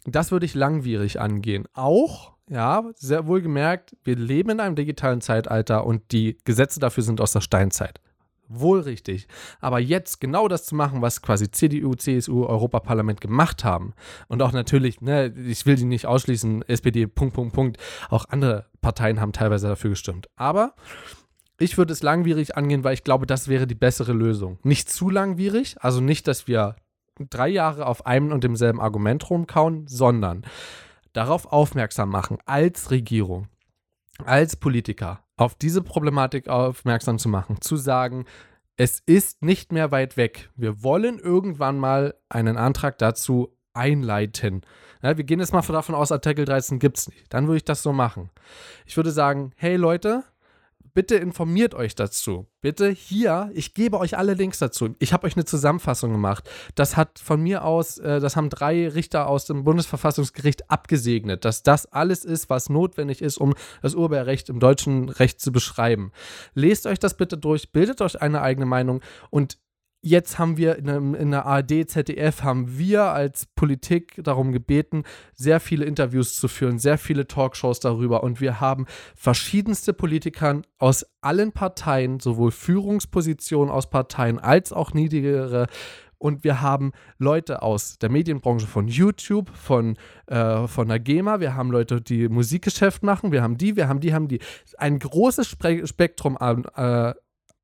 das 0.04 0.32
würde 0.32 0.46
ich 0.46 0.54
langwierig 0.54 1.20
angehen. 1.20 1.66
Auch, 1.74 2.32
ja, 2.50 2.84
sehr 2.96 3.26
wohl 3.26 3.40
gemerkt, 3.40 3.96
wir 4.04 4.16
leben 4.16 4.50
in 4.50 4.60
einem 4.60 4.76
digitalen 4.76 5.20
Zeitalter 5.20 5.86
und 5.86 6.12
die 6.12 6.38
Gesetze 6.44 6.80
dafür 6.80 7.02
sind 7.02 7.20
aus 7.20 7.32
der 7.32 7.40
Steinzeit 7.40 8.00
wohl 8.60 8.80
richtig. 8.80 9.28
Aber 9.60 9.78
jetzt 9.78 10.20
genau 10.20 10.48
das 10.48 10.64
zu 10.64 10.74
machen, 10.74 11.02
was 11.02 11.22
quasi 11.22 11.50
CDU, 11.50 11.94
CSU, 11.94 12.46
Europaparlament 12.46 13.20
gemacht 13.20 13.64
haben 13.64 13.94
und 14.28 14.42
auch 14.42 14.52
natürlich, 14.52 15.00
ne, 15.00 15.34
ich 15.46 15.66
will 15.66 15.76
die 15.76 15.84
nicht 15.84 16.06
ausschließen, 16.06 16.62
SPD, 16.68 17.06
Punkt, 17.06 17.34
Punkt, 17.34 17.54
Punkt, 17.54 17.78
auch 18.10 18.26
andere 18.28 18.66
Parteien 18.80 19.20
haben 19.20 19.32
teilweise 19.32 19.68
dafür 19.68 19.90
gestimmt. 19.90 20.28
Aber 20.36 20.74
ich 21.58 21.78
würde 21.78 21.92
es 21.92 22.02
langwierig 22.02 22.56
angehen, 22.56 22.84
weil 22.84 22.94
ich 22.94 23.04
glaube, 23.04 23.26
das 23.26 23.48
wäre 23.48 23.66
die 23.66 23.74
bessere 23.74 24.12
Lösung. 24.12 24.58
Nicht 24.62 24.90
zu 24.90 25.10
langwierig, 25.10 25.76
also 25.80 26.00
nicht, 26.00 26.26
dass 26.26 26.48
wir 26.48 26.76
drei 27.30 27.48
Jahre 27.48 27.86
auf 27.86 28.06
einem 28.06 28.32
und 28.32 28.44
demselben 28.44 28.80
Argument 28.80 29.28
rumkauen, 29.28 29.86
sondern 29.86 30.44
darauf 31.12 31.52
aufmerksam 31.52 32.08
machen 32.08 32.38
als 32.46 32.90
Regierung, 32.90 33.48
als 34.24 34.56
Politiker, 34.56 35.21
auf 35.36 35.54
diese 35.54 35.82
Problematik 35.82 36.48
aufmerksam 36.48 37.18
zu 37.18 37.28
machen, 37.28 37.60
zu 37.60 37.76
sagen, 37.76 38.26
es 38.76 39.00
ist 39.04 39.42
nicht 39.42 39.72
mehr 39.72 39.90
weit 39.90 40.16
weg. 40.16 40.50
Wir 40.56 40.82
wollen 40.82 41.18
irgendwann 41.18 41.78
mal 41.78 42.14
einen 42.28 42.56
Antrag 42.56 42.98
dazu 42.98 43.56
einleiten. 43.74 44.62
Ja, 45.02 45.16
wir 45.16 45.24
gehen 45.24 45.40
jetzt 45.40 45.52
mal 45.52 45.62
davon 45.62 45.94
aus, 45.94 46.12
Artikel 46.12 46.44
13 46.44 46.78
gibt 46.78 46.98
es 46.98 47.08
nicht. 47.08 47.32
Dann 47.32 47.46
würde 47.46 47.58
ich 47.58 47.64
das 47.64 47.82
so 47.82 47.92
machen. 47.92 48.30
Ich 48.86 48.96
würde 48.96 49.10
sagen, 49.10 49.52
hey 49.56 49.76
Leute, 49.76 50.24
bitte 50.94 51.16
informiert 51.16 51.74
euch 51.74 51.94
dazu. 51.94 52.46
Bitte 52.60 52.90
hier, 52.90 53.50
ich 53.54 53.74
gebe 53.74 53.98
euch 53.98 54.16
alle 54.16 54.34
Links 54.34 54.58
dazu. 54.58 54.94
Ich 54.98 55.12
habe 55.12 55.26
euch 55.26 55.36
eine 55.36 55.44
Zusammenfassung 55.44 56.12
gemacht. 56.12 56.48
Das 56.74 56.96
hat 56.96 57.18
von 57.18 57.42
mir 57.42 57.64
aus, 57.64 57.98
äh, 57.98 58.20
das 58.20 58.36
haben 58.36 58.50
drei 58.50 58.88
Richter 58.88 59.28
aus 59.28 59.46
dem 59.46 59.64
Bundesverfassungsgericht 59.64 60.70
abgesegnet, 60.70 61.44
dass 61.44 61.62
das 61.62 61.86
alles 61.86 62.24
ist, 62.24 62.50
was 62.50 62.68
notwendig 62.68 63.22
ist, 63.22 63.38
um 63.38 63.54
das 63.80 63.94
Urheberrecht 63.94 64.48
im 64.48 64.60
deutschen 64.60 65.08
Recht 65.08 65.40
zu 65.40 65.52
beschreiben. 65.52 66.12
Lest 66.54 66.86
euch 66.86 66.98
das 66.98 67.16
bitte 67.16 67.38
durch, 67.38 67.72
bildet 67.72 68.00
euch 68.00 68.20
eine 68.20 68.42
eigene 68.42 68.66
Meinung 68.66 69.00
und 69.30 69.58
Jetzt 70.04 70.36
haben 70.36 70.56
wir 70.56 70.78
in, 70.78 71.14
in 71.14 71.30
der 71.30 71.46
ARD, 71.46 71.88
ZDF, 71.88 72.42
haben 72.42 72.76
wir 72.76 73.04
als 73.04 73.46
Politik 73.46 74.20
darum 74.24 74.50
gebeten, 74.50 75.04
sehr 75.32 75.60
viele 75.60 75.84
Interviews 75.84 76.34
zu 76.34 76.48
führen, 76.48 76.80
sehr 76.80 76.98
viele 76.98 77.28
Talkshows 77.28 77.78
darüber. 77.78 78.24
Und 78.24 78.40
wir 78.40 78.60
haben 78.60 78.86
verschiedenste 79.14 79.92
Politiker 79.92 80.60
aus 80.78 81.06
allen 81.20 81.52
Parteien, 81.52 82.18
sowohl 82.18 82.50
Führungspositionen 82.50 83.72
aus 83.72 83.90
Parteien 83.90 84.40
als 84.40 84.72
auch 84.72 84.92
niedrigere 84.92 85.68
und 86.18 86.44
wir 86.44 86.60
haben 86.60 86.92
Leute 87.18 87.62
aus 87.62 87.98
der 87.98 88.08
Medienbranche 88.08 88.68
von 88.68 88.86
YouTube, 88.86 89.50
von, 89.50 89.96
äh, 90.26 90.68
von 90.68 90.86
der 90.86 91.00
GEMA, 91.00 91.40
wir 91.40 91.56
haben 91.56 91.72
Leute, 91.72 92.00
die 92.00 92.28
Musikgeschäft 92.28 93.02
machen, 93.02 93.32
wir 93.32 93.42
haben 93.42 93.58
die, 93.58 93.74
wir 93.74 93.88
haben 93.88 93.98
die, 93.98 94.14
haben 94.14 94.28
die. 94.28 94.38
Ein 94.78 95.00
großes 95.00 95.56
Spektrum 95.84 96.36
an, 96.36 96.64
äh, 96.76 97.14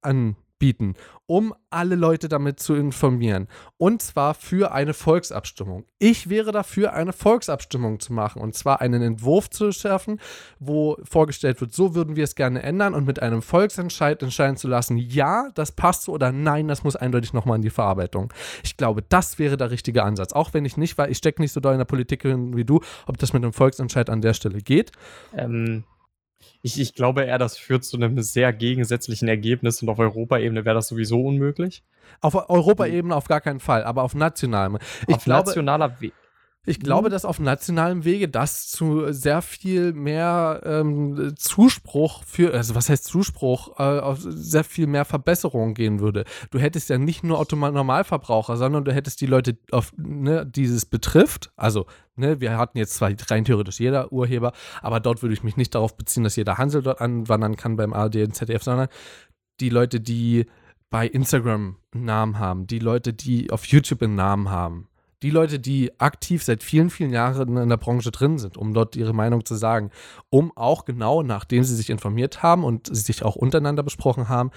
an 0.02 0.36
bieten, 0.58 0.94
um 1.26 1.54
alle 1.70 1.94
Leute 1.94 2.28
damit 2.28 2.60
zu 2.60 2.74
informieren. 2.74 3.48
Und 3.76 4.02
zwar 4.02 4.34
für 4.34 4.72
eine 4.72 4.94
Volksabstimmung. 4.94 5.84
Ich 5.98 6.28
wäre 6.28 6.52
dafür, 6.52 6.92
eine 6.94 7.12
Volksabstimmung 7.12 8.00
zu 8.00 8.12
machen. 8.12 8.40
Und 8.40 8.54
zwar 8.54 8.80
einen 8.80 9.02
Entwurf 9.02 9.50
zu 9.50 9.72
schärfen, 9.72 10.20
wo 10.58 10.96
vorgestellt 11.02 11.60
wird, 11.60 11.72
so 11.72 11.94
würden 11.94 12.16
wir 12.16 12.24
es 12.24 12.34
gerne 12.34 12.62
ändern 12.62 12.94
und 12.94 13.06
mit 13.06 13.20
einem 13.20 13.42
Volksentscheid 13.42 14.22
entscheiden 14.22 14.56
zu 14.56 14.68
lassen, 14.68 14.96
ja, 14.96 15.50
das 15.54 15.72
passt 15.72 16.02
so 16.02 16.12
oder 16.12 16.32
nein, 16.32 16.68
das 16.68 16.84
muss 16.84 16.96
eindeutig 16.96 17.32
nochmal 17.32 17.56
in 17.56 17.62
die 17.62 17.70
Verarbeitung. 17.70 18.32
Ich 18.62 18.76
glaube, 18.76 19.02
das 19.02 19.38
wäre 19.38 19.56
der 19.56 19.70
richtige 19.70 20.02
Ansatz. 20.02 20.32
Auch 20.32 20.54
wenn 20.54 20.64
ich 20.64 20.76
nicht, 20.76 20.98
weil 20.98 21.10
ich 21.10 21.18
stecke 21.18 21.42
nicht 21.42 21.52
so 21.52 21.60
doll 21.60 21.72
in 21.72 21.78
der 21.78 21.84
Politik 21.84 22.24
wie 22.24 22.64
du, 22.64 22.80
ob 23.06 23.18
das 23.18 23.32
mit 23.32 23.42
einem 23.42 23.52
Volksentscheid 23.52 24.10
an 24.10 24.20
der 24.20 24.34
Stelle 24.34 24.60
geht. 24.60 24.92
Ähm, 25.34 25.84
ich, 26.62 26.80
ich 26.80 26.94
glaube 26.94 27.22
eher, 27.22 27.38
das 27.38 27.56
führt 27.56 27.84
zu 27.84 27.96
einem 27.96 28.20
sehr 28.20 28.52
gegensätzlichen 28.52 29.28
Ergebnis 29.28 29.82
und 29.82 29.88
auf 29.88 29.98
Europaebene 29.98 30.64
wäre 30.64 30.74
das 30.74 30.88
sowieso 30.88 31.22
unmöglich. 31.22 31.82
Auf 32.20 32.34
Europaebene 32.34 33.14
auf 33.14 33.28
gar 33.28 33.40
keinen 33.40 33.60
Fall, 33.60 33.84
aber 33.84 34.02
auf 34.02 34.14
nationalem. 34.14 34.78
Ich 35.06 35.16
auf 35.16 35.24
glaube, 35.24 35.46
nationaler 35.46 36.00
Wege. 36.00 36.14
Ich 36.68 36.80
glaube, 36.80 37.08
mhm. 37.08 37.12
dass 37.12 37.24
auf 37.24 37.40
nationalem 37.40 38.04
Wege 38.04 38.28
das 38.28 38.68
zu 38.68 39.10
sehr 39.10 39.40
viel 39.40 39.94
mehr 39.94 40.60
ähm, 40.64 41.34
Zuspruch 41.36 42.22
für, 42.24 42.52
also 42.52 42.74
was 42.74 42.90
heißt 42.90 43.04
Zuspruch, 43.04 43.80
äh, 43.80 44.00
auf 44.00 44.18
sehr 44.20 44.64
viel 44.64 44.86
mehr 44.86 45.06
Verbesserung 45.06 45.72
gehen 45.72 46.00
würde. 46.00 46.24
Du 46.50 46.58
hättest 46.58 46.90
ja 46.90 46.98
nicht 46.98 47.24
nur 47.24 47.42
Normalverbraucher, 47.50 48.58
sondern 48.58 48.84
du 48.84 48.92
hättest 48.92 49.22
die 49.22 49.26
Leute, 49.26 49.56
auf, 49.70 49.92
ne, 49.96 50.44
dieses 50.44 50.84
betrifft. 50.84 51.50
Also, 51.56 51.86
ne, 52.16 52.40
wir 52.40 52.58
hatten 52.58 52.76
jetzt 52.76 52.96
zwar 52.96 53.10
rein 53.30 53.46
theoretisch 53.46 53.80
jeder 53.80 54.12
Urheber, 54.12 54.52
aber 54.82 55.00
dort 55.00 55.22
würde 55.22 55.32
ich 55.32 55.42
mich 55.42 55.56
nicht 55.56 55.74
darauf 55.74 55.96
beziehen, 55.96 56.24
dass 56.24 56.36
jeder 56.36 56.58
Hansel 56.58 56.82
dort 56.82 57.00
anwandern 57.00 57.56
kann 57.56 57.76
beim 57.76 57.94
ARD 57.94 58.16
und 58.16 58.34
ZDF, 58.34 58.62
sondern 58.62 58.88
die 59.60 59.70
Leute, 59.70 60.00
die 60.00 60.44
bei 60.90 61.06
Instagram 61.06 61.76
einen 61.94 62.04
Namen 62.04 62.38
haben, 62.38 62.66
die 62.66 62.78
Leute, 62.78 63.14
die 63.14 63.50
auf 63.50 63.64
YouTube 63.64 64.02
einen 64.02 64.16
Namen 64.16 64.50
haben 64.50 64.87
die 65.22 65.30
Leute, 65.30 65.58
die 65.58 65.98
aktiv 66.00 66.44
seit 66.44 66.62
vielen, 66.62 66.90
vielen 66.90 67.10
Jahren 67.10 67.56
in 67.56 67.68
der 67.68 67.76
Branche 67.76 68.10
drin 68.10 68.38
sind, 68.38 68.56
um 68.56 68.72
dort 68.72 68.94
ihre 68.96 69.12
Meinung 69.12 69.44
zu 69.44 69.56
sagen, 69.56 69.90
um 70.30 70.56
auch 70.56 70.84
genau, 70.84 71.22
nachdem 71.22 71.64
sie 71.64 71.74
sich 71.74 71.90
informiert 71.90 72.42
haben 72.42 72.64
und 72.64 72.86
sie 72.86 73.02
sich 73.02 73.24
auch 73.24 73.36
untereinander 73.36 73.82
besprochen 73.82 74.28
haben, 74.28 74.50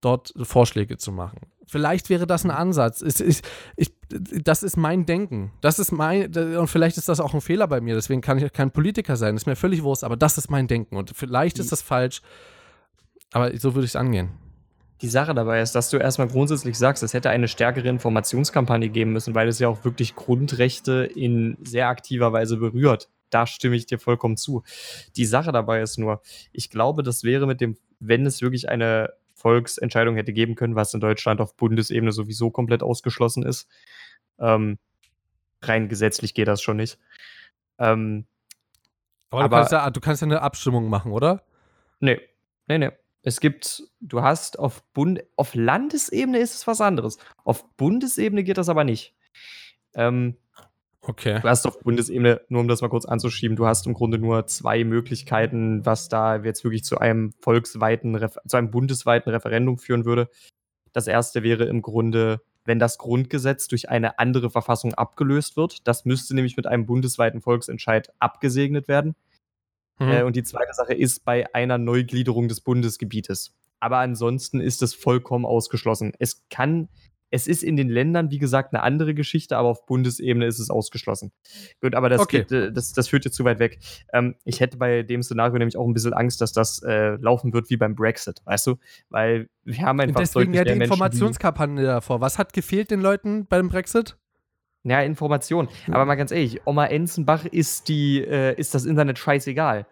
dort 0.00 0.34
Vorschläge 0.42 0.98
zu 0.98 1.12
machen. 1.12 1.40
Vielleicht 1.66 2.10
wäre 2.10 2.26
das 2.26 2.44
ein 2.44 2.50
Ansatz. 2.50 3.02
Ich, 3.02 3.20
ich, 3.20 3.42
ich, 3.76 3.92
das 4.08 4.62
ist 4.62 4.76
mein 4.76 5.04
Denken. 5.04 5.50
Das 5.62 5.78
ist 5.78 5.90
mein, 5.90 6.32
und 6.34 6.68
vielleicht 6.68 6.96
ist 6.96 7.08
das 7.08 7.18
auch 7.18 7.34
ein 7.34 7.40
Fehler 7.40 7.66
bei 7.66 7.80
mir, 7.80 7.94
deswegen 7.94 8.20
kann 8.20 8.38
ich 8.38 8.52
kein 8.52 8.70
Politiker 8.70 9.16
sein. 9.16 9.34
Das 9.34 9.42
ist 9.42 9.46
mir 9.46 9.56
völlig 9.56 9.82
wurscht, 9.82 10.04
aber 10.04 10.16
das 10.16 10.38
ist 10.38 10.50
mein 10.50 10.68
Denken. 10.68 10.96
Und 10.96 11.10
vielleicht 11.16 11.58
ist 11.58 11.72
das 11.72 11.82
falsch, 11.82 12.22
aber 13.32 13.56
so 13.58 13.74
würde 13.74 13.86
ich 13.86 13.92
es 13.92 13.96
angehen. 13.96 14.30
Die 15.02 15.08
Sache 15.08 15.34
dabei 15.34 15.60
ist, 15.60 15.74
dass 15.74 15.90
du 15.90 15.98
erstmal 15.98 16.28
grundsätzlich 16.28 16.78
sagst, 16.78 17.02
es 17.02 17.12
hätte 17.12 17.30
eine 17.30 17.48
stärkere 17.48 17.88
Informationskampagne 17.88 18.88
geben 18.88 19.12
müssen, 19.12 19.34
weil 19.34 19.48
es 19.48 19.58
ja 19.58 19.68
auch 19.68 19.84
wirklich 19.84 20.14
Grundrechte 20.16 21.04
in 21.14 21.58
sehr 21.62 21.88
aktiver 21.88 22.32
Weise 22.32 22.56
berührt. 22.56 23.08
Da 23.30 23.46
stimme 23.46 23.76
ich 23.76 23.86
dir 23.86 23.98
vollkommen 23.98 24.36
zu. 24.36 24.62
Die 25.16 25.26
Sache 25.26 25.52
dabei 25.52 25.82
ist 25.82 25.98
nur, 25.98 26.22
ich 26.52 26.70
glaube, 26.70 27.02
das 27.02 27.24
wäre 27.24 27.46
mit 27.46 27.60
dem, 27.60 27.76
wenn 28.00 28.24
es 28.24 28.40
wirklich 28.40 28.68
eine 28.68 29.12
Volksentscheidung 29.34 30.16
hätte 30.16 30.32
geben 30.32 30.54
können, 30.54 30.76
was 30.76 30.94
in 30.94 31.00
Deutschland 31.00 31.40
auf 31.40 31.56
Bundesebene 31.56 32.12
sowieso 32.12 32.50
komplett 32.50 32.82
ausgeschlossen 32.82 33.42
ist. 33.42 33.68
Ähm, 34.38 34.78
rein 35.62 35.88
gesetzlich 35.88 36.32
geht 36.32 36.48
das 36.48 36.62
schon 36.62 36.78
nicht. 36.78 36.98
Ähm, 37.78 38.26
aber, 39.30 39.44
aber 39.44 39.48
du, 39.48 39.56
kannst 39.56 39.72
ja, 39.72 39.90
du 39.90 40.00
kannst 40.00 40.22
ja 40.22 40.26
eine 40.26 40.40
Abstimmung 40.40 40.88
machen, 40.88 41.12
oder? 41.12 41.42
Nee, 42.00 42.20
nee, 42.66 42.78
nee. 42.78 42.90
Es 43.26 43.40
gibt, 43.40 43.82
du 43.98 44.22
hast 44.22 44.56
auf 44.56 44.84
Bund, 44.92 45.20
auf 45.34 45.56
Landesebene 45.56 46.38
ist 46.38 46.54
es 46.54 46.66
was 46.68 46.80
anderes. 46.80 47.18
Auf 47.42 47.68
Bundesebene 47.76 48.44
geht 48.44 48.56
das 48.56 48.68
aber 48.68 48.84
nicht. 48.84 49.16
Ähm, 49.96 50.36
okay. 51.00 51.40
Du 51.40 51.48
hast 51.48 51.66
auf 51.66 51.80
Bundesebene, 51.80 52.42
nur 52.48 52.60
um 52.60 52.68
das 52.68 52.82
mal 52.82 52.88
kurz 52.88 53.04
anzuschieben, 53.04 53.56
du 53.56 53.66
hast 53.66 53.84
im 53.88 53.94
Grunde 53.94 54.18
nur 54.18 54.46
zwei 54.46 54.84
Möglichkeiten, 54.84 55.84
was 55.84 56.08
da 56.08 56.36
jetzt 56.36 56.62
wirklich 56.62 56.84
zu 56.84 56.98
einem 56.98 57.32
volksweiten, 57.40 58.16
zu 58.46 58.56
einem 58.56 58.70
bundesweiten 58.70 59.32
Referendum 59.32 59.76
führen 59.76 60.04
würde. 60.04 60.30
Das 60.92 61.08
erste 61.08 61.42
wäre 61.42 61.64
im 61.64 61.82
Grunde, 61.82 62.42
wenn 62.64 62.78
das 62.78 62.96
Grundgesetz 62.96 63.66
durch 63.66 63.88
eine 63.88 64.20
andere 64.20 64.50
Verfassung 64.50 64.94
abgelöst 64.94 65.56
wird. 65.56 65.88
Das 65.88 66.04
müsste 66.04 66.36
nämlich 66.36 66.56
mit 66.56 66.68
einem 66.68 66.86
bundesweiten 66.86 67.40
Volksentscheid 67.40 68.12
abgesegnet 68.20 68.86
werden. 68.86 69.16
Mhm. 69.98 70.08
Äh, 70.08 70.22
und 70.22 70.36
die 70.36 70.42
zweite 70.42 70.72
Sache 70.72 70.94
ist 70.94 71.24
bei 71.24 71.52
einer 71.54 71.78
Neugliederung 71.78 72.48
des 72.48 72.60
Bundesgebietes. 72.60 73.54
Aber 73.80 73.98
ansonsten 73.98 74.60
ist 74.60 74.82
es 74.82 74.94
vollkommen 74.94 75.44
ausgeschlossen. 75.44 76.12
Es 76.18 76.44
kann 76.50 76.88
Es 77.28 77.48
ist 77.48 77.64
in 77.64 77.76
den 77.76 77.88
Ländern, 77.88 78.30
wie 78.30 78.38
gesagt, 78.38 78.72
eine 78.72 78.84
andere 78.84 79.12
Geschichte, 79.12 79.56
aber 79.56 79.68
auf 79.68 79.84
Bundesebene 79.84 80.46
ist 80.46 80.60
es 80.60 80.70
ausgeschlossen. 80.70 81.32
Gut, 81.82 81.96
aber 81.96 82.08
das, 82.08 82.20
Okay. 82.20 82.38
geht, 82.42 82.52
äh, 82.52 82.72
das, 82.72 82.92
das 82.92 83.08
führt 83.08 83.24
jetzt 83.24 83.34
zu 83.34 83.44
weit 83.44 83.58
weg. 83.58 83.80
Ähm, 84.12 84.36
ich 84.44 84.60
hätte 84.60 84.76
bei 84.76 85.02
dem 85.02 85.24
Szenario 85.24 85.58
nämlich 85.58 85.76
auch 85.76 85.86
ein 85.88 85.92
bisschen 85.92 86.14
Angst, 86.14 86.40
dass 86.40 86.52
das 86.52 86.80
äh, 86.84 87.16
laufen 87.16 87.52
wird 87.52 87.68
wie 87.68 87.76
beim 87.76 87.96
Brexit, 87.96 88.42
weißt 88.44 88.68
du? 88.68 88.76
Weil 89.10 89.48
wir 89.64 89.78
haben 89.78 89.98
einfach 89.98 90.20
Deswegen 90.20 90.54
ja 90.54 90.62
die 90.62 90.70
Informationskampagne 90.70 91.82
davor. 91.84 92.20
Was 92.20 92.38
hat 92.38 92.52
gefehlt 92.52 92.92
den 92.92 93.00
Leuten 93.00 93.46
beim 93.46 93.68
Brexit? 93.70 94.16
Ja, 94.88 95.00
Information. 95.02 95.68
Aber 95.88 96.04
mal 96.04 96.14
ganz 96.14 96.30
ehrlich, 96.30 96.60
Oma 96.64 96.86
Enzenbach 96.86 97.44
ist, 97.44 97.88
die, 97.88 98.20
äh, 98.22 98.54
ist 98.58 98.74
das 98.74 98.84
Internet 98.84 99.18
scheißegal. 99.18 99.86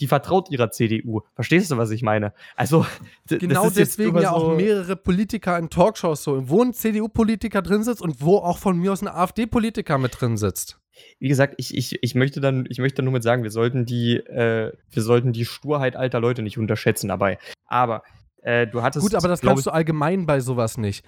Die 0.00 0.06
vertraut 0.06 0.50
ihrer 0.50 0.70
CDU. 0.70 1.20
Verstehst 1.34 1.70
du, 1.70 1.76
was 1.76 1.90
ich 1.90 2.02
meine? 2.02 2.32
Also, 2.56 2.86
Genau 3.28 3.68
deswegen 3.68 4.18
ja 4.20 4.30
auch 4.32 4.50
so- 4.50 4.54
mehrere 4.56 4.94
Politiker 4.96 5.58
in 5.58 5.70
Talkshows 5.70 6.22
so, 6.22 6.48
wo 6.48 6.62
ein 6.62 6.72
CDU-Politiker 6.72 7.62
drin 7.62 7.82
sitzt 7.82 8.00
und 8.00 8.20
wo 8.20 8.36
auch 8.38 8.58
von 8.58 8.78
mir 8.78 8.92
aus 8.92 9.02
ein 9.02 9.08
AfD-Politiker 9.08 9.98
mit 9.98 10.20
drin 10.20 10.36
sitzt. 10.36 10.78
wie 11.18 11.28
gesagt, 11.28 11.54
ich, 11.58 11.76
ich, 11.76 11.98
ich 12.02 12.14
möchte 12.14 12.40
dann, 12.40 12.66
ich 12.70 12.78
möchte 12.78 13.02
nur 13.02 13.12
mit 13.12 13.22
sagen, 13.24 13.42
wir 13.42 13.50
sollten 13.50 13.84
die, 13.86 14.16
äh, 14.16 14.72
wir 14.90 15.02
sollten 15.02 15.32
die 15.32 15.44
Sturheit 15.44 15.96
alter 15.96 16.20
Leute 16.20 16.42
nicht 16.42 16.58
unterschätzen 16.58 17.08
dabei. 17.08 17.38
Aber 17.66 18.02
äh, 18.42 18.66
du 18.66 18.82
hattest. 18.82 19.04
Gut, 19.04 19.14
aber 19.14 19.28
das 19.28 19.40
glaub 19.40 19.54
kannst 19.54 19.66
du 19.66 19.70
allgemein 19.72 20.26
bei 20.26 20.40
sowas 20.40 20.78
nicht. 20.78 21.04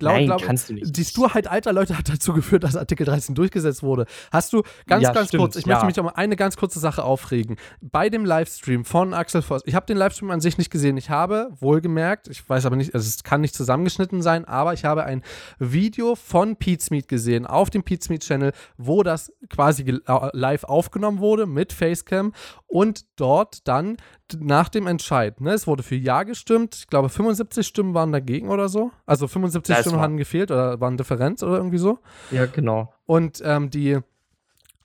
Glaub, 0.00 0.14
Nein, 0.14 0.24
glaub, 0.24 0.42
kannst 0.42 0.70
du 0.70 0.74
nicht. 0.74 0.96
Die 0.96 1.04
Sturheit 1.04 1.46
alter 1.46 1.74
Leute 1.74 1.96
hat 1.96 2.08
dazu 2.08 2.32
geführt, 2.32 2.64
dass 2.64 2.74
Artikel 2.74 3.04
13 3.04 3.34
durchgesetzt 3.34 3.82
wurde. 3.82 4.06
Hast 4.32 4.52
du, 4.54 4.62
ganz, 4.86 5.02
Ja, 5.02 5.12
ganz 5.12 5.28
stimmt, 5.28 5.42
kurz, 5.42 5.56
ich 5.56 5.66
ja. 5.66 5.74
möchte 5.74 5.86
mich 5.86 6.00
um 6.00 6.08
eine 6.08 6.36
ganz 6.36 6.56
kurze 6.56 6.80
Sache 6.80 7.04
aufregen. 7.04 7.56
Bei 7.82 8.08
dem 8.08 8.24
Livestream 8.24 8.86
von 8.86 9.12
Axel 9.12 9.42
Voss, 9.42 9.60
ich 9.66 9.74
habe 9.74 9.84
den 9.84 9.98
Livestream 9.98 10.30
an 10.30 10.40
sich 10.40 10.56
nicht 10.56 10.70
gesehen. 10.70 10.96
Ich 10.96 11.10
habe, 11.10 11.50
wohlgemerkt, 11.60 12.28
ich 12.28 12.48
weiß 12.48 12.64
aber 12.64 12.76
nicht, 12.76 12.94
also 12.94 13.06
es 13.06 13.22
kann 13.22 13.42
nicht 13.42 13.54
zusammengeschnitten 13.54 14.22
sein, 14.22 14.46
aber 14.46 14.72
ich 14.72 14.86
habe 14.86 15.04
ein 15.04 15.22
Video 15.58 16.14
von 16.14 16.56
Pete's 16.56 16.90
Meat 16.90 17.06
gesehen 17.06 17.46
auf 17.46 17.68
dem 17.68 17.82
Pete's 17.82 18.08
Meat 18.08 18.22
Channel, 18.22 18.52
wo 18.78 19.02
das 19.02 19.30
quasi 19.50 20.00
live 20.32 20.64
aufgenommen 20.64 21.18
wurde 21.18 21.44
mit 21.44 21.74
Facecam 21.74 22.32
und 22.66 23.04
dort 23.16 23.68
dann 23.68 23.98
nach 24.38 24.68
dem 24.68 24.86
Entscheid, 24.86 25.40
ne, 25.40 25.52
es 25.52 25.66
wurde 25.66 25.82
für 25.82 25.96
Ja 25.96 26.22
gestimmt, 26.22 26.76
ich 26.76 26.86
glaube 26.86 27.08
75 27.08 27.66
Stimmen 27.66 27.94
waren 27.94 28.12
dagegen 28.12 28.48
oder 28.48 28.68
so. 28.68 28.92
Also 29.06 29.26
75 29.26 29.74
Das 29.74 29.89
Stimmen 29.90 30.02
haben 30.02 30.16
gefehlt 30.16 30.50
oder 30.50 30.80
waren 30.80 30.96
Differenz 30.96 31.42
oder 31.42 31.56
irgendwie 31.56 31.78
so. 31.78 31.98
Ja, 32.30 32.46
genau. 32.46 32.92
Und 33.06 33.42
ähm, 33.44 33.70
die 33.70 33.98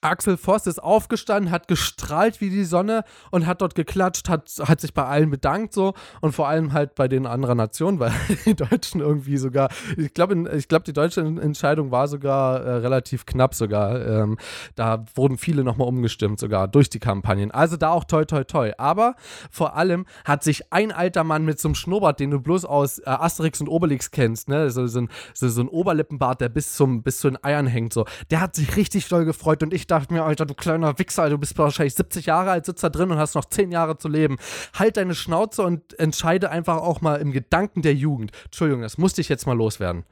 Axel 0.06 0.38
Voss 0.38 0.68
ist 0.68 0.82
aufgestanden, 0.82 1.51
hat 1.51 1.68
gestrahlt 1.68 2.39
wie 2.41 2.49
die 2.49 2.64
Sonne 2.64 3.03
und 3.32 3.45
hat 3.45 3.62
dort 3.62 3.76
geklatscht, 3.76 4.30
hat, 4.30 4.51
hat 4.64 4.80
sich 4.80 4.93
bei 4.93 5.06
allen 5.06 5.30
bedankt 5.30 5.74
so 5.74 5.93
und 6.22 6.34
vor 6.34 6.47
allem 6.47 6.74
halt 6.74 6.95
bei 6.95 7.08
den 7.08 7.26
anderen 7.26 7.58
Nationen, 7.58 7.99
weil 7.99 8.12
die 8.45 8.56
Deutschen 8.56 9.01
irgendwie 9.01 9.38
sogar, 9.38 9.70
ich 9.97 10.14
glaube, 10.14 10.49
ich 10.56 10.68
glaube, 10.68 10.84
die 10.84 10.93
deutsche 10.93 11.22
Entscheidung 11.22 11.91
war 11.91 12.08
sogar 12.08 12.62
äh, 12.62 12.72
relativ 12.76 13.26
knapp 13.26 13.56
sogar. 13.56 14.06
Ähm, 14.06 14.38
da 14.76 15.06
wurden 15.16 15.38
viele 15.38 15.64
nochmal 15.64 15.88
umgestimmt 15.88 16.39
sogar 16.39 16.68
durch 16.68 16.89
die 16.89 16.99
Kampagnen. 16.99 17.51
Also 17.51 17.78
da 17.78 17.89
auch 17.89 18.03
toi 18.03 18.26
toi 18.26 18.43
toi. 18.43 18.72
Aber 18.78 19.16
vor 19.49 19.76
allem 19.76 20.06
hat 20.24 20.43
sich 20.43 20.72
ein 20.72 20.91
alter 20.91 21.24
Mann 21.24 21.45
mit 21.45 21.60
so 21.60 21.68
einem 21.68 21.76
Schnurrbart, 21.76 22.20
den 22.20 22.32
du 22.32 22.39
bloß 22.39 22.66
aus 22.66 22.99
äh, 22.99 23.03
Asterix 23.06 23.60
und 23.60 23.68
Obelix 23.68 24.12
kennst, 24.12 24.49
ne, 24.49 24.70
so, 24.70 24.86
so, 24.88 24.99
ein, 24.99 25.10
so, 25.34 25.49
so 25.49 25.62
ein 25.62 25.68
Oberlippenbart, 25.68 26.41
der 26.41 26.49
bis 26.49 26.74
zum 26.76 27.03
bis 27.03 27.20
zu 27.20 27.30
den 27.30 27.43
Eiern 27.43 27.68
hängt, 27.68 27.93
so, 27.93 28.06
der 28.30 28.41
hat 28.41 28.56
sich 28.56 28.76
richtig 28.76 29.08
doll 29.08 29.26
gefreut 29.26 29.64
und 29.64 29.74
ich 29.74 29.88
dachte 29.88 29.95
mir, 30.10 30.24
Alter, 30.24 30.46
du 30.46 30.54
kleiner 30.54 30.98
Wichser, 31.00 31.30
du 31.30 31.38
bist 31.38 31.58
wahrscheinlich 31.58 31.96
70 31.96 32.26
Jahre 32.28 32.52
alt, 32.52 32.66
sitzt 32.66 32.84
da 32.84 32.89
drin 32.89 33.12
und 33.12 33.18
hast 33.18 33.36
noch 33.36 33.46
10 33.46 33.72
Jahre 33.72 33.98
zu 33.98 34.08
leben. 34.08 34.38
Halt 34.74 34.98
deine 34.98 35.16
Schnauze 35.16 35.64
und 35.64 35.98
entscheide 36.00 36.50
einfach 36.50 36.78
auch 36.78 37.02
mal 37.02 37.16
im 37.16 37.32
Gedanken 37.32 37.82
der 37.82 37.93
Jugend. 37.93 38.32
Entschuldigung, 38.46 38.82
das 38.82 38.98
musste 38.98 39.22
ich 39.22 39.30
jetzt 39.30 39.46
mal 39.46 39.58
loswerden. 39.58 40.04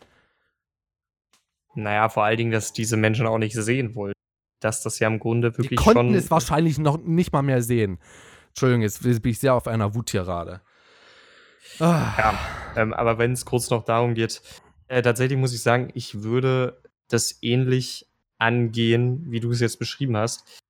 Naja, 1.75 2.09
vor 2.09 2.23
allen 2.23 2.37
Dingen, 2.37 2.51
dass 2.51 2.73
diese 2.73 2.97
Menschen 2.97 3.25
auch 3.25 3.37
nicht 3.37 3.55
sehen 3.55 3.95
wollen. 3.95 4.13
Dass 4.59 4.81
das 4.81 4.99
ja 4.99 5.07
im 5.07 5.19
Grunde 5.19 5.51
Die 5.51 5.57
wirklich 5.57 5.79
konnten 5.79 6.09
schon. 6.11 6.15
es 6.15 6.31
wahrscheinlich 6.31 6.77
noch 6.77 6.97
nicht 6.97 7.33
mal 7.33 7.41
mehr 7.41 7.61
sehen. 7.61 7.99
Entschuldigung, 8.49 8.83
jetzt 8.83 9.01
bin 9.01 9.31
ich 9.31 9.39
sehr 9.39 9.55
auf 9.55 9.67
einer 9.67 9.95
Wuttirade. 9.95 10.61
Ah. 11.79 12.13
Ja, 12.17 12.39
ähm, 12.75 12.93
aber 12.93 13.17
wenn 13.17 13.33
es 13.33 13.45
kurz 13.45 13.69
noch 13.69 13.83
darum 13.83 14.13
geht, 14.13 14.41
äh, 14.87 15.01
tatsächlich 15.01 15.39
muss 15.39 15.53
ich 15.53 15.61
sagen, 15.63 15.89
ich 15.95 16.21
würde 16.21 16.81
das 17.09 17.39
ähnlich 17.41 18.07
angehen, 18.43 19.31
wie 19.31 19.39
du 19.39 19.51
es 19.51 19.61
jetzt 19.61 19.79
beschrieben 19.79 20.17
hast. 20.17 20.61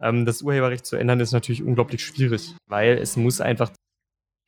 Ähm, 0.00 0.24
das 0.24 0.42
Urheberrecht 0.42 0.86
zu 0.86 0.96
ändern 0.96 1.20
ist 1.20 1.32
natürlich 1.32 1.62
unglaublich 1.62 2.04
schwierig, 2.04 2.54
weil 2.66 2.98
es 2.98 3.16
muss 3.16 3.40
einfach 3.40 3.70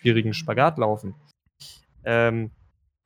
schwierigen 0.01 0.33
Spagat 0.33 0.79
laufen. 0.79 1.15
Ähm, 2.05 2.51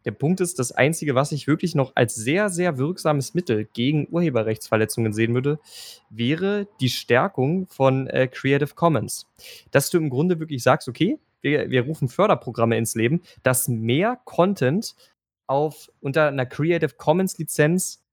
der 0.05 0.13
Punkt 0.13 0.41
ist, 0.41 0.59
das 0.59 0.71
Einzige, 0.71 1.15
was 1.15 1.33
ich 1.33 1.47
wirklich 1.47 1.75
noch 1.75 1.93
als 1.97 2.15
sehr, 2.15 2.51
sehr 2.51 2.77
wirksames 2.77 3.35
Mittel 3.35 3.65
gegen 3.73 4.07
Urheberrechtsverletzungen 4.11 5.13
sehen 5.15 5.35
würde, 5.35 5.59
wäre 6.11 6.69
die 6.81 6.91
Stärkung 6.91 7.67
von 7.69 8.07
äh, 8.09 8.29
Creative 8.29 8.75
Commons. 8.75 9.27
Dass 9.71 9.91
du 9.91 9.99
im 9.99 10.11
Grunde 10.11 10.39
wirklich 10.39 10.63
sagst, 10.63 10.89
okay, 10.89 11.19
wir, 11.41 11.71
wir 11.71 11.87
rufen 11.87 12.09
Förderprogramme 12.09 12.77
ins 12.77 12.95
Leben, 12.95 13.23
dass 13.43 13.67
mehr 13.67 14.21
Content 14.25 14.95
auf 15.47 15.91
unter 16.01 16.29
einer 16.29 16.47
Creative 16.47 16.95
Commons 16.97 17.39
Lizenz 17.39 18.05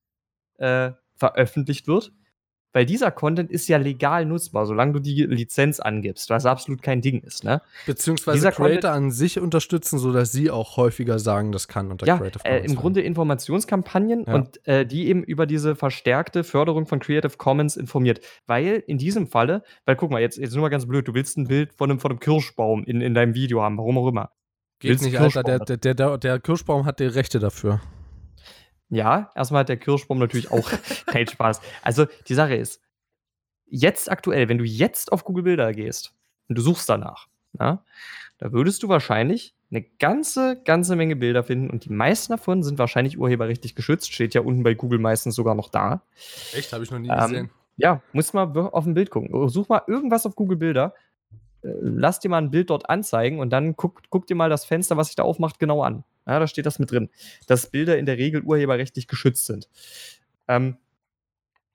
äh, 0.58 0.92
veröffentlicht 1.22 1.88
wird. 1.88 2.12
Weil 2.74 2.86
dieser 2.86 3.12
Content 3.12 3.52
ist 3.52 3.68
ja 3.68 3.76
legal 3.78 4.26
nutzbar, 4.26 4.66
solange 4.66 4.94
du 4.94 5.00
die 5.00 5.24
Lizenz 5.24 5.82
angibst, 5.82 6.30
was 6.30 6.46
absolut 6.46 6.82
kein 6.82 7.02
Ding 7.02 7.20
ist, 7.22 7.44
ne? 7.44 7.62
Beziehungsweise 7.86 8.38
Dieser 8.38 8.54
Creator 8.54 8.92
an 8.92 9.12
sich 9.12 9.40
unterstützen, 9.40 10.00
sodass 10.00 10.32
sie 10.32 10.50
auch 10.50 10.78
häufiger 10.78 11.20
sagen, 11.20 11.52
das 11.52 11.68
kann 11.68 11.92
unter 11.92 12.08
Ja, 12.08 12.18
Creative 12.18 12.40
äh, 12.46 12.48
Commons 12.48 12.62
im 12.62 12.68
fallen. 12.70 12.82
Grunde 12.82 13.02
Informationskampagnen 13.02 14.24
Ja. 14.26 14.36
und 14.36 14.66
äh, 14.68 14.86
die 14.86 15.08
eben 15.10 15.22
über 15.22 15.46
diese 15.48 15.76
verstärkte 15.76 16.46
Förderung 16.46 16.86
von 16.86 17.00
Creative 17.02 17.36
Commons 17.36 17.76
informiert. 17.76 18.22
Weil 18.48 18.82
in 18.88 18.98
diesem 18.98 19.28
Falle, 19.28 19.64
weil 19.86 19.98
guck 19.98 20.10
mal, 20.10 20.22
jetzt, 20.22 20.38
jetzt 20.38 20.54
nur 20.54 20.62
mal 20.62 20.70
ganz 20.70 20.88
blöd, 20.88 21.06
du 21.06 21.14
willst 21.14 21.38
ein 21.38 21.48
Bild 21.48 21.74
von 21.74 21.92
einem, 21.92 22.00
von 22.00 22.12
einem 22.12 22.22
Kirschbaum 22.22 22.86
in, 22.86 23.02
in 23.02 23.14
deinem 23.14 23.36
Video 23.36 23.62
haben, 23.62 23.78
warum 23.78 23.98
auch 23.98 24.08
immer. 24.08 24.32
Geht 24.80 24.92
willst 24.92 25.04
nicht, 25.04 25.20
Alter. 25.20 25.44
Der, 25.44 25.60
der, 25.60 25.94
der, 25.94 26.18
der 26.18 26.40
Kirschbaum 26.40 26.86
hat 26.86 27.02
die 27.02 27.06
Rechte 27.06 27.40
dafür. 27.40 27.82
Ja, 28.92 29.32
erstmal 29.36 29.62
hat 29.62 29.70
der 29.70 29.78
Kirschbaum 29.78 30.20
natürlich 30.20 30.52
auch 30.52 30.70
keinen 31.08 31.28
Spaß. 31.28 31.62
Also 31.82 32.06
die 32.28 32.34
Sache 32.34 32.56
ist, 32.56 32.82
jetzt 33.66 34.12
aktuell, 34.12 34.50
wenn 34.50 34.58
du 34.58 34.66
jetzt 34.66 35.12
auf 35.14 35.24
Google 35.24 35.44
Bilder 35.44 35.72
gehst 35.74 36.14
und 36.50 36.58
du 36.58 36.62
suchst 36.62 36.90
danach, 36.90 37.28
ja, 37.58 37.84
da 38.38 38.52
würdest 38.52 38.84
du 38.84 38.90
wahrscheinlich 38.90 39.56
eine 39.72 39.82
ganze, 39.82 40.62
ganze 40.66 40.98
Menge 40.98 41.16
Bilder 41.16 41.44
finden 41.44 41.70
und 41.70 41.86
die 41.86 41.94
meisten 41.94 42.34
davon 42.34 42.64
sind 42.64 42.78
wahrscheinlich 42.80 43.18
urheberrechtlich 43.18 43.76
geschützt. 43.76 44.12
Steht 44.14 44.34
ja 44.34 44.42
unten 44.42 44.64
bei 44.64 44.74
Google 44.74 45.00
meistens 45.00 45.36
sogar 45.36 45.56
noch 45.56 45.70
da. 45.70 46.02
Echt? 46.54 46.74
Habe 46.74 46.84
ich 46.84 46.92
noch 46.92 47.00
nie 47.00 47.10
Ähm, 47.10 47.50
Ja, 47.78 48.02
musst 48.12 48.34
mal 48.34 48.52
auf 48.58 48.86
ein 48.86 48.94
Bild 48.94 49.10
gucken. 49.10 49.48
Such 49.48 49.70
mal 49.70 49.84
irgendwas 49.88 50.26
auf 50.26 50.36
Google 50.36 50.58
Bilder. 50.58 50.94
äh, 51.64 51.70
Lass 51.80 52.20
dir 52.20 52.28
mal 52.28 52.40
ein 52.40 52.52
Bild 52.52 52.70
dort 52.70 52.90
anzeigen 52.90 53.40
und 53.40 53.52
dann 53.52 53.78
guck, 53.78 54.02
guck 54.10 54.28
dir 54.28 54.36
mal 54.36 54.50
das 54.50 54.66
Fenster, 54.66 54.98
was 54.98 55.08
sich 55.08 55.16
da 55.16 55.24
aufmacht, 55.24 55.58
genau 55.60 55.82
an. 55.82 56.04
Ja, 56.28 56.40
da 56.40 56.48
steht 56.48 56.66
das 56.66 56.80
mit 56.80 56.92
drin. 56.92 57.10
Dass 57.48 57.70
Bilder 57.70 57.98
in 57.98 58.06
der 58.06 58.18
Regel 58.18 58.42
urheberrechtlich 58.44 59.08
geschützt 59.08 59.46
sind. 59.46 59.68
Ähm, 60.48 60.78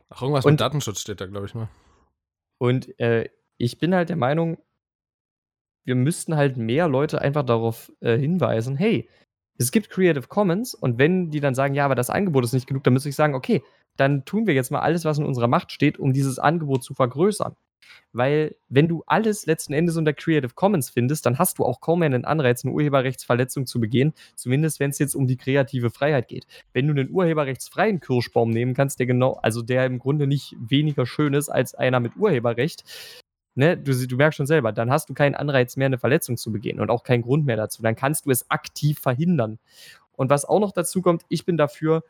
Ach, 0.09 0.23
irgendwas 0.23 0.45
und- 0.45 0.53
mit 0.53 0.61
Datenschutz 0.61 1.01
steht 1.01 1.21
da, 1.21 1.27
glaube 1.27 1.47
ich, 1.47 1.55
ne? 1.55 1.69
und 2.59 2.99
äh, 3.01 3.29
ich 3.59 3.79
bin 3.79 3.95
halt 3.95 4.09
der 4.09 4.17
Meinung, 4.17 4.59
wir 5.85 5.95
müssten 5.95 6.37
halt 6.37 6.57
mehr 6.57 6.89
Leute 6.89 7.21
einfach 7.21 7.45
darauf 7.45 7.93
äh, 8.01 8.17
hinweisen, 8.19 8.77
hey, 8.77 9.09
es 9.59 9.71
gibt 9.73 9.89
Creative 9.91 10.27
Commons 10.29 10.75
und 10.75 10.99
wenn 10.99 11.31
die 11.31 11.41
dann 11.41 11.55
sagen, 11.55 11.75
ja, 11.75 11.85
aber 11.85 11.95
das 11.95 12.11
Angebot 12.11 12.45
ist 12.45 12.53
nicht 12.53 12.67
genug, 12.67 12.85
dann 12.85 12.93
müsste 12.93 13.09
ich 13.09 13.17
sagen, 13.17 13.35
okay, 13.35 13.63
dann 13.97 14.25
tun 14.25 14.47
wir 14.47 14.55
jetzt 14.55 14.71
mal 14.71 14.81
alles, 14.81 15.05
was 15.05 15.19
in 15.19 15.25
unserer 15.25 15.49
Macht 15.49 15.73
steht, 15.73 15.99
um 15.99 16.13
dieses 16.13 16.39
Angebot 16.39 16.85
zu 16.85 16.93
vergrößern. 16.95 17.57
Weil, 18.13 18.57
wenn 18.69 18.89
du 18.89 19.03
alles 19.07 19.47
letzten 19.47 19.73
Endes 19.73 19.97
unter 19.97 20.13
Creative 20.13 20.55
Commons 20.55 20.91
findest, 20.91 21.27
dann 21.27 21.39
hast 21.39 21.59
du 21.59 21.65
auch 21.65 21.81
kaum 21.81 22.01
mehr 22.01 22.07
einen 22.07 22.25
Anreiz, 22.25 22.65
eine 22.65 22.73
Urheberrechtsverletzung 22.73 23.67
zu 23.67 23.81
begehen, 23.81 24.15
zumindest 24.35 24.81
wenn 24.81 24.91
es 24.91 24.99
jetzt 24.99 25.15
um 25.15 25.27
die 25.27 25.37
kreative 25.37 25.91
Freiheit 25.91 26.29
geht. 26.29 26.47
Wenn 26.73 26.87
du 26.87 26.93
einen 26.93 27.11
urheberrechtsfreien 27.11 28.01
Kirschbaum 28.01 28.51
nehmen 28.51 28.75
kannst, 28.75 28.99
der 28.99 29.07
genau, 29.07 29.35
also 29.43 29.63
der 29.63 29.87
im 29.87 29.99
Grunde 29.99 30.27
nicht 30.27 30.57
weniger 30.59 31.07
schön 31.07 31.35
ist 31.35 31.49
als 31.49 31.75
einer 31.75 32.01
mit 32.01 32.17
Urheberrecht, 32.17 32.85
ne, 33.55 33.77
du, 33.77 34.07
du 34.07 34.17
merkst 34.17 34.37
schon 34.37 34.47
selber, 34.47 34.73
dann 34.73 34.91
hast 34.91 35.09
du 35.09 35.15
keinen 35.15 35.35
Anreiz 35.35 35.77
mehr, 35.77 35.87
eine 35.87 35.99
Verletzung 35.99 36.37
zu 36.37 36.53
begehen 36.53 36.81
und 36.81 36.91
auch 36.91 37.03
keinen 37.03 37.23
Grund 37.23 37.47
mehr 37.47 37.57
dazu. 37.57 37.83
Dann 37.83 37.97
kannst 37.97 38.27
du 38.27 38.31
es 38.31 38.51
aktiv 38.51 38.99
verhindern. 38.99 39.59
Und 40.13 40.31
was 40.31 40.45
auch 40.45 40.61
noch 40.61 40.73
dazu 40.73 41.03
kommt, 41.03 41.25
ich 41.29 41.45
bin 41.45 41.57
dafür, 41.57 42.03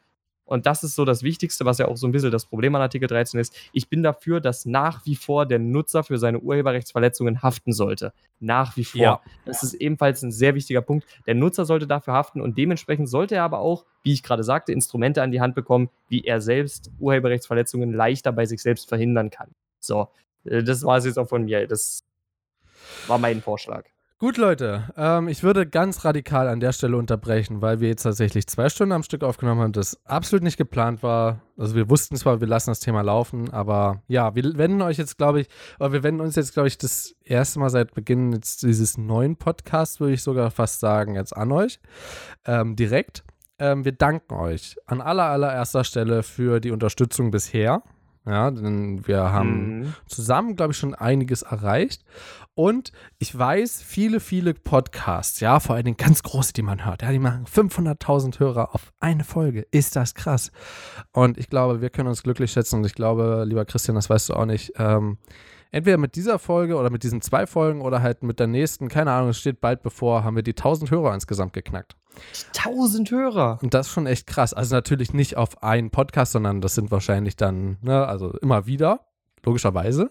und 0.47 0.65
das 0.65 0.85
ist 0.85 0.95
so 0.95 1.05
das 1.05 1.23
Wichtigste, 1.23 1.65
was 1.65 1.79
ja 1.79 1.89
auch 1.89 1.97
so 1.97 2.07
ein 2.07 2.13
bisschen 2.13 2.31
das 2.31 2.47
Problem 2.47 2.75
an 2.77 2.81
Artikel 2.81 3.09
13 3.09 3.41
ist, 3.41 3.55
ich 3.73 3.89
bin 3.89 4.03
dafür, 4.03 4.41
dass 4.41 4.65
nach 4.65 5.05
wie 5.05 5.17
vor 5.17 5.45
der 5.45 5.59
Nutzer 5.59 6.05
für 6.05 6.19
seine 6.19 6.39
Urheberrechtsverletzungen 6.39 7.43
haften 7.43 7.73
sollte. 7.73 8.13
Nach 8.39 8.77
wie 8.77 8.85
vor. 8.85 9.01
Ja. 9.01 9.21
Das 9.45 9.65
ist 9.65 9.75
ebenfalls 9.75 10.23
ein 10.23 10.31
sehr 10.31 10.55
wichtiger 10.55 10.83
Punkt. 10.83 11.05
Der 11.27 11.35
Nutzer 11.35 11.65
sollte 11.65 11.89
dafür 11.89 12.15
haften 12.15 12.41
und 12.41 12.57
dementsprechend 12.57 13.09
sollte 13.09 13.35
er 13.35 13.43
aber 13.43 13.59
auch, 13.59 13.85
wie 14.05 14.13
ich 14.13 14.23
gerade 14.23 14.45
sagte, 14.45 14.73
Instrumente 14.73 15.21
an 15.21 15.33
die 15.33 15.41
Hand 15.41 15.57
bekommen, 15.57 15.91
wie 16.09 16.23
er 16.23 16.41
selbst 16.41 16.91
Urheberrechtsverletzungen 17.01 17.93
leichter 17.93 18.31
bei 18.31 18.47
sich 18.47 18.63
selbst 18.63 18.89
verhindern 18.89 19.31
kann. 19.31 19.51
So, 19.81 20.09
äh, 20.45 20.63
das 20.63 20.85
war 20.85 20.99
es 20.99 21.05
jetzt 21.05 21.19
auch 21.19 21.29
von 21.29 21.45
mir. 21.45 21.67
Das 21.67 22.05
war 23.09 23.19
mein 23.19 23.43
Vorschlag. 23.43 23.85
Gut, 24.19 24.39
Leute, 24.39 24.85
ähm, 24.97 25.29
ich 25.29 25.43
würde 25.43 25.67
ganz 25.67 26.07
radikal 26.07 26.49
an 26.49 26.59
der 26.59 26.73
Stelle 26.73 26.97
unterbrechen, 26.97 27.61
weil 27.61 27.81
wir 27.81 27.89
jetzt 27.89 28.05
tatsächlich 28.05 28.47
zwei 28.47 28.71
Stunden 28.71 28.93
am 28.93 29.03
Stück 29.03 29.23
aufgenommen 29.23 29.61
haben, 29.61 29.73
das 29.73 30.01
absolut 30.07 30.43
nicht 30.43 30.57
geplant 30.57 31.03
war. 31.03 31.43
Also 31.59 31.75
wir 31.75 31.91
wussten 31.91 32.17
zwar, 32.17 32.41
wir 32.41 32.49
lassen 32.49 32.71
das 32.71 32.81
Thema 32.81 33.03
laufen, 33.03 33.51
aber 33.53 34.01
ja, 34.09 34.35
wir 34.35 34.57
wenden 34.57 34.81
euch 34.81 34.97
jetzt, 34.97 35.19
glaube 35.19 35.43
ich, 35.43 35.49
oder 35.79 35.93
wir 35.93 36.03
wenden 36.03 36.23
uns 36.23 36.35
jetzt, 36.35 36.55
glaube 36.55 36.69
ich, 36.69 36.79
das 36.79 37.15
erste 37.25 37.59
Mal 37.59 37.69
seit 37.69 37.93
Beginn 37.93 38.33
jetzt 38.33 38.63
dieses 38.63 38.97
neuen 38.97 39.37
Podcasts, 39.37 40.01
würde 40.01 40.15
ich 40.15 40.23
sogar 40.23 40.51
fast 40.51 40.81
sagen, 40.81 41.15
jetzt 41.15 41.37
an 41.37 41.53
euch. 41.53 41.79
Ähm, 42.47 42.75
direkt. 42.75 43.23
Ähm, 43.59 43.85
wir 43.85 43.93
danken 43.93 44.33
euch 44.33 44.77
an 44.87 45.03
aller, 45.03 45.25
allererster 45.25 45.85
Stelle 45.85 46.23
für 46.23 46.61
die 46.61 46.71
Unterstützung 46.71 47.31
bisher. 47.31 47.83
Ja, 48.27 48.51
denn 48.51 49.07
wir 49.07 49.33
haben 49.33 49.79
Mhm. 49.79 49.95
zusammen, 50.07 50.57
glaube 50.57 50.73
ich, 50.73 50.79
schon 50.79 50.95
einiges 50.95 51.43
erreicht. 51.43 52.05
Und 52.55 52.91
ich 53.19 53.37
weiß, 53.39 53.83
viele, 53.83 54.19
viele 54.19 54.55
Podcasts, 54.55 55.41
ja, 55.41 55.61
vor 55.61 55.77
allen 55.77 55.85
Dingen 55.85 55.97
ganz 55.97 56.23
große, 56.23 56.53
die 56.53 56.63
man 56.63 56.85
hört, 56.85 57.03
ja, 57.03 57.13
die 57.13 57.19
machen 57.19 57.47
500.000 57.47 58.41
Hörer 58.41 58.75
auf 58.75 58.93
eine 58.99 59.25
Folge. 59.25 59.67
Ist 59.71 59.95
das 59.95 60.15
krass? 60.15 60.51
Und 61.13 61.39
ich 61.39 61.49
glaube, 61.51 61.81
wir 61.81 61.91
können 61.91 62.09
uns 62.09 62.23
glücklich 62.23 62.51
schätzen. 62.53 62.77
Und 62.81 62.87
ich 62.87 62.95
glaube, 62.95 63.45
lieber 63.47 63.65
Christian, 63.65 63.95
das 63.95 64.11
weißt 64.11 64.31
du 64.31 64.35
auch 64.35 64.47
nicht, 64.47 64.73
ähm, 64.77 65.19
entweder 65.71 65.99
mit 65.99 66.17
dieser 66.17 66.39
Folge 66.39 66.77
oder 66.77 66.91
mit 66.91 67.03
diesen 67.03 67.21
zwei 67.21 67.47
Folgen 67.47 67.81
oder 67.83 68.01
halt 68.03 68.23
mit 68.23 68.41
der 68.41 68.47
nächsten, 68.47 68.89
keine 68.89 69.13
Ahnung, 69.13 69.31
es 69.31 69.39
steht 69.39 69.61
bald 69.61 69.83
bevor, 69.83 70.25
haben 70.25 70.35
wir 70.37 70.43
die 70.43 70.57
1000 70.57 70.91
Hörer 70.91 71.13
insgesamt 71.15 71.53
geknackt. 71.53 71.97
1000 72.57 73.11
Hörer. 73.11 73.59
Und 73.63 73.75
das 73.75 73.87
ist 73.87 73.93
schon 73.93 74.07
echt 74.07 74.27
krass. 74.27 74.55
Also 74.55 74.75
natürlich 74.75 75.13
nicht 75.13 75.37
auf 75.37 75.63
einen 75.63 75.91
Podcast, 75.91 76.33
sondern 76.33 76.61
das 76.61 76.75
sind 76.75 76.91
wahrscheinlich 76.91 77.37
dann, 77.37 77.79
ne, 77.83 78.07
also 78.07 78.33
immer 78.39 78.67
wieder, 78.67 79.01
logischerweise. 79.45 80.11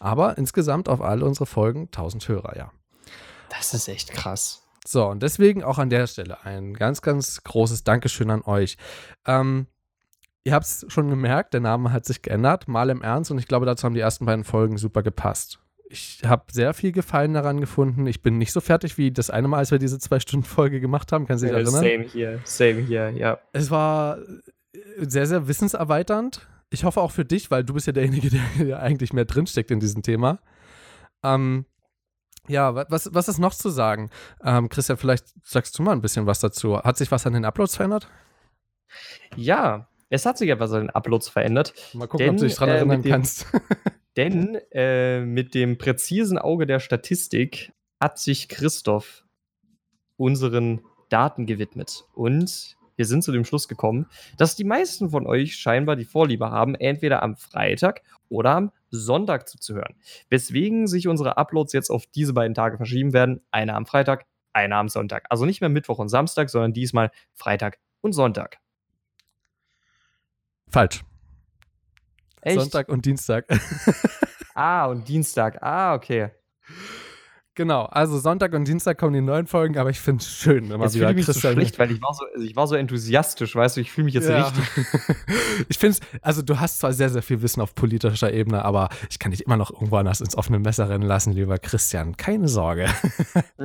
Aber 0.00 0.38
insgesamt 0.38 0.88
auf 0.88 1.00
alle 1.00 1.24
unsere 1.24 1.46
Folgen 1.46 1.84
1000 1.86 2.28
Hörer, 2.28 2.56
ja. 2.56 2.70
Das 3.48 3.74
ist 3.74 3.88
echt 3.88 4.12
krass. 4.12 4.62
So, 4.86 5.06
und 5.06 5.22
deswegen 5.22 5.64
auch 5.64 5.78
an 5.78 5.88
der 5.88 6.06
Stelle 6.06 6.44
ein 6.44 6.74
ganz, 6.74 7.00
ganz 7.00 7.42
großes 7.42 7.84
Dankeschön 7.84 8.30
an 8.30 8.42
euch. 8.42 8.76
Ähm, 9.26 9.66
ihr 10.44 10.52
habt 10.52 10.66
es 10.66 10.84
schon 10.88 11.08
gemerkt, 11.08 11.54
der 11.54 11.60
Name 11.60 11.90
hat 11.90 12.04
sich 12.04 12.20
geändert, 12.20 12.68
mal 12.68 12.90
im 12.90 13.00
Ernst, 13.00 13.30
und 13.30 13.38
ich 13.38 13.48
glaube, 13.48 13.64
dazu 13.64 13.84
haben 13.84 13.94
die 13.94 14.00
ersten 14.00 14.26
beiden 14.26 14.44
Folgen 14.44 14.76
super 14.76 15.02
gepasst. 15.02 15.58
Ich 15.90 16.22
habe 16.24 16.44
sehr 16.50 16.72
viel 16.74 16.92
Gefallen 16.92 17.34
daran 17.34 17.60
gefunden. 17.60 18.06
Ich 18.06 18.22
bin 18.22 18.38
nicht 18.38 18.52
so 18.52 18.60
fertig 18.60 18.96
wie 18.98 19.12
das 19.12 19.30
eine 19.30 19.48
Mal, 19.48 19.58
als 19.58 19.70
wir 19.70 19.78
diese 19.78 19.98
Zwei-Stunden-Folge 19.98 20.80
gemacht 20.80 21.12
haben. 21.12 21.26
Kannst 21.26 21.42
du 21.44 21.46
dich 21.48 21.54
erinnern? 21.54 21.72
same 21.74 22.02
hier, 22.04 22.40
same 22.44 22.80
hier, 22.80 23.10
ja. 23.10 23.38
Es 23.52 23.70
war 23.70 24.18
äh, 24.18 24.78
sehr, 25.06 25.26
sehr 25.26 25.46
wissenserweiternd. 25.46 26.48
Ich 26.70 26.84
hoffe 26.84 27.00
auch 27.00 27.10
für 27.12 27.24
dich, 27.24 27.50
weil 27.50 27.64
du 27.64 27.74
bist 27.74 27.86
ja 27.86 27.92
derjenige, 27.92 28.30
der 28.58 28.66
ja 28.66 28.78
eigentlich 28.78 29.12
mehr 29.12 29.26
drinsteckt 29.26 29.70
in 29.70 29.78
diesem 29.80 30.02
Thema. 30.02 30.40
Ähm, 31.22 31.66
ja, 32.48 32.74
wa- 32.74 32.86
was, 32.88 33.10
was 33.14 33.28
ist 33.28 33.38
noch 33.38 33.54
zu 33.54 33.68
sagen? 33.70 34.10
Ähm, 34.42 34.68
Christian, 34.70 34.96
vielleicht 34.98 35.26
sagst 35.44 35.78
du 35.78 35.82
mal 35.82 35.92
ein 35.92 36.02
bisschen 36.02 36.26
was 36.26 36.40
dazu. 36.40 36.78
Hat 36.78 36.96
sich 36.96 37.10
was 37.10 37.26
an 37.26 37.34
den 37.34 37.44
Uploads 37.44 37.76
verändert? 37.76 38.08
Ja, 39.36 39.88
es 40.10 40.24
hat 40.26 40.38
sich 40.38 40.48
etwas 40.50 40.72
an 40.72 40.82
den 40.82 40.90
Uploads 40.90 41.28
verändert. 41.28 41.74
Mal 41.92 42.06
gucken, 42.06 42.26
ob 42.26 42.32
Denn, 42.32 42.36
du 42.40 42.44
dich 42.46 42.54
dran 42.56 42.68
äh, 42.70 42.76
erinnern 42.76 43.02
kannst. 43.02 43.46
Denn 44.16 44.58
äh, 44.70 45.20
mit 45.20 45.54
dem 45.54 45.78
präzisen 45.78 46.38
Auge 46.38 46.66
der 46.66 46.80
Statistik 46.80 47.72
hat 48.00 48.18
sich 48.18 48.48
Christoph 48.48 49.24
unseren 50.16 50.82
Daten 51.08 51.46
gewidmet. 51.46 52.04
Und 52.14 52.76
wir 52.96 53.06
sind 53.06 53.22
zu 53.24 53.32
dem 53.32 53.44
Schluss 53.44 53.68
gekommen, 53.68 54.06
dass 54.36 54.56
die 54.56 54.64
meisten 54.64 55.10
von 55.10 55.26
euch 55.26 55.56
scheinbar 55.56 55.96
die 55.96 56.04
Vorliebe 56.04 56.50
haben, 56.50 56.74
entweder 56.74 57.22
am 57.22 57.36
Freitag 57.36 58.02
oder 58.28 58.54
am 58.54 58.72
Sonntag 58.90 59.48
zuzuhören. 59.48 59.96
Weswegen 60.28 60.86
sich 60.86 61.08
unsere 61.08 61.36
Uploads 61.36 61.72
jetzt 61.72 61.90
auf 61.90 62.06
diese 62.06 62.32
beiden 62.32 62.54
Tage 62.54 62.76
verschieben 62.76 63.12
werden. 63.12 63.40
Einer 63.50 63.74
am 63.74 63.86
Freitag, 63.86 64.26
einer 64.52 64.76
am 64.76 64.88
Sonntag. 64.88 65.26
Also 65.30 65.44
nicht 65.44 65.60
mehr 65.60 65.70
Mittwoch 65.70 65.98
und 65.98 66.08
Samstag, 66.08 66.50
sondern 66.50 66.72
diesmal 66.72 67.10
Freitag 67.32 67.78
und 68.00 68.12
Sonntag. 68.12 68.58
Falsch. 70.68 71.04
Echt? 72.44 72.60
Sonntag 72.60 72.88
und 72.88 73.04
Dienstag. 73.04 73.46
Ah, 74.56 74.86
und 74.86 75.08
Dienstag. 75.08 75.60
Ah, 75.62 75.94
okay. 75.94 76.30
Genau, 77.54 77.84
also 77.84 78.18
Sonntag 78.18 78.52
und 78.52 78.66
Dienstag 78.66 78.98
kommen 78.98 79.12
die 79.12 79.20
neuen 79.20 79.46
Folgen, 79.46 79.78
aber 79.78 79.90
ich 79.90 80.00
finde 80.00 80.22
es 80.22 80.28
schön, 80.30 80.64
wenn 80.70 80.78
man 80.78 80.82
Jetzt 80.82 80.94
wieder 80.94 81.08
fühle 81.08 81.10
ich 81.10 81.16
mich 81.16 81.26
so 81.26 81.32
Christian 81.32 81.52
schlecht, 81.54 81.78
weil 81.78 81.90
ich 81.92 82.02
war 82.02 82.14
so, 82.14 82.24
also 82.34 82.44
ich 82.46 82.56
war 82.56 82.66
so 82.66 82.74
enthusiastisch, 82.74 83.54
weißt 83.56 83.76
du, 83.76 83.80
ich 83.80 83.90
fühle 83.92 84.06
mich 84.06 84.14
jetzt 84.14 84.28
Ja. 84.28 84.48
richtig. 84.48 84.64
ich 85.68 85.78
finde 85.78 85.98
es, 86.00 86.20
also 86.22 86.42
du 86.42 86.60
hast 86.60 86.78
zwar 86.80 86.92
sehr, 86.92 87.10
sehr 87.10 87.22
viel 87.22 87.42
Wissen 87.42 87.60
auf 87.60 87.74
politischer 87.74 88.32
Ebene, 88.32 88.64
aber 88.64 88.88
ich 89.10 89.18
kann 89.18 89.30
dich 89.30 89.44
immer 89.46 89.56
noch 89.56 89.70
irgendwo 89.72 89.96
anders 89.96 90.20
ins 90.20 90.36
offene 90.36 90.58
Messer 90.58 90.88
rennen 90.88 91.04
lassen, 91.06 91.32
lieber 91.32 91.58
Christian. 91.58 92.16
Keine 92.16 92.48
Sorge. 92.48 92.86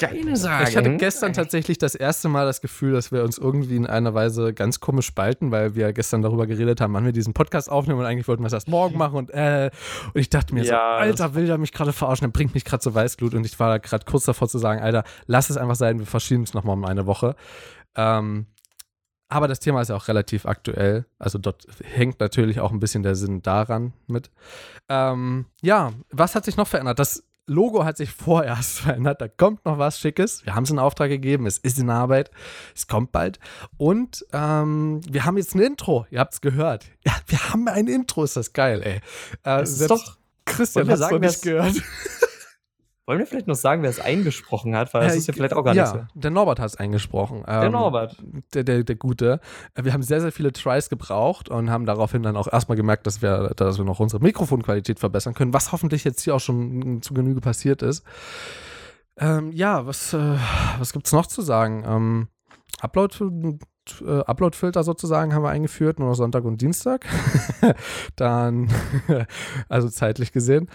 Keine 0.00 0.36
Sorge. 0.36 0.68
Ich 0.68 0.76
hatte 0.76 0.96
gestern 0.96 1.32
tatsächlich 1.32 1.78
das 1.78 1.94
erste 1.94 2.28
Mal 2.28 2.44
das 2.46 2.60
Gefühl, 2.60 2.92
dass 2.92 3.12
wir 3.12 3.22
uns 3.24 3.38
irgendwie 3.38 3.76
in 3.76 3.86
einer 3.86 4.14
Weise 4.14 4.52
ganz 4.54 4.80
komisch 4.80 5.06
spalten, 5.06 5.50
weil 5.50 5.74
wir 5.74 5.92
gestern 5.92 6.22
darüber 6.22 6.46
geredet 6.46 6.80
haben, 6.80 6.94
wann 6.94 7.04
wir 7.04 7.12
diesen 7.12 7.34
Podcast 7.34 7.70
aufnehmen 7.70 8.00
und 8.00 8.06
eigentlich 8.06 8.28
wollten 8.28 8.42
wir 8.42 8.46
es 8.48 8.52
erst 8.52 8.68
morgen 8.68 8.98
machen 8.98 9.16
und 9.16 9.30
äh, 9.30 9.70
und 10.14 10.20
ich 10.20 10.30
dachte 10.30 10.54
mir 10.54 10.64
so, 10.64 10.72
Ja, 10.72 10.96
Alter, 10.96 11.34
will 11.34 11.46
der 11.46 11.58
mich 11.58 11.72
gerade 11.72 11.92
verarschen, 11.92 12.26
der 12.26 12.32
bringt 12.32 12.54
mich 12.54 12.64
gerade 12.64 12.82
zur 12.82 12.94
Weißglut 13.22 13.34
und 13.34 13.44
ich 13.46 13.58
war 13.58 13.78
gerade 13.78 14.04
kurz 14.04 14.24
davor 14.24 14.48
zu 14.48 14.58
sagen, 14.58 14.80
Alter, 14.82 15.04
lass 15.26 15.50
es 15.50 15.56
einfach 15.56 15.76
sein, 15.76 15.98
wir 15.98 16.06
verschieben 16.06 16.42
es 16.42 16.54
nochmal 16.54 16.76
um 16.76 16.84
eine 16.84 17.06
Woche. 17.06 17.34
Ähm, 17.96 18.46
aber 19.28 19.48
das 19.48 19.60
Thema 19.60 19.80
ist 19.80 19.88
ja 19.88 19.96
auch 19.96 20.08
relativ 20.08 20.44
aktuell. 20.44 21.06
Also 21.18 21.38
dort 21.38 21.66
hängt 21.82 22.20
natürlich 22.20 22.60
auch 22.60 22.70
ein 22.70 22.80
bisschen 22.80 23.02
der 23.02 23.14
Sinn 23.14 23.40
daran 23.42 23.94
mit. 24.06 24.30
Ähm, 24.90 25.46
ja, 25.62 25.92
was 26.10 26.34
hat 26.34 26.44
sich 26.44 26.56
noch 26.56 26.68
verändert? 26.68 26.98
Das 26.98 27.24
Logo 27.46 27.84
hat 27.84 27.96
sich 27.96 28.10
vorerst 28.10 28.80
verändert. 28.80 29.20
Da 29.22 29.28
kommt 29.28 29.64
noch 29.64 29.78
was 29.78 29.98
Schickes. 29.98 30.44
Wir 30.44 30.54
haben 30.54 30.64
es 30.64 30.70
in 30.70 30.78
Auftrag 30.78 31.08
gegeben. 31.08 31.46
Es 31.46 31.56
ist 31.58 31.78
in 31.78 31.88
Arbeit. 31.88 32.30
Es 32.76 32.86
kommt 32.86 33.10
bald. 33.12 33.38
Und 33.78 34.24
ähm, 34.32 35.00
wir 35.08 35.24
haben 35.24 35.38
jetzt 35.38 35.54
ein 35.54 35.60
Intro. 35.60 36.06
Ihr 36.10 36.20
habt 36.20 36.34
es 36.34 36.40
gehört. 36.40 36.84
Ja, 37.06 37.14
wir 37.26 37.50
haben 37.50 37.66
ein 37.68 37.88
Intro. 37.88 38.22
Ist 38.24 38.36
das 38.36 38.52
geil, 38.52 38.80
ey. 38.82 38.96
Äh, 38.96 39.00
Das 39.42 39.70
ist 39.80 39.90
doch- 39.90 40.18
Christian 40.44 40.88
hat 40.90 41.00
es 41.00 41.10
nicht 41.20 41.42
gehört. 41.42 41.74
Wollen 43.04 43.18
wir 43.18 43.26
vielleicht 43.26 43.48
noch 43.48 43.56
sagen, 43.56 43.82
wer 43.82 43.90
es 43.90 43.98
eingesprochen 43.98 44.76
hat? 44.76 44.94
Weil 44.94 45.06
das 45.06 45.16
ist 45.16 45.26
ja 45.26 45.34
vielleicht 45.34 45.54
auch 45.54 45.64
gar 45.64 45.74
ja, 45.74 45.82
nicht 45.82 45.92
so. 45.92 46.20
Der 46.20 46.30
Norbert 46.30 46.60
hat 46.60 46.68
es 46.68 46.76
eingesprochen. 46.76 47.42
Der 47.46 47.62
Ähm, 47.62 47.72
Norbert. 47.72 48.16
der, 48.54 48.62
der, 48.62 48.84
der 48.84 48.94
Gute. 48.94 49.40
Äh, 49.74 49.84
Wir 49.84 49.92
haben 49.92 50.02
sehr, 50.02 50.20
sehr 50.20 50.30
viele 50.30 50.52
Tries 50.52 50.88
gebraucht 50.88 51.48
und 51.48 51.68
haben 51.68 51.84
daraufhin 51.84 52.22
dann 52.22 52.36
auch 52.36 52.52
erstmal 52.52 52.76
gemerkt, 52.76 53.08
dass 53.08 53.20
wir, 53.20 53.54
dass 53.56 53.78
wir 53.78 53.84
noch 53.84 53.98
unsere 53.98 54.22
Mikrofonqualität 54.22 55.00
verbessern 55.00 55.34
können, 55.34 55.52
was 55.52 55.72
hoffentlich 55.72 56.04
jetzt 56.04 56.22
hier 56.22 56.36
auch 56.36 56.40
schon 56.40 57.02
zu 57.02 57.12
Genüge 57.12 57.40
passiert 57.40 57.82
ist. 57.82 58.04
Ähm, 59.16 59.50
ja, 59.50 59.84
was, 59.84 60.14
äh, 60.14 60.36
was 60.78 60.92
gibt 60.92 61.06
es 61.06 61.12
noch 61.12 61.26
zu 61.26 61.42
sagen? 61.42 61.84
Ähm, 61.84 62.28
Upload, 62.80 63.58
äh, 64.00 64.20
Upload-Filter 64.20 64.84
sozusagen 64.84 65.34
haben 65.34 65.42
wir 65.42 65.50
eingeführt, 65.50 65.98
nur 65.98 66.08
noch 66.08 66.14
Sonntag 66.14 66.44
und 66.44 66.60
Dienstag. 66.60 67.06
dann, 68.16 68.68
also 69.68 69.88
zeitlich 69.88 70.32
gesehen. 70.32 70.68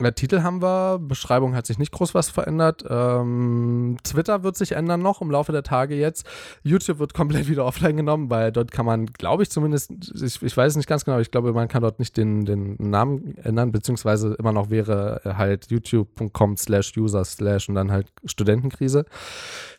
Der 0.00 0.14
Titel 0.14 0.42
haben 0.42 0.62
wir, 0.62 0.98
Beschreibung 0.98 1.54
hat 1.54 1.66
sich 1.66 1.78
nicht 1.78 1.92
groß 1.92 2.14
was 2.14 2.30
verändert. 2.30 2.82
Ähm, 2.88 3.98
Twitter 4.02 4.42
wird 4.42 4.56
sich 4.56 4.72
ändern 4.72 5.02
noch 5.02 5.20
im 5.20 5.30
Laufe 5.30 5.52
der 5.52 5.62
Tage 5.62 5.94
jetzt. 5.94 6.26
YouTube 6.62 6.98
wird 6.98 7.12
komplett 7.14 7.46
wieder 7.48 7.66
offline 7.66 7.96
genommen, 7.98 8.30
weil 8.30 8.52
dort 8.52 8.72
kann 8.72 8.86
man, 8.86 9.06
glaube 9.06 9.42
ich 9.42 9.50
zumindest, 9.50 9.92
ich, 10.20 10.42
ich 10.42 10.56
weiß 10.56 10.76
nicht 10.76 10.88
ganz 10.88 11.04
genau, 11.04 11.18
ich 11.18 11.30
glaube, 11.30 11.52
man 11.52 11.68
kann 11.68 11.82
dort 11.82 11.98
nicht 11.98 12.16
den, 12.16 12.46
den 12.46 12.76
Namen 12.78 13.36
ändern, 13.38 13.70
beziehungsweise 13.70 14.34
immer 14.38 14.52
noch 14.52 14.70
wäre 14.70 15.20
halt 15.24 15.70
youtube.com 15.70 16.56
slash 16.56 16.96
user 16.96 17.24
slash 17.24 17.68
und 17.68 17.74
dann 17.74 17.92
halt 17.92 18.10
Studentenkrise. 18.24 19.04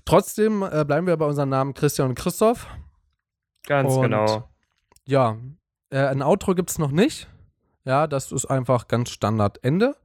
Trotzdem 0.05 0.61
äh, 0.63 0.85
bleiben 0.85 1.07
wir 1.07 1.17
bei 1.17 1.25
unseren 1.25 1.49
Namen 1.49 1.73
Christian 1.73 2.09
und 2.09 2.15
Christoph. 2.15 2.67
Ganz 3.65 3.93
Und- 3.93 4.03
genau. 4.03 4.47
Ja, 5.05 5.37
äh, 5.89 5.97
ein 5.97 6.21
Outro 6.21 6.53
gibt 6.55 6.69
es 6.69 6.77
noch 6.77 6.91
nicht. 6.91 7.27
Ja, 7.83 8.07
das 8.07 8.31
ist 8.31 8.45
einfach 8.45 8.87
ganz 8.87 9.09
Standard 9.09 9.61
Ende. 9.63 9.95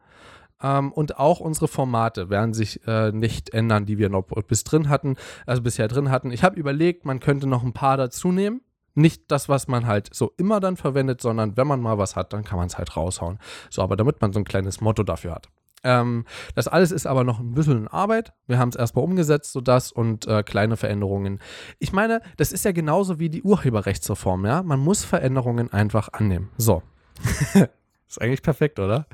Ähm, 0.63 0.93
und 0.93 1.19
auch 1.19 1.41
unsere 1.41 1.69
Formate 1.69 2.31
werden 2.31 2.55
sich 2.55 2.87
äh, 2.87 3.13
nicht 3.13 3.51
ändern, 3.51 3.87
die 3.87 3.99
wir 3.99 4.09
noch 4.09 4.23
bis 4.23 4.65
drin 4.65 4.89
hatten, 4.89 5.17
also 5.47 5.63
bisher 5.63 5.89
drin 5.89 6.11
hatten. 6.11 6.31
Ich 6.31 6.43
habe 6.43 6.59
überlegt, 6.59 7.05
man 7.05 7.21
könnte 7.21 7.47
noch 7.47 7.63
ein 7.63 7.73
paar 7.73 7.97
dazu 7.97 8.33
nehmen. 8.33 8.61
Nicht 8.95 9.31
das, 9.31 9.49
was 9.49 9.69
man 9.69 9.87
halt 9.87 10.13
so 10.13 10.33
immer 10.39 10.59
dann 10.59 10.77
verwendet, 10.77 11.21
sondern 11.21 11.57
wenn 11.57 11.69
man 11.69 11.81
mal 11.81 11.99
was 11.99 12.17
hat, 12.17 12.33
dann 12.33 12.43
kann 12.43 12.59
man 12.59 12.67
es 12.67 12.79
halt 12.79 12.97
raushauen. 12.97 13.39
So, 13.71 13.83
aber 13.83 13.95
damit 13.97 14.21
man 14.21 14.33
so 14.33 14.41
ein 14.41 14.45
kleines 14.45 14.81
Motto 14.81 15.05
dafür 15.05 15.37
hat. 15.37 15.49
Ähm, 15.85 16.25
das 16.57 16.67
alles 16.67 16.91
ist 16.91 17.07
aber 17.07 17.23
noch 17.23 17.39
ein 17.39 17.55
bisschen 17.55 17.87
Arbeit. 17.87 18.33
Wir 18.49 18.59
haben 18.59 18.71
es 18.71 18.77
erstmal 18.77 19.05
umgesetzt, 19.05 19.53
so 19.53 19.61
das 19.61 19.93
und 19.93 20.27
äh, 20.27 20.43
kleine 20.43 20.77
Veränderungen. 20.77 21.39
Ich 21.79 21.93
meine, 21.93 22.21
das 22.37 22.51
ist 22.51 22.65
ja 22.65 22.73
genauso 22.73 23.21
wie 23.21 23.31
die 23.31 23.43
Urheberrechtsreform, 23.43 24.47
ja. 24.47 24.65
Man 24.65 24.81
muss 24.81 25.05
Veränderungen 25.05 25.73
einfach 25.73 26.09
annehmen. 26.13 26.51
So. 26.57 26.83
ist 28.09 28.21
eigentlich 28.21 28.43
perfekt, 28.43 28.81
oder? 28.81 29.07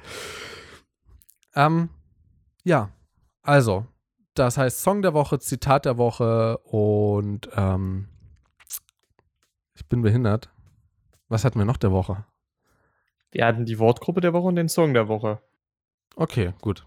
Ähm, 1.54 1.90
ja, 2.64 2.90
also, 3.42 3.86
das 4.34 4.56
heißt 4.56 4.82
Song 4.82 5.02
der 5.02 5.14
Woche, 5.14 5.38
Zitat 5.38 5.84
der 5.84 5.98
Woche 5.98 6.58
und 6.58 7.48
ähm, 7.56 8.08
ich 9.74 9.86
bin 9.88 10.02
behindert. 10.02 10.50
Was 11.28 11.44
hatten 11.44 11.58
wir 11.58 11.66
noch 11.66 11.76
der 11.76 11.92
Woche? 11.92 12.24
Wir 13.30 13.46
hatten 13.46 13.64
die 13.64 13.78
Wortgruppe 13.78 14.20
der 14.20 14.32
Woche 14.32 14.48
und 14.48 14.56
den 14.56 14.68
Song 14.68 14.94
der 14.94 15.08
Woche. 15.08 15.40
Okay, 16.16 16.52
gut. 16.60 16.86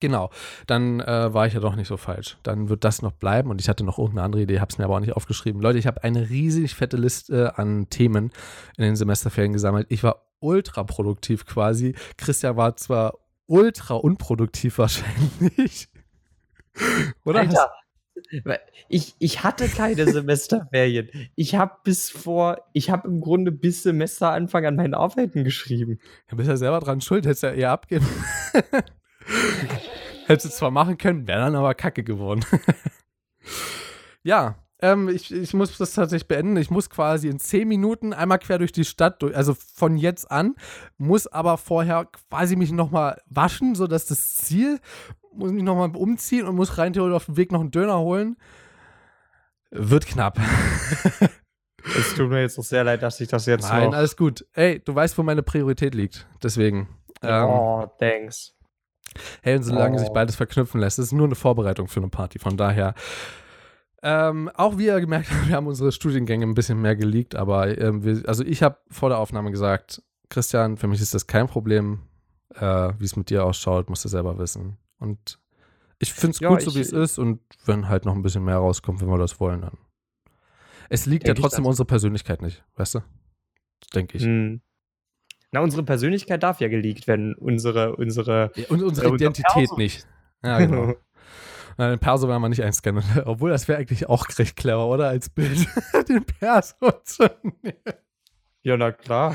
Genau, 0.00 0.30
dann 0.66 1.00
äh, 1.00 1.34
war 1.34 1.46
ich 1.46 1.52
ja 1.52 1.60
doch 1.60 1.76
nicht 1.76 1.88
so 1.88 1.98
falsch. 1.98 2.38
Dann 2.42 2.70
wird 2.70 2.84
das 2.84 3.02
noch 3.02 3.12
bleiben 3.12 3.50
und 3.50 3.60
ich 3.60 3.68
hatte 3.68 3.84
noch 3.84 3.98
irgendeine 3.98 4.24
andere 4.24 4.42
Idee, 4.42 4.60
habe 4.60 4.70
es 4.70 4.78
mir 4.78 4.84
aber 4.84 4.96
auch 4.96 5.00
nicht 5.00 5.14
aufgeschrieben. 5.14 5.60
Leute, 5.60 5.78
ich 5.78 5.86
habe 5.86 6.02
eine 6.02 6.30
riesig 6.30 6.74
fette 6.74 6.96
Liste 6.96 7.58
an 7.58 7.90
Themen 7.90 8.32
in 8.78 8.84
den 8.84 8.96
Semesterferien 8.96 9.52
gesammelt. 9.52 9.86
Ich 9.90 10.02
war 10.02 10.26
ultra 10.40 10.84
produktiv 10.84 11.44
quasi. 11.44 11.94
Christian 12.16 12.56
war 12.56 12.76
zwar 12.76 13.19
ultra 13.50 13.94
unproduktiv 13.94 14.78
wahrscheinlich. 14.78 15.88
Oder? 17.24 17.40
Alter, 17.40 17.72
ich, 18.88 19.14
ich 19.18 19.42
hatte 19.42 19.68
keine 19.68 20.10
Semesterferien. 20.10 21.10
Ich 21.34 21.54
habe 21.54 21.74
bis 21.84 22.10
vor, 22.10 22.58
ich 22.72 22.90
habe 22.90 23.08
im 23.08 23.20
Grunde 23.20 23.50
bis 23.50 23.82
Semesteranfang 23.82 24.66
an 24.66 24.76
meinen 24.76 24.94
Arbeiten 24.94 25.42
geschrieben. 25.44 25.98
Du 26.28 26.36
bist 26.36 26.48
ja 26.48 26.56
selber 26.56 26.80
dran 26.80 27.00
schuld, 27.00 27.26
hättest 27.26 27.42
ja 27.42 27.52
eher 27.52 27.70
abgeben. 27.70 28.06
Hättest 30.26 30.46
du 30.46 30.50
zwar 30.50 30.70
machen 30.70 30.96
können, 30.96 31.26
wäre 31.26 31.40
dann 31.40 31.56
aber 31.56 31.74
kacke 31.74 32.04
geworden. 32.04 32.44
ja, 34.22 34.56
ähm, 34.82 35.08
ich, 35.08 35.32
ich 35.32 35.54
muss 35.54 35.76
das 35.78 35.94
tatsächlich 35.94 36.28
beenden. 36.28 36.56
Ich 36.56 36.70
muss 36.70 36.90
quasi 36.90 37.28
in 37.28 37.38
zehn 37.38 37.68
Minuten 37.68 38.12
einmal 38.12 38.38
quer 38.38 38.58
durch 38.58 38.72
die 38.72 38.84
Stadt, 38.84 39.22
durch, 39.22 39.36
also 39.36 39.54
von 39.54 39.96
jetzt 39.96 40.30
an, 40.30 40.54
muss 40.98 41.26
aber 41.26 41.58
vorher 41.58 42.06
quasi 42.28 42.56
mich 42.56 42.72
nochmal 42.72 43.20
waschen, 43.26 43.74
sodass 43.74 44.06
das 44.06 44.34
Ziel, 44.34 44.80
muss 45.32 45.52
mich 45.52 45.62
nochmal 45.62 45.94
umziehen 45.94 46.46
und 46.46 46.56
muss 46.56 46.78
rein 46.78 46.92
theoretisch 46.92 47.16
auf 47.16 47.26
dem 47.26 47.36
Weg 47.36 47.52
noch 47.52 47.60
einen 47.60 47.70
Döner 47.70 47.98
holen. 47.98 48.36
Wird 49.70 50.06
knapp. 50.06 50.38
Es 51.96 52.14
tut 52.14 52.28
mir 52.28 52.42
jetzt 52.42 52.58
noch 52.58 52.64
sehr 52.64 52.84
leid, 52.84 53.02
dass 53.02 53.20
ich 53.20 53.28
das 53.28 53.46
jetzt 53.46 53.68
Nein, 53.68 53.86
noch 53.86 53.96
alles 53.96 54.16
gut. 54.16 54.46
Ey, 54.52 54.80
du 54.84 54.94
weißt, 54.94 55.16
wo 55.16 55.22
meine 55.22 55.42
Priorität 55.42 55.94
liegt. 55.94 56.26
Deswegen. 56.42 56.88
Ähm, 57.22 57.44
oh, 57.46 57.86
thanks. 57.98 58.54
Hey, 59.42 59.56
und 59.56 59.62
solange 59.62 59.96
oh. 59.96 59.98
sich 59.98 60.10
beides 60.10 60.36
verknüpfen 60.36 60.80
lässt, 60.80 60.98
ist 60.98 61.12
nur 61.12 61.26
eine 61.26 61.34
Vorbereitung 61.34 61.88
für 61.88 62.00
eine 62.00 62.08
Party. 62.08 62.38
Von 62.38 62.56
daher, 62.56 62.94
ähm, 64.02 64.50
auch 64.54 64.78
wie 64.78 64.86
ihr 64.86 65.00
gemerkt 65.00 65.30
habt, 65.30 65.48
wir 65.48 65.56
haben 65.56 65.66
unsere 65.66 65.92
Studiengänge 65.92 66.46
ein 66.46 66.54
bisschen 66.54 66.80
mehr 66.80 66.96
geleakt, 66.96 67.34
aber 67.34 67.76
ähm, 67.78 68.04
wir, 68.04 68.22
also 68.26 68.44
ich 68.44 68.62
habe 68.62 68.78
vor 68.90 69.08
der 69.08 69.18
Aufnahme 69.18 69.50
gesagt, 69.50 70.02
Christian, 70.28 70.76
für 70.76 70.86
mich 70.86 71.00
ist 71.00 71.14
das 71.14 71.26
kein 71.26 71.48
Problem, 71.48 72.00
äh, 72.54 72.92
wie 72.98 73.04
es 73.04 73.16
mit 73.16 73.30
dir 73.30 73.44
ausschaut, 73.44 73.90
musst 73.90 74.04
du 74.04 74.08
selber 74.08 74.38
wissen. 74.38 74.76
Und 74.98 75.38
ich 75.98 76.12
finde 76.12 76.34
es 76.34 76.40
ja, 76.40 76.48
gut, 76.48 76.62
so 76.62 76.74
wie 76.74 76.80
es 76.80 76.92
ist 76.92 77.18
und 77.18 77.40
wenn 77.66 77.88
halt 77.88 78.04
noch 78.04 78.14
ein 78.14 78.22
bisschen 78.22 78.44
mehr 78.44 78.56
rauskommt, 78.56 79.00
wenn 79.00 79.08
wir 79.08 79.18
das 79.18 79.40
wollen, 79.40 79.62
dann. 79.62 79.78
Es 80.88 81.06
liegt 81.06 81.26
ja 81.28 81.34
trotzdem 81.34 81.66
unsere 81.66 81.86
Persönlichkeit 81.86 82.42
nicht, 82.42 82.64
weißt 82.76 82.96
du? 82.96 83.00
Denke 83.94 84.16
ich. 84.16 84.24
Hm. 84.24 84.60
Na, 85.52 85.60
unsere 85.60 85.82
Persönlichkeit 85.82 86.42
darf 86.42 86.60
ja 86.60 86.68
geleakt 86.68 87.06
werden, 87.06 87.34
unsere, 87.34 87.96
unsere, 87.96 88.52
ja, 88.54 88.68
und 88.68 88.82
unsere 88.82 89.08
äh, 89.08 89.14
Identität 89.14 89.76
nicht. 89.76 90.06
Ja, 90.42 90.58
genau. 90.58 90.94
Den 91.78 91.98
Perso 91.98 92.28
werden 92.28 92.42
wir 92.42 92.48
nicht 92.48 92.62
einscannen. 92.62 93.02
Obwohl, 93.24 93.50
das 93.50 93.68
wäre 93.68 93.78
eigentlich 93.78 94.08
auch 94.08 94.26
recht 94.38 94.56
clever, 94.56 94.86
oder? 94.86 95.08
Als 95.08 95.28
Bild 95.28 95.66
den 96.08 96.24
Perso 96.24 96.90
zu 97.04 97.30
nehmen. 97.42 97.76
Ja, 98.62 98.76
na 98.76 98.92
klar. 98.92 99.34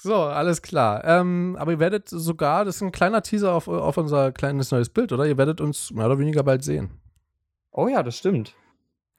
So, 0.00 0.16
alles 0.16 0.62
klar. 0.62 1.04
Ähm, 1.04 1.56
aber 1.58 1.72
ihr 1.72 1.78
werdet 1.78 2.08
sogar, 2.08 2.64
das 2.64 2.76
ist 2.76 2.82
ein 2.82 2.92
kleiner 2.92 3.22
Teaser 3.22 3.54
auf, 3.54 3.68
auf 3.68 3.96
unser 3.96 4.32
kleines 4.32 4.70
neues 4.70 4.88
Bild, 4.88 5.12
oder? 5.12 5.26
Ihr 5.26 5.38
werdet 5.38 5.60
uns 5.60 5.90
mehr 5.92 6.06
oder 6.06 6.18
weniger 6.18 6.42
bald 6.42 6.64
sehen. 6.64 6.90
Oh 7.70 7.88
ja, 7.88 8.02
das 8.02 8.18
stimmt. 8.18 8.54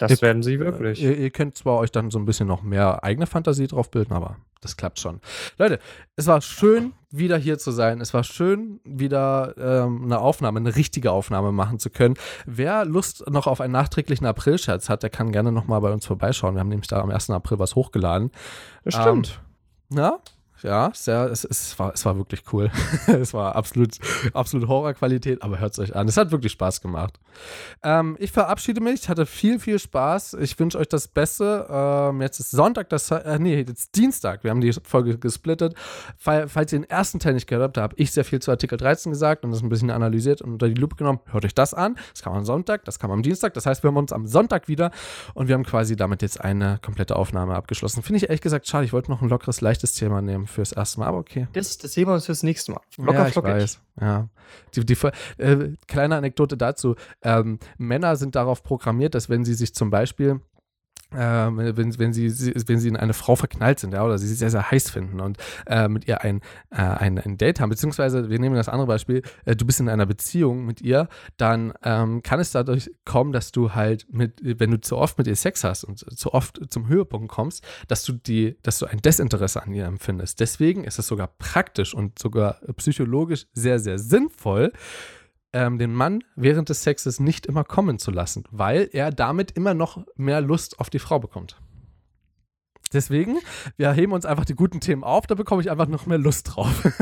Das 0.04 0.20
ihr, 0.20 0.22
werden 0.22 0.44
sie 0.44 0.60
wirklich. 0.60 1.02
Ihr, 1.02 1.18
ihr, 1.18 1.30
könnt 1.30 1.58
zwar 1.58 1.78
euch 1.78 1.92
dann 1.92 2.12
so 2.12 2.20
ein 2.20 2.26
bisschen 2.26 2.48
noch 2.48 2.62
mehr 2.62 3.04
eigene 3.04 3.26
Fantasie 3.26 3.68
drauf 3.68 3.90
bilden, 3.90 4.14
aber 4.14 4.38
das 4.62 4.78
klappt 4.78 5.00
schon. 5.00 5.20
Leute, 5.58 5.80
es 6.16 6.28
war 6.28 6.42
schön, 6.42 6.94
wieder 7.12 7.38
hier 7.38 7.58
zu 7.58 7.72
sein. 7.72 8.02
Es 8.02 8.14
war 8.14 8.24
schön, 8.24 8.80
wieder 8.84 9.54
ähm, 9.58 10.04
eine 10.04 10.20
Aufnahme, 10.20 10.60
eine 10.60 10.76
richtige 10.76 11.12
Aufnahme 11.12 11.52
machen 11.52 11.80
zu 11.80 11.90
können. 11.90 12.16
Wer 12.46 12.86
Lust 12.86 13.30
noch 13.30 13.48
auf 13.48 13.62
einen 13.62 13.74
nachträglichen 13.74 14.26
April-Scherz 14.26 14.90
hat, 14.90 15.04
der 15.04 15.10
kann 15.10 15.32
gerne 15.32 15.52
nochmal 15.52 15.82
bei 15.82 15.92
uns 15.92 16.06
vorbeischauen. 16.06 16.56
Wir 16.56 16.60
haben 16.60 16.70
nämlich 16.70 16.88
da 16.88 17.02
am 17.02 17.12
1. 17.12 17.30
April 17.30 17.60
was 17.60 17.76
hochgeladen. 17.76 18.32
Das 18.84 18.96
stimmt. 18.96 19.42
Ähm, 19.92 19.98
ja, 19.98 20.20
ja, 20.64 20.92
sehr, 20.94 21.26
es, 21.26 21.44
es, 21.44 21.78
war, 21.78 21.94
es 21.94 22.06
war 22.06 22.18
wirklich 22.18 22.44
cool. 22.52 22.72
es 23.08 23.34
war 23.34 23.56
absolut, 23.56 23.98
absolut 24.34 24.68
Horrorqualität, 24.68 25.42
aber 25.42 25.60
hört 25.60 25.74
es 25.74 25.80
euch 25.80 25.96
an. 25.96 26.08
Es 26.08 26.18
hat 26.18 26.32
wirklich 26.32 26.54
Spaß 26.54 26.82
gemacht. 26.82 27.20
Ähm, 27.84 28.16
ich 28.20 28.32
verabschiede 28.32 28.82
mich, 28.82 29.10
hatte 29.10 29.26
viel, 29.26 29.60
viel 29.60 29.80
Spaß. 29.80 30.36
Ich 30.36 30.58
wünsche 30.60 30.78
euch 30.78 30.88
das 30.88 31.08
Beste. 31.08 31.68
Ähm, 31.70 32.22
jetzt 32.22 32.40
ist 32.40 32.52
Sonntag, 32.52 32.90
das, 32.90 33.12
äh, 33.12 33.38
nee, 33.40 33.60
jetzt 33.60 33.96
Dienstag. 33.96 34.44
Wir 34.44 34.52
haben 34.52 34.62
die 34.62 34.74
Folge 34.84 35.18
gesplittet. 35.18 35.76
Fall, 36.18 36.48
falls 36.48 36.72
ihr 36.74 36.80
den 36.80 36.90
ersten 36.90 37.20
Teil 37.20 37.34
nicht 37.34 37.48
gehört 37.48 37.64
habt, 37.64 37.78
da 37.78 37.82
habe 37.82 37.96
ich 37.98 38.12
sehr 38.12 38.26
viel 38.26 38.40
zu 38.40 38.52
Artikel 38.52 38.78
13 38.78 39.12
gesagt 39.12 39.44
und 39.44 39.52
das 39.52 39.62
ein 39.62 39.70
bisschen 39.70 39.90
analysiert 39.90 40.42
und 40.42 40.54
unter 40.54 40.68
die 40.68 40.80
Lupe 40.80 40.96
genommen. 40.96 41.20
Hört 41.26 41.46
euch 41.46 41.56
das 41.56 41.74
an. 41.74 41.96
Das 42.12 42.22
kam 42.22 42.34
am 42.34 42.46
Sonntag, 42.46 42.86
das 42.86 43.00
kam 43.00 43.12
am 43.12 43.22
Dienstag. 43.22 43.54
Das 43.54 43.66
heißt, 43.66 43.84
wir 43.84 43.90
haben 43.90 43.98
uns 43.98 44.14
am 44.14 44.28
Sonntag 44.28 44.68
wieder 44.68 44.92
und 45.34 45.48
wir 45.48 45.56
haben 45.56 45.66
quasi 45.66 45.96
damit 45.96 46.22
jetzt 46.22 46.40
eine 46.40 46.80
komplette 46.82 47.16
Aufnahme 47.16 47.56
abgeschlossen. 47.56 48.02
Finde 48.02 48.18
ich 48.18 48.24
ehrlich 48.24 48.42
gesagt 48.42 48.68
schade. 48.68 48.86
Ich 48.86 48.94
wollte 48.94 49.12
noch 49.12 49.22
ein 49.22 49.30
lockeres, 49.30 49.62
leichtes 49.62 49.94
Thema 49.94 50.22
nehmen 50.22 50.48
fürs 50.54 50.72
erste 50.72 51.00
Mal, 51.00 51.08
aber 51.08 51.18
okay. 51.18 51.48
Das, 51.54 51.78
das 51.78 51.94
sehen 51.94 52.08
wir 52.08 52.14
uns 52.14 52.26
fürs 52.26 52.44
nächste 52.44 52.72
Mal. 52.72 52.82
Locker 52.98 53.20
ja, 53.20 53.28
ich 53.28 53.34
flockig. 53.34 53.52
weiß. 53.52 53.80
Ja. 54.02 54.30
Die, 54.76 54.86
die, 54.86 54.98
äh, 55.38 55.76
kleine 55.88 56.16
Anekdote 56.16 56.58
dazu. 56.58 56.96
Ähm, 57.22 57.60
Männer 57.78 58.16
sind 58.16 58.36
darauf 58.36 58.64
programmiert, 58.64 59.16
dass 59.16 59.30
wenn 59.30 59.44
sie 59.46 59.54
sich 59.54 59.74
zum 59.74 59.90
Beispiel 59.90 60.40
äh, 61.14 61.76
wenn, 61.78 61.98
wenn, 62.00 62.14
sie, 62.14 62.30
wenn 62.68 62.80
sie 62.80 62.88
in 62.88 62.98
eine 62.98 63.14
Frau 63.14 63.36
verknallt 63.36 63.80
sind, 63.80 63.94
ja, 63.94 64.04
oder 64.04 64.18
sie 64.18 64.28
sie 64.28 64.36
sehr, 64.36 64.50
sehr 64.50 64.72
heiß 64.72 64.90
finden 64.90 65.20
und 65.20 65.38
äh, 65.68 65.88
mit 65.88 66.08
ihr 66.08 66.22
ein, 66.22 66.42
äh, 66.72 66.78
ein, 66.78 67.20
ein 67.20 67.38
Date 67.38 67.60
haben, 67.60 67.70
beziehungsweise 67.70 68.30
wir 68.30 68.40
nehmen 68.40 68.56
das 68.56 68.70
andere 68.70 68.88
Beispiel, 68.88 69.22
äh, 69.46 69.56
du 69.56 69.66
bist 69.66 69.80
in 69.80 69.90
einer 69.90 70.06
Beziehung 70.06 70.66
mit 70.66 70.82
ihr, 70.82 71.08
dann 71.38 71.74
ähm, 71.84 72.24
kann 72.24 72.40
es 72.40 72.52
dadurch 72.52 72.92
kommen, 73.06 73.32
dass 73.32 73.52
du 73.52 73.74
halt 73.74 74.06
mit, 74.12 74.40
wenn 74.42 74.72
du 74.72 74.80
zu 74.80 74.98
oft 74.98 75.18
mit 75.18 75.28
ihr 75.28 75.36
Sex 75.36 75.64
hast 75.64 75.84
und 75.84 76.00
zu 76.00 76.34
oft 76.34 76.60
zum 76.70 76.88
Höhepunkt 76.88 77.30
kommst, 77.30 77.66
dass 77.88 78.04
du 78.04 78.14
die, 78.14 78.58
dass 78.64 78.80
du 78.80 78.86
ein 78.86 79.02
Desinteresse 79.02 79.64
an 79.64 79.74
ihr 79.74 79.86
empfindest. 79.86 80.40
Deswegen 80.40 80.84
ist 80.84 81.00
es 81.00 81.08
sogar 81.08 81.28
praktisch 81.28 81.94
und 81.94 82.20
sogar 82.20 82.60
psychologisch 82.78 83.46
sehr, 83.54 83.80
sehr 83.80 84.00
sinnvoll, 84.00 84.72
ähm, 85.54 85.78
den 85.78 85.94
Mann 85.94 86.24
während 86.36 86.70
des 86.70 86.84
Sexes 86.84 87.20
nicht 87.20 87.46
immer 87.46 87.64
kommen 87.64 88.00
zu 88.00 88.12
lassen, 88.12 88.44
weil 88.52 88.90
er 88.92 89.12
damit 89.12 89.52
immer 89.52 89.74
noch 89.74 90.06
mehr 90.16 90.42
Lust 90.42 90.80
auf 90.80 90.90
die 90.90 91.00
Frau 91.00 91.20
bekommt. 91.20 91.58
Deswegen, 92.92 93.40
wir 93.78 93.92
heben 93.92 94.12
uns 94.12 94.26
einfach 94.26 94.46
die 94.46 94.56
guten 94.56 94.80
Themen 94.80 95.04
auf, 95.04 95.26
da 95.26 95.36
bekomme 95.36 95.62
ich 95.62 95.72
einfach 95.72 95.88
noch 95.88 96.06
mehr 96.06 96.18
Lust 96.18 96.56
drauf. 96.56 96.84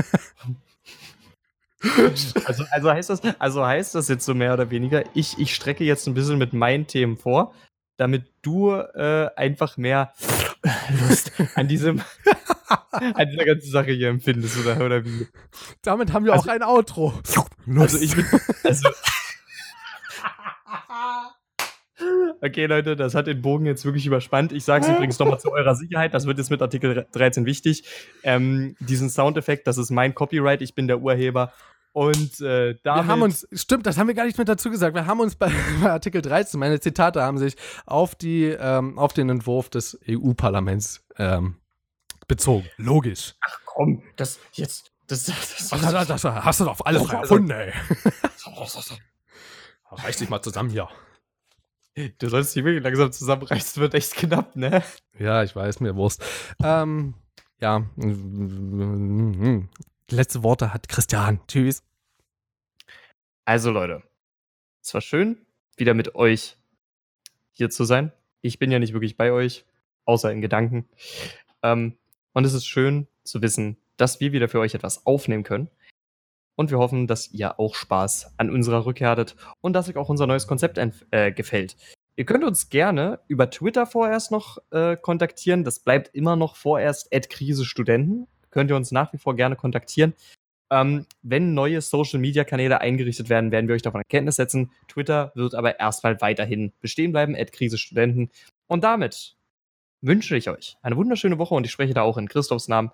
also, 2.45 2.65
also, 2.71 2.91
heißt 2.91 3.09
das, 3.09 3.21
also 3.39 3.65
heißt 3.65 3.95
das 3.95 4.07
jetzt 4.07 4.25
so 4.25 4.33
mehr 4.33 4.53
oder 4.53 4.69
weniger, 4.69 5.03
ich, 5.13 5.37
ich 5.39 5.53
strecke 5.53 5.83
jetzt 5.83 6.07
ein 6.07 6.13
bisschen 6.13 6.37
mit 6.37 6.53
meinen 6.53 6.87
Themen 6.87 7.17
vor, 7.17 7.53
damit 7.97 8.31
du 8.41 8.71
äh, 8.71 9.29
einfach 9.35 9.77
mehr 9.77 10.13
Lust 11.07 11.31
an 11.55 11.67
diesem 11.67 12.01
an 12.91 13.29
dieser 13.29 13.45
ganzen 13.45 13.71
Sache 13.71 13.91
hier 13.91 14.09
empfindest 14.09 14.57
oder, 14.59 14.83
oder 14.85 15.05
wie. 15.05 15.27
Damit 15.81 16.13
haben 16.13 16.25
wir 16.25 16.33
also, 16.33 16.49
auch 16.49 16.53
ein 16.53 16.63
Outro. 16.63 17.13
Lust. 17.65 17.95
Also 17.95 17.99
ich 17.99 18.15
bin. 18.15 18.25
Also 18.63 18.89
Okay, 22.41 22.65
Leute, 22.65 22.95
das 22.95 23.15
hat 23.15 23.27
den 23.27 23.41
Bogen 23.41 23.65
jetzt 23.65 23.85
wirklich 23.85 24.05
überspannt. 24.05 24.51
Ich 24.51 24.63
sage 24.63 24.85
es 24.85 24.91
übrigens 24.91 25.19
nochmal 25.19 25.39
zu 25.39 25.51
eurer 25.51 25.75
Sicherheit, 25.75 26.13
das 26.13 26.25
wird 26.25 26.37
jetzt 26.37 26.49
mit 26.49 26.61
Artikel 26.61 27.07
13 27.11 27.45
wichtig. 27.45 27.83
Ähm, 28.23 28.75
diesen 28.79 29.09
Soundeffekt, 29.09 29.67
das 29.67 29.77
ist 29.77 29.91
mein 29.91 30.15
Copyright, 30.15 30.61
ich 30.61 30.75
bin 30.75 30.87
der 30.87 31.01
Urheber. 31.01 31.53
Und 31.93 32.39
äh, 32.39 32.75
damit 32.83 33.03
Wir 33.03 33.07
haben 33.07 33.21
uns, 33.21 33.47
stimmt, 33.51 33.85
das 33.85 33.97
haben 33.97 34.07
wir 34.07 34.15
gar 34.15 34.25
nicht 34.25 34.37
mit 34.37 34.47
dazu 34.47 34.71
gesagt. 34.71 34.95
Wir 34.95 35.05
haben 35.05 35.19
uns 35.19 35.35
bei, 35.35 35.51
bei 35.81 35.91
Artikel 35.91 36.21
13, 36.21 36.59
meine 36.59 36.79
Zitate 36.79 37.21
haben 37.21 37.37
sich 37.37 37.55
auf, 37.85 38.15
die, 38.15 38.45
ähm, 38.45 38.97
auf 38.97 39.13
den 39.13 39.29
Entwurf 39.29 39.69
des 39.69 39.99
EU-Parlaments 40.09 41.03
ähm, 41.17 41.57
bezogen. 42.27 42.65
Logisch. 42.77 43.35
Ach 43.41 43.59
komm, 43.65 44.03
das 44.15 44.39
jetzt. 44.53 44.90
Das, 45.11 45.25
das, 45.25 45.57
das, 45.57 45.69
das, 45.81 46.07
das 46.07 46.23
hast 46.23 46.59
du 46.61 46.63
doch 46.63 46.71
auf 46.71 46.85
alle 46.85 47.01
frei 47.01 47.17
erfunden, 47.17 47.51
ey. 47.51 47.73
Reiß 49.91 50.15
dich 50.15 50.29
mal 50.29 50.41
zusammen 50.41 50.69
hier. 50.69 50.87
Du 52.19 52.29
sollst 52.29 52.55
dich 52.55 52.63
wirklich 52.63 52.81
langsam 52.81 53.11
zusammenreißen, 53.11 53.81
wird 53.81 53.93
echt 53.93 54.15
knapp, 54.15 54.55
ne? 54.55 54.81
Ja, 55.19 55.43
ich 55.43 55.53
weiß, 55.53 55.81
mir 55.81 55.97
Wurst. 55.97 56.23
Ähm, 56.63 57.15
ja. 57.59 57.85
Letzte 60.09 60.43
Worte 60.43 60.73
hat 60.73 60.87
Christian. 60.87 61.41
Tschüss. 61.45 61.83
Also, 63.43 63.69
Leute, 63.69 64.03
es 64.81 64.93
war 64.93 65.01
schön, 65.01 65.45
wieder 65.75 65.93
mit 65.93 66.15
euch 66.15 66.55
hier 67.51 67.69
zu 67.69 67.83
sein. 67.83 68.13
Ich 68.39 68.59
bin 68.59 68.71
ja 68.71 68.79
nicht 68.79 68.93
wirklich 68.93 69.17
bei 69.17 69.33
euch, 69.33 69.65
außer 70.05 70.31
in 70.31 70.39
Gedanken. 70.39 70.87
Ähm, 71.63 71.97
und 72.31 72.45
es 72.45 72.53
ist 72.53 72.65
schön 72.65 73.07
zu 73.25 73.41
wissen, 73.41 73.75
dass 74.01 74.19
wir 74.19 74.31
wieder 74.31 74.49
für 74.49 74.59
euch 74.59 74.73
etwas 74.73 75.05
aufnehmen 75.05 75.43
können. 75.43 75.69
Und 76.55 76.71
wir 76.71 76.79
hoffen, 76.79 77.07
dass 77.07 77.31
ihr 77.31 77.59
auch 77.59 77.75
Spaß 77.75 78.33
an 78.37 78.49
unserer 78.49 78.85
Rückkehr 78.85 79.09
hattet 79.09 79.35
und 79.61 79.73
dass 79.73 79.89
euch 79.89 79.97
auch 79.97 80.09
unser 80.09 80.27
neues 80.27 80.47
Konzept 80.47 80.79
äh, 81.11 81.31
gefällt. 81.31 81.77
Ihr 82.15 82.25
könnt 82.25 82.43
uns 82.43 82.69
gerne 82.69 83.19
über 83.27 83.49
Twitter 83.49 83.85
vorerst 83.85 84.31
noch 84.31 84.57
äh, 84.71 84.97
kontaktieren. 84.97 85.63
Das 85.63 85.79
bleibt 85.79 86.13
immer 86.13 86.35
noch 86.35 86.55
vorerst 86.55 87.11
Krise 87.29 87.63
Studenten. 87.63 88.27
Könnt 88.49 88.69
ihr 88.69 88.75
uns 88.75 88.91
nach 88.91 89.13
wie 89.13 89.17
vor 89.17 89.35
gerne 89.35 89.55
kontaktieren. 89.55 90.13
Ähm, 90.71 91.05
wenn 91.21 91.53
neue 91.53 91.81
Social-Media-Kanäle 91.81 92.81
eingerichtet 92.81 93.29
werden, 93.29 93.51
werden 93.51 93.67
wir 93.67 93.75
euch 93.75 93.81
davon 93.81 94.01
in 94.01 94.07
Kenntnis 94.07 94.35
setzen. 94.35 94.71
Twitter 94.87 95.31
wird 95.35 95.55
aber 95.55 95.79
erstmal 95.79 96.19
weiterhin 96.21 96.73
bestehen 96.79 97.11
bleiben, 97.11 97.35
Krise 97.53 97.77
Studenten. 97.77 98.29
Und 98.67 98.83
damit 98.83 99.35
wünsche 100.01 100.35
ich 100.35 100.49
euch 100.49 100.77
eine 100.81 100.97
wunderschöne 100.97 101.37
Woche 101.37 101.55
und 101.55 101.65
ich 101.65 101.71
spreche 101.71 101.93
da 101.93 102.01
auch 102.01 102.17
in 102.17 102.27
Christophs 102.27 102.67
Namen. 102.67 102.91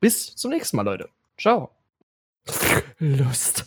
Bis 0.00 0.34
zum 0.34 0.50
nächsten 0.50 0.76
Mal, 0.76 0.82
Leute. 0.82 1.08
Ciao. 1.38 1.70
Lust. 2.98 3.64